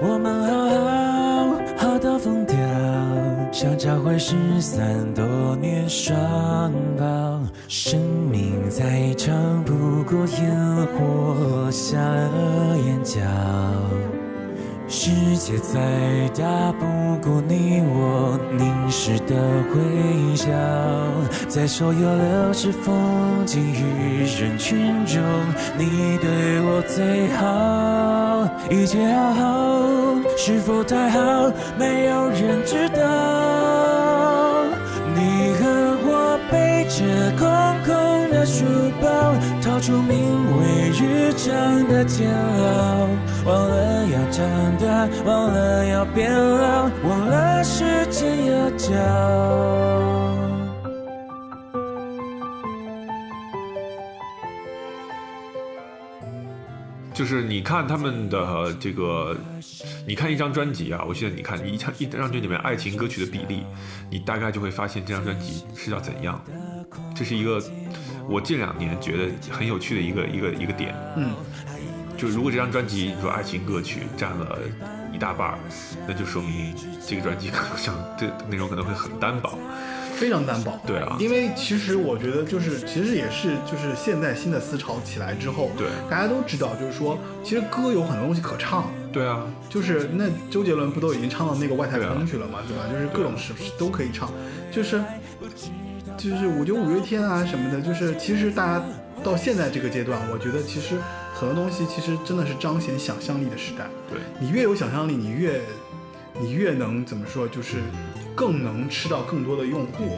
[0.00, 0.65] 我们好，
[3.58, 5.24] 想找回失散多
[5.56, 6.14] 年双
[6.98, 7.40] 胞。
[7.68, 7.98] 生
[8.30, 9.34] 命再长
[9.64, 9.72] 不
[10.04, 10.54] 过烟
[10.92, 13.18] 火下了眼角。
[14.86, 15.80] 世界再
[16.38, 16.84] 大不
[17.26, 19.34] 过你我凝视的
[19.74, 20.52] 微笑，
[21.48, 22.94] 在所有流逝风
[23.46, 24.76] 景与人群
[25.06, 25.22] 中，
[25.78, 30.05] 你对我最好，一切好好，
[30.36, 34.64] 是否太好，没有人知道。
[35.14, 35.64] 你和
[36.04, 37.02] 我背着
[37.36, 37.48] 空
[37.84, 38.64] 空的书
[39.00, 40.14] 包，逃出名
[40.58, 43.08] 为日常的煎熬，
[43.46, 44.46] 忘了要长
[44.78, 48.92] 大，忘了要变老，忘了时间要教。
[57.14, 59.34] 就是你看他们的这个，
[60.06, 63.64] 你看一张专辑啊，我记得你看一张一张专辑里面爱情歌曲的比例，
[64.08, 66.40] 你大概就会发现这张专辑是要怎样。
[67.12, 67.60] 这是一个
[68.28, 70.94] 我这两年觉得很有趣的一个一个一个点。
[71.16, 71.34] 嗯，
[72.16, 74.60] 就如果这张专辑你说爱情歌曲占了
[75.12, 75.58] 一大半儿，
[76.06, 76.72] 那就说明
[77.04, 79.58] 这个专辑可能像这内容可能会很单薄。
[80.14, 80.80] 非常单薄。
[80.86, 88.88] 对啊因为其实我觉得就是，其实也是就是现在新的思潮起来之后，对大家都知道，就是说，其实歌有很多东西可唱。
[89.16, 92.84] 对啊，就是那周杰伦不都已经唱到那个外太空去了嘛，对吧？
[92.92, 94.30] 就是各种是都可以唱，
[94.70, 95.02] 就是
[96.18, 98.84] 就是我觉得五月天啊什么的，就是其实大家
[99.24, 100.96] 到现在这个阶段，我觉得其实
[101.32, 103.86] 很多东西其实真的是彰显想象力的时代。
[104.10, 105.62] 对，你越有想象力，你越
[106.38, 107.78] 你越能怎么说，就是
[108.34, 110.10] 更能吃到更多的用户。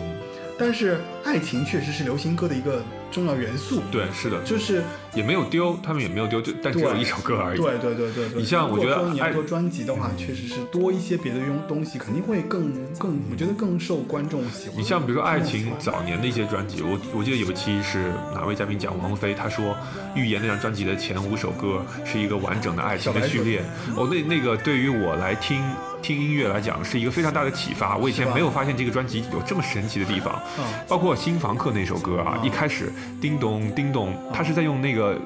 [0.59, 4.82] 但是爱情确实是流行歌的一个重要元素，对，是的，就是
[5.14, 7.59] 也没有丢，他们也没有丢，就但只有一首歌而已。
[7.59, 8.39] 对对对对对。
[8.39, 14.78] 你像我觉得你要做专辑的话，确实是多一些别的用东西，肯定会更更，我觉得更受观众喜欢。
[14.78, 19.74] 你像比如说爱情早年的一些专辑，我我记得有一期是哪位嘉宾讲王菲，她说
[20.14, 23.62] 《预言》那张专辑的前五首歌是一个完整的爱情的序列。
[23.97, 25.62] 哦，那那个对于我来听
[26.03, 27.97] 听音乐来讲是一个非常大的启发。
[27.97, 35.19] 我以前没有发现这个专辑有这么神奇的地方，嗯包括《新房客》那首歌啊，嗯一开始叮咚叮咚，他是在用那个，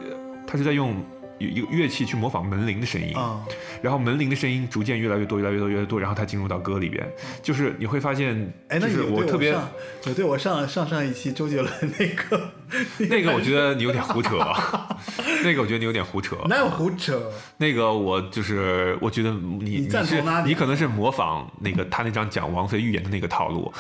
[0.46, 0.94] 他是在用。
[1.48, 3.40] 一个乐器去模仿门铃的声音，啊，
[3.82, 7.06] 然后门铃的声音逐渐越来越多，越来越多，越来越多，然后它进入到歌里边，
[7.42, 9.54] 就是你会发现，哎，那就是你有对特别
[10.14, 12.50] 对我上上上一期周杰伦那个
[13.10, 14.38] 那个，我觉得你有点胡扯，
[15.44, 17.30] 那个我觉得你有点胡扯， 哪有胡扯？
[17.58, 23.72] 那个我就是我觉得你你你是你可能是模仿那个他那张讲王菲预言的那个套路，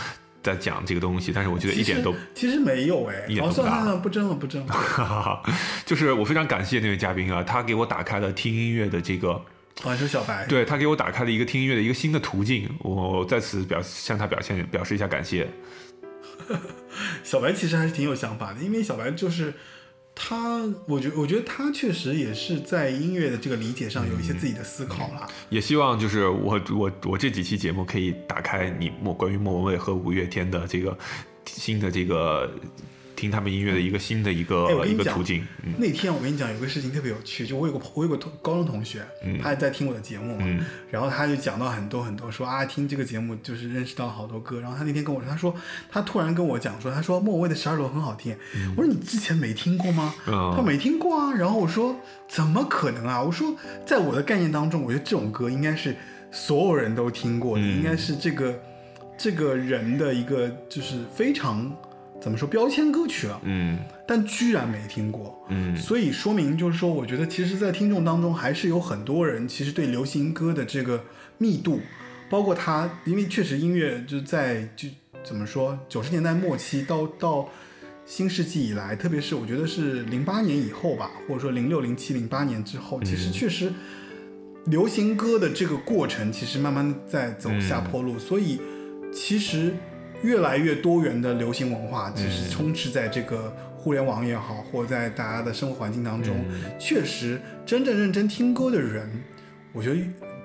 [0.42, 2.14] 在讲这个东西，但是我觉得一点都。
[2.34, 4.72] 其实没有哎一，点都不大不争了不争了。
[4.72, 5.42] 哈哈哈，
[5.86, 9.34] 就是我非常感谢那位嘉宾啊，他给我打开了听音乐的这个，
[9.80, 15.48] 好像是小白，对他给我打开了一个听音乐的一个新的途径，我在此表向他表现表示一下感谢。
[17.22, 19.54] 小白其实还是挺有想法的，因为小白就是
[20.14, 25.28] 他，我觉我觉得他确实也是在音乐的这个理解上有一些自己的思考了。
[25.48, 30.96] 也希望就是我我我这几期节目可以打开你莫关于莫文蔚和五月天的这个
[31.46, 32.50] 新的这个
[33.22, 35.46] 听他们音乐的一个新的一个、一个途径。
[35.62, 39.00] 嗯那天我跟你讲有个事情特别有趣，就我有个我有个同高中同学，
[39.40, 45.54] 他也在听我的节目嘛，嗯然后他就讲到很多很多，说啊听这个节目就是认识到好多歌，然后他那天跟我说，他说
[45.88, 48.36] 他突然跟我讲说，他说莫文蔚的《十二楼》很好听，
[48.76, 50.12] 我说你之前没听过吗？
[50.26, 51.96] 嗯他说没听过啊，然后我说
[52.28, 53.22] 怎么可能啊？
[53.22, 55.94] 我说在我的概念当中，我觉得这种歌应该是
[56.32, 58.60] 所有人都听过的，嗯应该是这个
[59.16, 61.70] 这个人的一个就是非常
[62.22, 63.40] 怎么说标签歌曲了。
[63.42, 63.78] 嗯。
[64.06, 65.76] 但居然没听过，嗯。
[65.76, 71.04] 所以说明就是说，我觉得其实，在听众当中还是有很多人其实对流行歌的这个
[71.38, 71.80] 密度，
[72.30, 74.88] 包括它，因为确实音乐就在就
[75.24, 77.48] 怎么说，九十年代末期到到
[78.04, 83.72] 新世纪以来，特别是我觉得是零八年以后吧，或者说零六、零七、零八年之后，其实确实
[84.66, 88.60] 流行歌的这个过程其实慢慢地在走下坡路，所以
[89.12, 89.74] 其实
[90.22, 96.34] 越来越多元的流行文化其实充斥在这个互联网也好，或在大家的生活环境当中，
[96.78, 99.10] 确实真正认真听歌的人，
[99.72, 100.00] 我觉得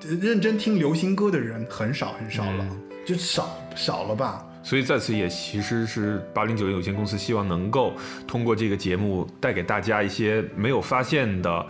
[0.09, 2.67] 呃认真听流行歌的人很少很少了，
[3.05, 4.43] 就少少了吧。
[4.63, 7.93] 所以在此也其实是八零九零有限公司希望能够
[8.27, 11.65] 通过这个节目带给大家一些没有发现的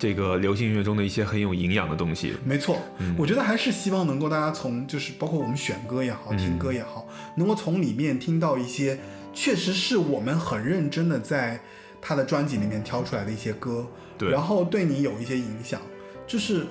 [0.00, 2.34] 这个流行音乐中的一些很有营养的东西。
[2.44, 2.78] 没错，
[3.18, 7.06] 我觉得还是希望能够大家从就是包括我们选歌也好，听歌也好，
[7.36, 8.98] 能够从里面听到一些
[9.34, 11.60] 确实是我们很认真的在
[12.00, 13.86] 他的专辑里面挑出来的一些歌，
[14.16, 15.80] 对然后对你有一些影响，
[16.26, 16.66] 就是。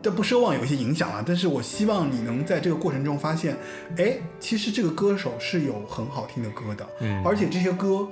[0.00, 3.56] 但不奢望有一些影响啊，但是我希望你能在这个过程中发现，
[3.96, 8.06] 哎，其实这个歌手是有很好听的歌的，嗯而且这些歌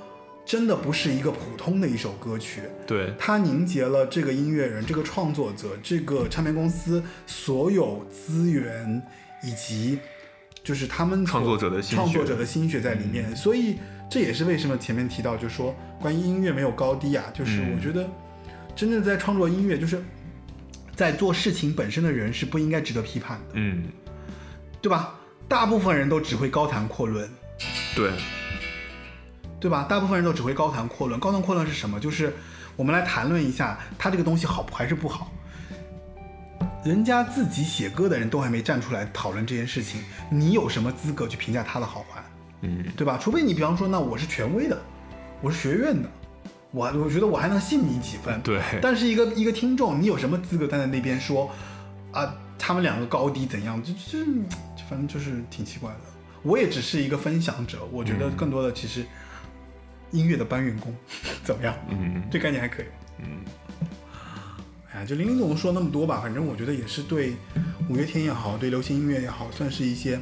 [0.49, 8.99] 真的不是一个普通的一首歌曲，对，它凝结了这个音乐人、这个创作者、这个唱片公司所有资源，
[9.43, 9.99] 以及
[10.63, 11.95] 就是他们创作者的心血。
[11.95, 13.35] 嗯创作者的心血在里面。
[13.35, 13.77] 所以
[14.09, 17.75] 这也是为什么前面提到，就是说关于音乐没有高低啊，就是嗯。
[17.75, 18.09] 我觉得
[18.75, 20.03] 真正在创作音乐，就是
[20.95, 23.83] 在做事情本身的人是不应该值得批判的，嗯，
[24.81, 25.13] 对吧？
[25.47, 27.29] 大部分人都只会高谈阔论，
[27.95, 28.09] 对，
[29.59, 29.85] 对吧？
[29.89, 31.19] 大部分人都只会高谈阔论。
[31.19, 31.99] 高谈阔论是什么？
[31.99, 32.33] 就是
[32.75, 35.31] 我们来谈论一下他这个东西好还是不好。
[36.85, 42.23] 人家自己写歌的人都还没站出来讨论这件事情，你有什么资格去评价他的好坏？
[42.61, 43.17] 嗯，对吧？
[43.21, 44.77] 除非你比方说，那我是权威的，
[45.41, 46.09] 我是学院的，
[46.71, 48.39] 我我觉得我还能信你几分。
[48.41, 51.49] 对但是一个一个听众，你有什么资格站在那边说
[52.11, 52.33] 啊？
[52.61, 53.81] 他们两个高低怎样？
[53.81, 55.99] 就就就反正就是挺奇怪的。
[56.43, 59.05] 我也只是一个分享者，我觉得更多的其实
[60.11, 60.95] 音乐的搬运工
[61.43, 61.75] 怎么样？
[61.89, 62.85] 嗯这概念还可以。
[63.19, 63.43] 嗯，
[64.91, 67.33] 哎呀，就林林总总说那么多吧，反正我觉得也是对
[67.89, 70.19] 五月天也好，对流行音乐也好，算是一些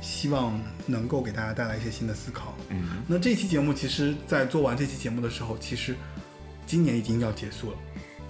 [0.00, 2.56] 希望能够给大家带来一些新的思考。
[2.68, 5.94] 嗯，那这期节目其实，在做完这期节目的时候，其实
[6.66, 7.78] 今年已经要结束了。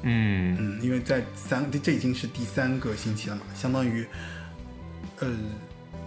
[0.03, 4.07] 嗯嗯，因为在三，这这已经是第三个星期了嘛，相当于，
[5.19, 5.28] 呃，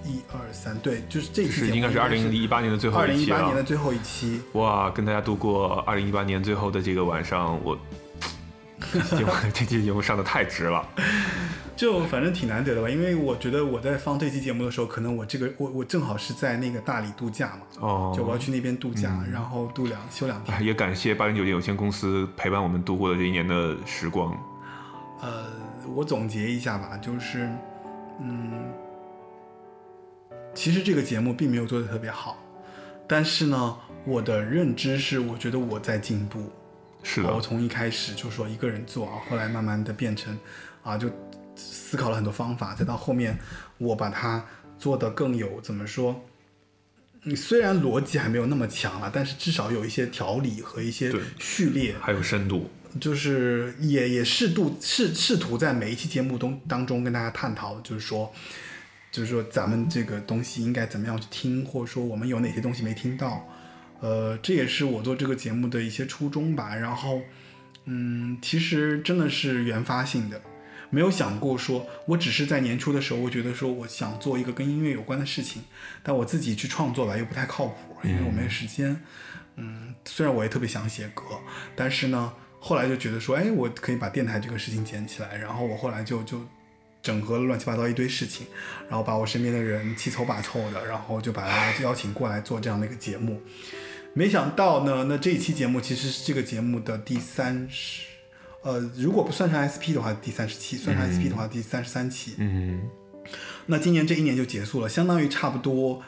[0.10, 3.64] 一二三，对，就是这是应该是二零一八年的最后二零一八年的。
[3.64, 4.42] 最后一期。
[4.54, 7.78] 哇，跟大家度过二零一八年最后的这个晚上，我
[8.92, 10.86] 这期节目 这期节目上的太值了。
[11.76, 20.62] 就反正挺难得的吧，因为我觉得我在放这期节目的时候，可能我这个我我正好是在那个大理度假嘛，哦，就我要去那边度假，然后度两休两天。
[20.62, 24.38] 也感谢八零酒店有限公司陪伴我们度过的这一年的时光。
[25.22, 25.46] 呃，
[25.96, 27.50] 我总结一下吧，就是，
[28.22, 28.52] 嗯，
[30.60, 32.38] 其实这个节目并没有做的特别好，
[33.08, 36.52] 但是呢，我的认知是，我觉得我在进步。
[37.02, 40.38] 是的，我从一开始就说一个人做啊，后来慢慢的变成，
[40.84, 41.10] 啊，就
[41.56, 43.40] 思考了很多方法，再到后面
[43.78, 44.46] 我把它
[44.78, 46.22] 做得更有怎么说？
[47.24, 51.10] 你虽然逻辑还没有那么强了，但是至少有一些条理和一些
[51.40, 52.70] 序列，还有深度。
[53.00, 58.30] 就是也也适度试试图在每一期节目中当中跟大家探讨，就是说，
[59.12, 63.48] 就是说咱们这个东西应该怎么样去听，或者说我们有哪些东西没听到，
[64.02, 66.76] 呃，这也是我做这个节目的一些初衷吧。
[66.76, 67.22] 然后，
[67.86, 70.42] 嗯，其实真的是原发性的，
[70.90, 75.64] 没有想过说，我只是在年初的时候，我觉得说我想做一个跟音乐有关的事情，
[76.04, 78.96] 但我自己去创作吧又不太靠谱，因为我没时间。
[79.56, 81.24] 嗯，虽然我也特别想写歌，
[81.76, 86.40] 但是呢，后来就觉得说，哎，我可以把电台这个事情捡起来，然后我后来就就
[87.02, 88.48] 整合了乱七八糟一堆事情，
[88.90, 93.42] 然后把我身边的人七凑八凑的，然后就把他邀请过来做这样的一个节目。
[94.14, 98.04] 没想到呢，那这一期节目其实是这个节目的第三十，
[98.64, 102.34] 呃，如果不算上 SP 的话，第三十期；算上 SP 的话，第三十三期。
[102.38, 102.90] 嗯，
[103.68, 106.02] 那今年这一年就结束了，相当于差不多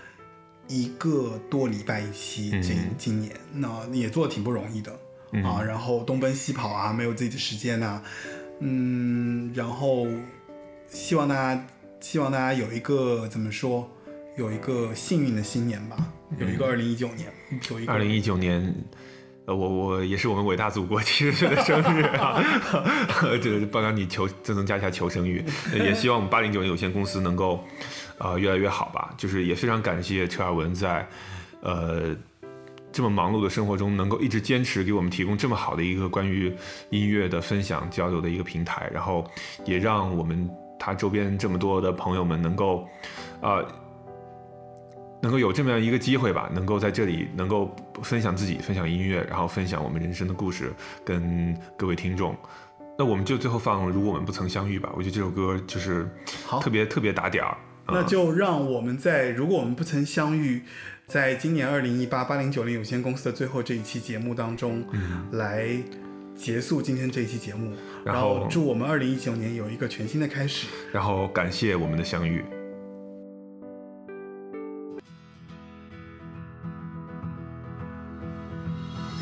[0.68, 2.50] 一个多礼拜一期。
[2.62, 5.00] 今嗯今年那也做的挺不容易的、
[5.32, 8.02] 嗯啊，然后东奔西跑啊，没有自己的时间呐、
[8.60, 10.08] 嗯，然后
[10.92, 11.68] 希望大家
[12.02, 13.90] 希望大家有一个怎么说，
[14.38, 15.98] 有一个幸运的新年吧，
[16.38, 17.32] 有一个二零一九年，
[17.70, 18.76] 有一个二零一九年。
[19.46, 22.40] 呃，我我也是我们伟大祖国七十岁的生日啊！
[23.42, 27.60] 这个帮你求增增加一下求生欲，呃 也希望我们八零九零有限公司能够
[28.20, 29.12] 呃越来越好吧。
[29.18, 31.08] 就是也非常感谢车尔文在
[31.62, 32.16] 呃
[32.92, 36.54] 这么忙碌的生活中，能够一直坚持给我们提供这么好的一个关于
[36.92, 39.28] 音乐的分享交流的一个平台，然后
[39.66, 40.48] 也让我们
[40.82, 42.88] 他周边这么多的朋友们能够
[43.40, 43.64] 呃
[45.22, 47.70] 能够有这么样一个机会吧，能够在这里能够
[48.02, 50.74] 分享自己，分享音乐，然后分享我们人生的故事，
[51.06, 52.36] 跟各位听众。
[52.98, 56.10] 那我们就最后放《如果我们不曾相遇》吧，我觉得这首歌就是
[56.44, 57.56] 好特别特别打点儿。
[57.88, 60.64] 那就让我们在如果我们不曾相遇，
[61.08, 64.84] 在今年二零一八八零九零有限公司的最后这一期节目当中，
[65.32, 65.68] 来
[66.36, 70.68] 结束今天这一期节目，然然后后祝我们二零一九年有一个全新的开始。
[70.91, 72.44] 然后感谢我们的相遇。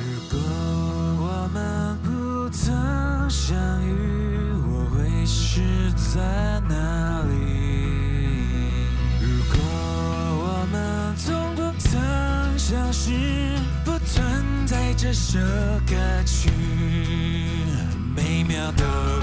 [0.01, 0.39] 如果
[1.19, 3.93] 我们不曾相遇，
[4.72, 7.34] 我会是在哪里？
[9.22, 9.60] 如果
[10.39, 11.99] 我们从不曾
[12.57, 13.11] 相识，
[13.84, 15.39] 不存在这首
[15.85, 15.95] 歌
[16.26, 16.49] 曲。
[18.49, 19.19] 每秒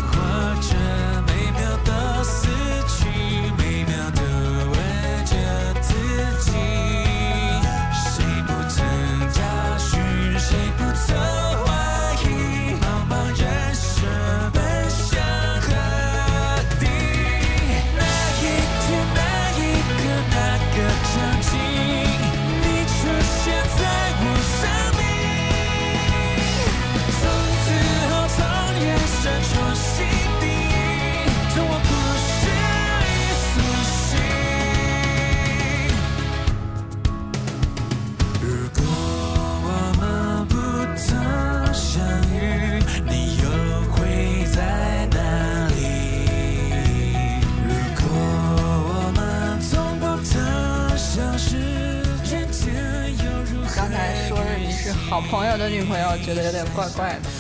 [55.08, 57.30] 好朋友的女朋友觉得有点怪怪的，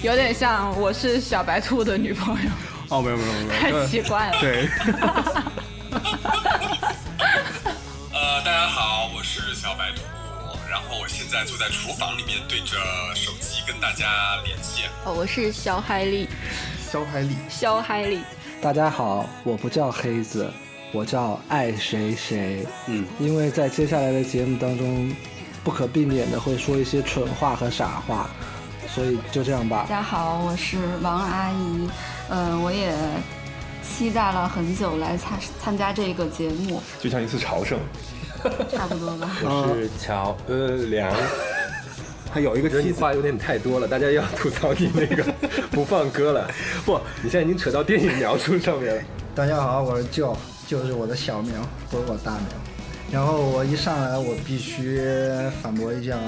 [0.02, 2.50] 有点像我是小白兔的女朋友。
[2.88, 3.40] 哦，没有没有没
[3.70, 4.36] 有，太奇怪了。
[4.40, 4.68] 对。
[8.12, 10.00] 呃，大家好，我是小白兔，
[10.70, 12.76] 然后我现在坐在厨房里面对着
[13.14, 14.88] 手机跟大家连线。
[15.04, 16.26] 哦，我是小海里。
[16.90, 17.36] 小海里。
[17.50, 18.20] 小海里。
[18.62, 20.50] 大家好，我不叫黑子。
[20.90, 25.12] 我叫爱谁谁，嗯，因为在接下来的节目当中，
[25.64, 28.28] 不可避免的会说一些蠢话和傻话，
[28.86, 29.96] 所以就这样吧大。
[29.96, 31.88] 家好，我是王阿姨，
[32.28, 32.94] 呃，我也
[33.82, 37.78] 期待了很久来参参加这个节目，就像一次朝圣。
[38.70, 39.30] 差不多吧。
[39.42, 41.10] 我是乔呃梁，
[42.30, 45.24] 还有一个觉得你妻子，话有点太多了，大家要吐槽你那个
[45.72, 46.46] 不放歌了。
[46.84, 49.02] 不，你现在已经扯到电影描述上面了。
[49.34, 50.36] 大家好，我是舅，
[50.66, 51.54] 舅是我的小名，
[51.90, 52.44] 不是我大名。
[53.14, 55.00] 然后我一上来，我必须
[55.62, 56.18] 反驳一下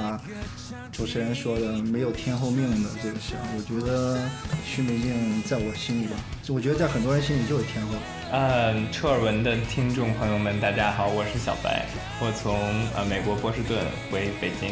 [0.93, 3.43] 主持人说的没有天后命的这个事儿。
[3.59, 4.21] 我觉得
[4.65, 6.15] 徐美静在我心里吧，
[6.47, 7.95] 我觉得在很多人心里就是天后。
[8.31, 11.87] 嗯，车尔文的听众朋友们，大家好，我是小白，
[12.21, 12.55] 我从
[12.95, 13.83] 呃美国波士顿
[14.13, 14.71] 回北京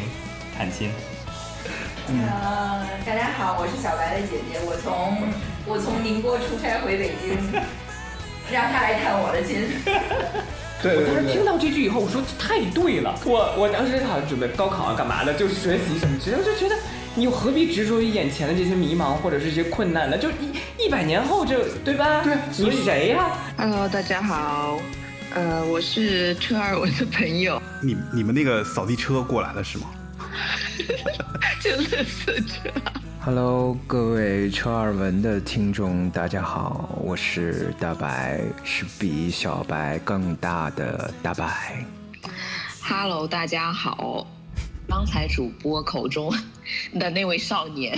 [0.57, 0.89] 探亲。
[2.07, 5.19] 呃，大家好，我是小白的姐姐，我从
[5.67, 7.35] 我从宁波出差回北京，
[8.49, 9.67] 让她来探我的亲。
[10.85, 13.19] 对我当时听到这句以后，我说太对了。
[13.25, 16.75] 我我当时好像准备高考啊，干嘛的，就是学习什么之类的，我就觉得
[17.15, 20.15] 你又何必执着于眼前的这些迷茫或者是一些困难呢？
[20.15, 22.21] 就一一百年后就对吧？
[22.21, 24.79] 对，你谁呀、Hello，大家好，
[25.33, 29.87] 呃，我是车二文的朋友，你你们那个扫地车过来了是吗？
[31.59, 33.04] 真的是这样。
[33.25, 41.83] Hello，各位车尔文的听众，大家好，我是大白，是比小白更大的大白。
[42.83, 44.27] Hello，大家好。
[44.87, 46.31] 刚才主播口中
[46.99, 47.97] 的那位少年，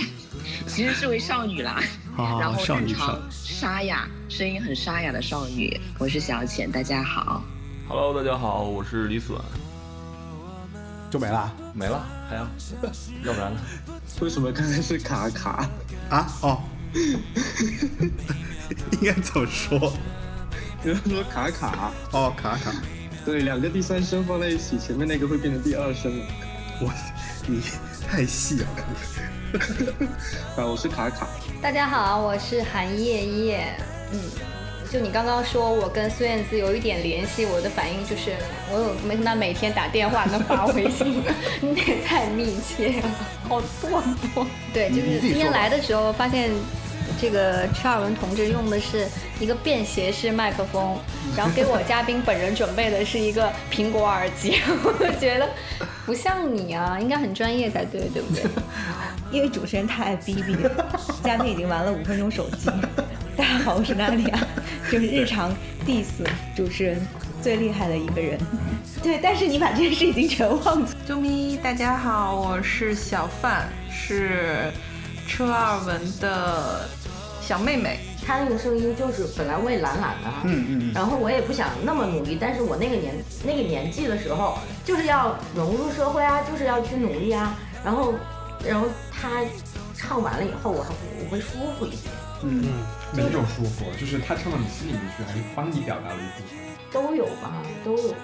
[0.66, 1.72] 其实是位少女啦。
[2.16, 5.78] 啊然后少常沙哑，声音很沙哑的少女。
[5.98, 7.44] 我是小浅，大家好。
[7.86, 9.34] Hello，大家好，我是李隼。
[11.10, 12.46] 就没了没了，还要，
[13.24, 13.60] 要不然呢？
[14.20, 15.68] 为什么刚才是卡卡？
[16.10, 16.26] 啊？
[16.42, 16.62] 哦，
[18.92, 19.92] 应该怎么说？
[20.84, 22.72] 有人说卡卡，哦，卡卡，
[23.24, 26.26] 对，两个第三声放在一起，前面那个会变成第二声了。
[26.80, 26.92] 我
[27.46, 27.60] 你
[28.06, 28.66] 太细了。
[30.56, 31.26] 啊，我是卡卡。
[31.62, 33.74] 大家好，我是韩叶叶。
[34.12, 34.20] 嗯，
[34.90, 38.32] 就你刚刚说我跟孙燕姿有一点联系，我的反应就是
[38.72, 41.22] 我有没跟她每天打电话跟发微信，
[41.60, 43.10] 你也太密切了，
[43.48, 44.02] 好做
[44.34, 44.46] 作。
[44.72, 46.50] 对，就是今天来的时候发现。
[47.20, 49.08] 这个车尔文同志用的是
[49.40, 50.96] 一个便携式麦克风，
[51.36, 55.48] 然后给我嘉宾本人准备的是一个苹果耳机，我觉得
[56.06, 58.44] 不像你啊，应该很专业才对，对不对？
[59.32, 60.70] 因为主持人太爱逼逼了，
[61.24, 62.70] 嘉宾已经玩了五分钟手机。
[63.38, 64.38] 大家好，我是娜丽亚，
[64.90, 65.54] 就是日常
[65.86, 66.08] diss
[66.56, 67.00] 主持人
[67.40, 68.36] 最厉害的一个人。
[69.00, 70.92] 对，但是你把这件事已经全忘记。
[71.08, 74.72] 啾咪，大家好，我是小范，是
[75.28, 76.88] 车二文的
[77.40, 78.00] 小妹妹。
[78.26, 83.14] 她那个声音就是本来我也懒懒的，嗯嗯然后我也不想那么努力，但是我那个年
[83.46, 88.14] 那个年纪的时候，就是要融入社会啊，就是要去努力啊，然后
[88.66, 89.28] 然后她
[89.94, 90.90] 唱完了以后，我还
[91.24, 92.08] 我会舒服一些，
[92.42, 92.64] 嗯，
[93.12, 93.84] 哪种舒服？
[93.98, 96.58] 就是他唱到你心里面去，还是帮你表达了一部分？
[96.92, 97.52] 都有吧，
[97.84, 98.14] 都有，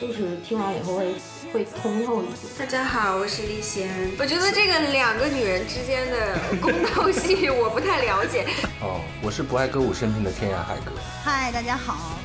[0.00, 1.14] 就是听完以后会
[1.52, 2.46] 会通透一些。
[2.58, 3.88] 大家好，我是丽贤。
[4.18, 8.46] 我觉得这个两个女人之间的宫斗戏我不太了解。
[8.80, 10.92] 哦，我是不爱歌舞升平的天涯海歌。
[11.24, 12.18] 嗨，大家好，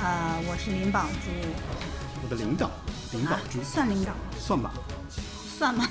[0.00, 1.30] 呃，我是林宝珠。
[2.22, 2.70] 我的领导
[3.12, 4.12] 林宝珠、算领导？
[4.38, 4.72] 算吧，
[5.60, 5.86] 算吗？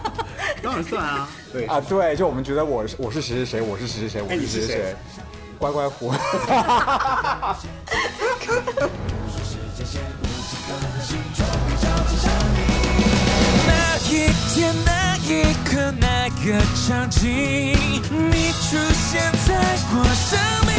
[0.62, 1.28] 当然算啊。
[1.52, 4.96] 对啊，对，就我们觉得我是我是谁谁谁，我是谁谁谁，我是谁谁谁，
[5.58, 6.14] 乖乖虎。
[13.66, 20.72] 那一天，那一刻，那个场景，你出现在我生命，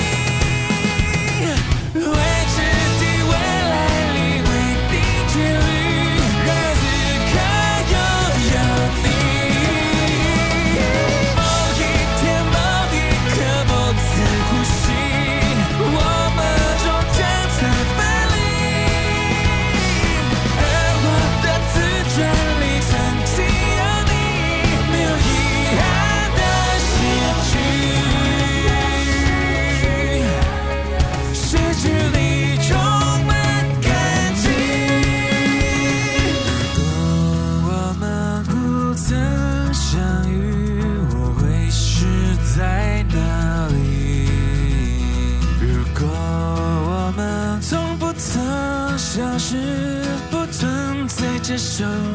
[1.93, 2.11] 未
[2.55, 2.57] 知
[51.63, 52.12] 生